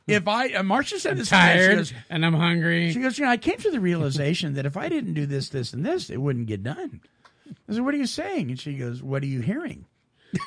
if 0.07 0.29
I, 0.29 0.49
uh, 0.51 0.63
Marcia 0.63 1.01
said 1.01 1.17
this, 1.17 1.31
to 1.31 1.35
me, 1.35 1.41
she 1.41 1.47
Tired 1.47 1.77
goes, 1.79 1.93
and 2.09 2.25
I'm 2.25 2.35
hungry. 2.35 2.93
she 2.93 3.01
goes, 3.01 3.19
you 3.19 3.25
know, 3.25 3.31
I 3.33 3.37
came 3.37 3.57
to 3.59 3.71
the 3.73 3.81
realization 3.81 4.55
that 4.55 4.65
if 4.65 4.77
I 4.77 4.89
didn't 4.89 5.15
do 5.15 5.27
this, 5.27 5.49
this, 5.49 5.73
and 5.73 5.85
this, 5.85 6.11
it 6.11 6.19
wouldn't 6.19 6.47
get 6.47 6.63
done. 6.63 7.01
I 7.69 7.73
said, 7.73 7.85
what 7.85 7.95
are 7.95 7.99
you 7.99 8.07
saying? 8.07 8.51
And 8.51 8.61
she 8.61 8.75
goes, 8.75 9.03
what 9.03 9.23
are 9.23 9.27
you 9.27 9.41
hearing? 9.41 9.87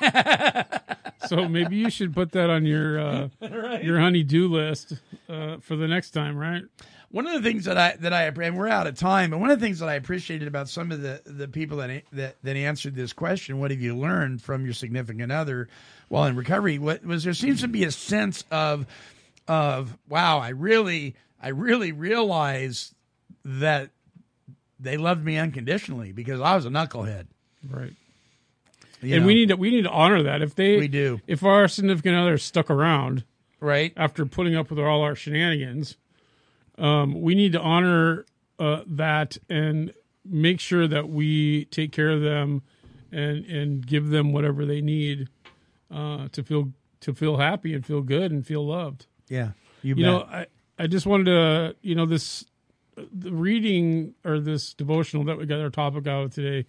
so 1.26 1.48
maybe 1.48 1.76
you 1.76 1.90
should 1.90 2.14
put 2.14 2.32
that 2.32 2.50
on 2.50 2.64
your 2.64 2.98
uh, 2.98 3.28
your 3.82 3.98
honey-do 3.98 4.48
list 4.48 4.94
uh, 5.28 5.58
for 5.58 5.76
the 5.76 5.88
next 5.88 6.10
time, 6.10 6.36
right? 6.36 6.62
One 7.10 7.26
of 7.26 7.42
the 7.42 7.48
things 7.48 7.64
that 7.64 7.78
I 7.78 7.96
that 8.00 8.12
I 8.12 8.24
and 8.24 8.56
we're 8.56 8.68
out 8.68 8.86
of 8.86 8.96
time, 8.96 9.30
but 9.30 9.40
one 9.40 9.50
of 9.50 9.58
the 9.58 9.64
things 9.64 9.78
that 9.78 9.88
I 9.88 9.94
appreciated 9.94 10.46
about 10.46 10.68
some 10.68 10.92
of 10.92 11.00
the 11.00 11.22
the 11.24 11.48
people 11.48 11.78
that 11.78 12.02
that 12.12 12.36
that 12.42 12.56
answered 12.56 12.94
this 12.94 13.12
question, 13.12 13.58
what 13.58 13.70
have 13.70 13.80
you 13.80 13.96
learned 13.96 14.42
from 14.42 14.64
your 14.64 14.74
significant 14.74 15.32
other 15.32 15.68
while 16.08 16.24
in 16.24 16.36
recovery? 16.36 16.78
What 16.78 17.04
was 17.04 17.24
there 17.24 17.34
seems 17.34 17.62
to 17.62 17.68
be 17.68 17.84
a 17.84 17.90
sense 17.90 18.44
of 18.50 18.86
of 19.46 19.96
wow, 20.08 20.38
I 20.38 20.50
really 20.50 21.16
I 21.42 21.48
really 21.48 21.92
realized 21.92 22.94
that 23.44 23.90
they 24.78 24.96
loved 24.96 25.24
me 25.24 25.36
unconditionally 25.38 26.12
because 26.12 26.40
I 26.40 26.54
was 26.54 26.66
a 26.66 26.70
knucklehead. 26.70 27.26
Right. 27.68 27.94
And 29.02 29.10
know? 29.10 29.26
we 29.26 29.34
need 29.34 29.48
to 29.48 29.56
we 29.56 29.70
need 29.70 29.82
to 29.82 29.90
honor 29.90 30.22
that 30.24 30.42
if 30.42 30.54
they 30.54 30.76
We 30.78 30.88
do. 30.88 31.20
if 31.26 31.42
our 31.44 31.68
significant 31.68 32.16
other 32.16 32.38
stuck 32.38 32.70
around 32.70 33.24
right 33.60 33.92
after 33.96 34.24
putting 34.26 34.56
up 34.56 34.70
with 34.70 34.78
all 34.78 35.02
our 35.02 35.14
shenanigans, 35.14 35.96
um, 36.78 37.20
we 37.20 37.34
need 37.34 37.52
to 37.52 37.60
honor 37.60 38.24
uh, 38.58 38.82
that 38.86 39.38
and 39.48 39.92
make 40.24 40.60
sure 40.60 40.86
that 40.86 41.08
we 41.08 41.64
take 41.66 41.92
care 41.92 42.10
of 42.10 42.20
them 42.20 42.62
and 43.12 43.44
and 43.46 43.86
give 43.86 44.08
them 44.08 44.32
whatever 44.32 44.64
they 44.66 44.80
need 44.80 45.28
uh, 45.90 46.28
to 46.32 46.42
feel 46.42 46.72
to 47.00 47.14
feel 47.14 47.36
happy 47.38 47.72
and 47.74 47.86
feel 47.86 48.02
good 48.02 48.30
and 48.32 48.46
feel 48.46 48.66
loved. 48.66 49.06
yeah 49.28 49.50
you, 49.82 49.94
You 49.94 50.04
know, 50.04 50.22
I 50.22 50.46
I 50.78 50.86
just 50.88 51.06
wanted 51.06 51.24
to 51.26 51.76
you 51.82 51.94
know 51.94 52.06
this 52.06 52.44
the 53.12 53.32
reading 53.32 54.14
or 54.24 54.40
this 54.40 54.74
devotional 54.74 55.24
that 55.24 55.38
we 55.38 55.46
got 55.46 55.60
our 55.60 55.70
topic 55.70 56.06
out 56.08 56.24
of 56.24 56.34
today 56.34 56.66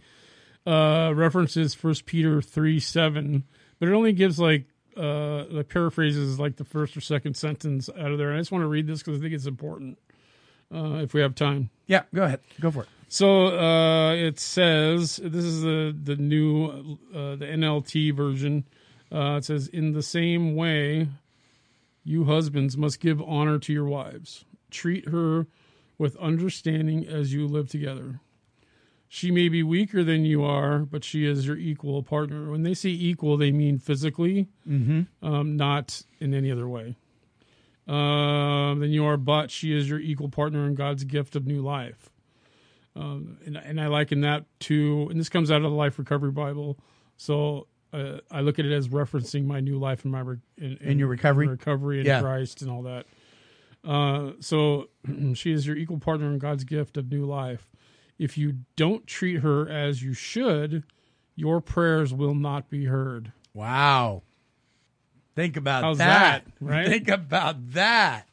uh, 0.65 1.11
references 1.15 1.73
First 1.73 2.05
Peter 2.05 2.41
three 2.41 2.79
seven, 2.79 3.43
but 3.79 3.89
it 3.89 3.93
only 3.93 4.13
gives 4.13 4.39
like 4.39 4.65
uh, 4.97 5.45
the 5.51 5.65
paraphrases 5.67 6.39
like 6.39 6.57
the 6.57 6.65
first 6.65 6.95
or 6.97 7.01
second 7.01 7.35
sentence 7.37 7.89
out 7.97 8.11
of 8.11 8.17
there. 8.17 8.29
And 8.29 8.37
I 8.37 8.41
just 8.41 8.51
want 8.51 8.63
to 8.63 8.67
read 8.67 8.87
this 8.87 8.99
because 8.99 9.19
I 9.19 9.21
think 9.21 9.33
it's 9.33 9.45
important 9.45 9.97
uh, 10.73 10.95
if 10.95 11.13
we 11.13 11.21
have 11.21 11.35
time. 11.35 11.69
yeah 11.87 12.03
go 12.13 12.23
ahead 12.23 12.39
go 12.59 12.69
for 12.71 12.83
it 12.83 12.89
So 13.07 13.57
uh, 13.57 14.13
it 14.13 14.39
says 14.39 15.17
this 15.17 15.45
is 15.45 15.61
the 15.61 15.95
the 16.03 16.15
new 16.15 16.97
uh, 17.13 17.35
the 17.35 17.45
NLT 17.45 18.13
version. 18.15 18.65
Uh, 19.11 19.37
it 19.37 19.45
says, 19.45 19.67
In 19.67 19.93
the 19.93 20.03
same 20.03 20.55
way, 20.55 21.07
you 22.03 22.25
husbands 22.25 22.77
must 22.77 22.99
give 22.99 23.21
honor 23.21 23.57
to 23.59 23.73
your 23.73 23.85
wives. 23.85 24.45
Treat 24.69 25.09
her 25.09 25.47
with 25.97 26.15
understanding 26.17 27.07
as 27.07 27.33
you 27.33 27.47
live 27.47 27.69
together. 27.69 28.19
She 29.11 29.31
may 29.31 29.49
be 29.49 29.63
weaker 29.63 30.03
than 30.03 30.23
you 30.23 30.43
are, 30.43 30.79
but 30.79 31.03
she 31.03 31.25
is 31.25 31.47
your 31.47 31.57
equal 31.57 32.03
partner. 32.03 32.51
When 32.51 32.61
they 32.61 32.75
say 32.75 32.89
equal, 32.89 33.37
they 33.37 33.51
mean 33.51 33.79
physically, 33.79 34.47
um, 34.67 35.57
not 35.57 36.03
in 36.19 36.33
any 36.35 36.51
other 36.51 36.67
way. 36.67 36.95
Um, 37.87 38.79
than 38.81 38.91
you 38.91 39.03
are, 39.05 39.17
but 39.17 39.49
she 39.49 39.75
is 39.75 39.89
your 39.89 39.99
equal 39.99 40.29
partner 40.29 40.67
in 40.67 40.75
God's 40.75 41.03
gift 41.05 41.35
of 41.35 41.47
new 41.47 41.61
life. 41.63 42.11
Um, 42.95 43.39
and, 43.47 43.57
and 43.57 43.81
I 43.81 43.87
liken 43.87 44.21
that 44.21 44.45
to, 44.61 45.07
and 45.09 45.19
this 45.19 45.27
comes 45.29 45.49
out 45.49 45.57
of 45.63 45.71
the 45.71 45.77
Life 45.77 45.97
Recovery 45.97 46.29
Bible. 46.31 46.77
So 47.17 47.65
uh, 47.91 48.17
I 48.29 48.41
look 48.41 48.59
at 48.59 48.65
it 48.65 48.71
as 48.71 48.89
referencing 48.89 49.45
my 49.45 49.59
new 49.59 49.79
life 49.79 50.03
and 50.03 50.11
my 50.11 50.19
re- 50.19 50.37
in, 50.59 50.77
In 50.81 50.99
your 50.99 51.07
recovery? 51.07 51.47
recovery 51.47 51.99
in 51.99 52.05
Yeah. 52.05 52.21
Christ 52.21 52.61
and 52.61 52.69
all 52.69 52.83
that. 52.83 53.07
Uh, 53.83 54.33
so 54.39 54.89
she 55.33 55.51
is 55.51 55.65
your 55.65 55.75
equal 55.75 55.97
partner 55.97 56.27
in 56.27 56.37
God's 56.37 56.63
gift 56.65 56.95
of 56.95 57.11
new 57.11 57.25
life. 57.25 57.67
If 58.19 58.37
you 58.37 58.57
don't 58.75 59.07
treat 59.07 59.39
her 59.39 59.67
as 59.67 60.03
you 60.03 60.13
should, 60.13 60.83
your 61.35 61.61
prayers 61.61 62.13
will 62.13 62.35
not 62.35 62.69
be 62.69 62.85
heard. 62.85 63.31
Wow. 63.53 64.23
Think 65.35 65.55
about 65.55 65.83
How's 65.83 65.97
that. 65.99 66.43
that, 66.45 66.51
right? 66.59 66.85
Think 66.85 67.07
about 67.07 67.71
that. 67.71 68.27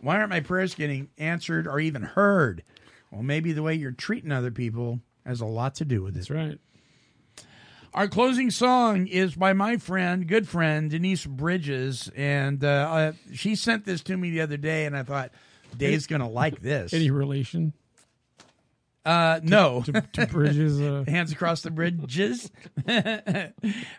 Why 0.00 0.16
aren't 0.16 0.30
my 0.30 0.40
prayers 0.40 0.74
getting 0.74 1.08
answered 1.16 1.68
or 1.68 1.78
even 1.78 2.02
heard? 2.02 2.64
Well, 3.12 3.22
maybe 3.22 3.52
the 3.52 3.62
way 3.62 3.74
you're 3.74 3.92
treating 3.92 4.32
other 4.32 4.50
people 4.50 5.00
has 5.24 5.40
a 5.40 5.46
lot 5.46 5.76
to 5.76 5.84
do 5.84 6.02
with 6.02 6.14
it. 6.14 6.18
That's 6.18 6.30
right. 6.30 6.58
Our 7.94 8.08
closing 8.08 8.50
song 8.50 9.06
is 9.06 9.34
by 9.34 9.52
my 9.52 9.76
friend, 9.76 10.26
good 10.26 10.48
friend, 10.48 10.90
Denise 10.90 11.26
Bridges. 11.26 12.10
And 12.16 12.64
uh, 12.64 12.68
uh, 12.68 13.12
she 13.32 13.54
sent 13.54 13.84
this 13.84 14.02
to 14.04 14.16
me 14.16 14.30
the 14.30 14.40
other 14.40 14.56
day, 14.56 14.86
and 14.86 14.96
I 14.96 15.02
thought, 15.02 15.32
Dave's 15.76 16.06
going 16.06 16.20
to 16.20 16.28
like 16.28 16.60
this. 16.60 16.92
Any 16.92 17.10
relation 17.10 17.72
Uh, 19.04 19.40
no. 19.42 19.82
to, 19.82 20.00
to 20.12 20.26
Bridges? 20.26 20.80
Uh, 20.80 21.04
Hands 21.08 21.32
across 21.32 21.62
the 21.62 21.70
bridges. 21.70 22.50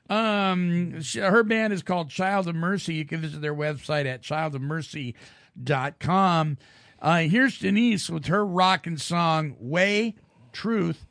um, 0.10 1.02
her 1.16 1.44
band 1.44 1.74
is 1.74 1.84
called 1.84 2.10
Child 2.10 2.48
of 2.48 2.56
Mercy. 2.56 2.94
You 2.96 3.06
can 3.06 3.20
visit 3.22 3.42
their 3.42 3.56
website 3.56 4.06
at 4.06 4.22
childofmercy.com. 4.22 6.58
Uh, 7.02 7.18
here's 7.20 7.58
Denise 7.58 8.10
with 8.10 8.26
her 8.28 8.46
rockin' 8.46 8.98
song, 8.98 9.56
Way, 9.60 10.16
Truth, 10.54 11.08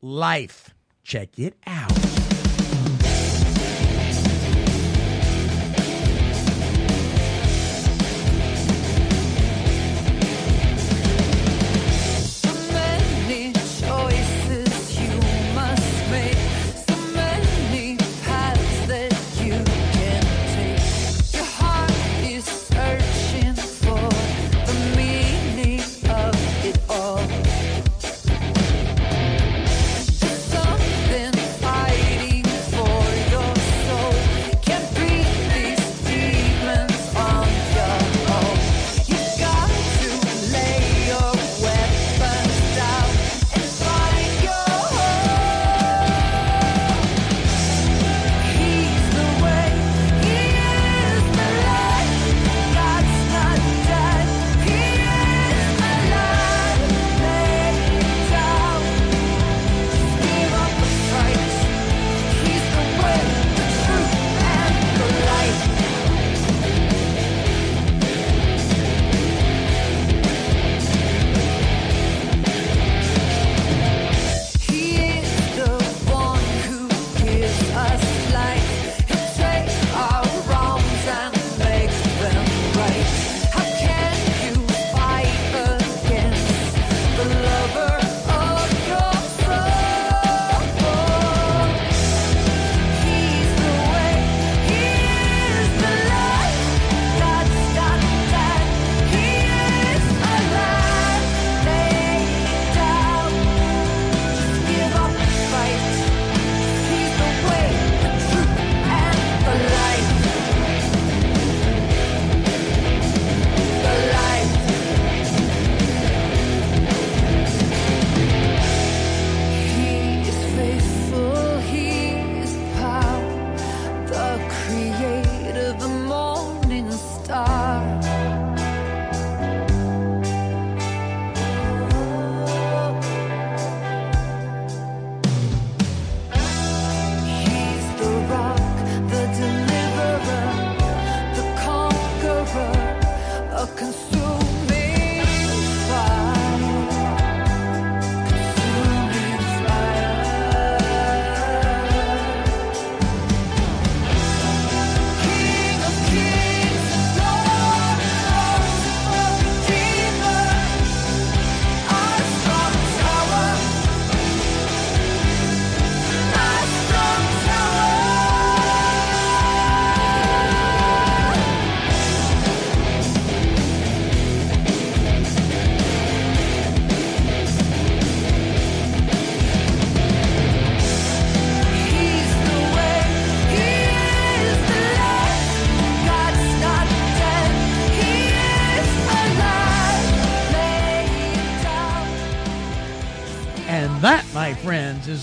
Life. 0.00 0.74
Check 1.02 1.38
it 1.38 1.56
out. 1.66 2.09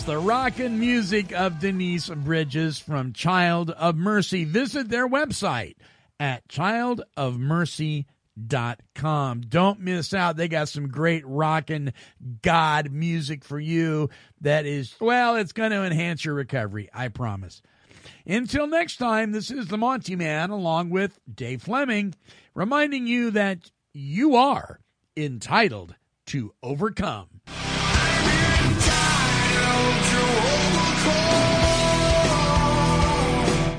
The 0.08 0.18
rockin' 0.18 0.80
music 0.80 1.32
of 1.34 1.60
Denise 1.60 2.08
Bridges 2.08 2.80
from 2.80 3.12
Child 3.12 3.72
of 3.72 3.97
Mercy. 3.97 4.45
Visit 4.45 4.88
their 4.88 5.05
website 5.05 5.76
at 6.18 6.47
childofmercy.com. 6.47 9.41
Don't 9.41 9.82
miss 9.82 10.14
out. 10.14 10.38
They 10.38 10.47
got 10.47 10.70
some 10.70 10.88
great 10.88 11.28
rockin' 11.28 11.91
God 12.41 12.89
music 12.89 13.43
for 13.43 13.60
you 13.60 14.10
that 14.39 14.66
is, 14.66 14.95
well, 15.01 15.36
it's 15.36 15.51
going 15.51 15.72
to 15.72 15.84
enhance 15.84 16.24
your 16.24 16.36
recovery. 16.36 16.88
I 16.93 17.10
promise. 17.10 17.62
Until 18.26 18.66
next 18.66 18.95
time, 18.95 19.34
this 19.34 19.51
is 19.51 19.68
the 19.68 19.78
Monty 19.78 20.16
Man 20.16 20.51
along 20.51 20.89
with 20.89 21.20
Dave 21.36 21.64
Fleming, 21.64 22.16
reminding 22.55 23.08
you 23.08 23.32
that 23.32 23.70
you 23.93 24.38
are 24.38 24.80
entitled 25.18 25.95
to 26.28 26.53
overcome. 26.64 27.41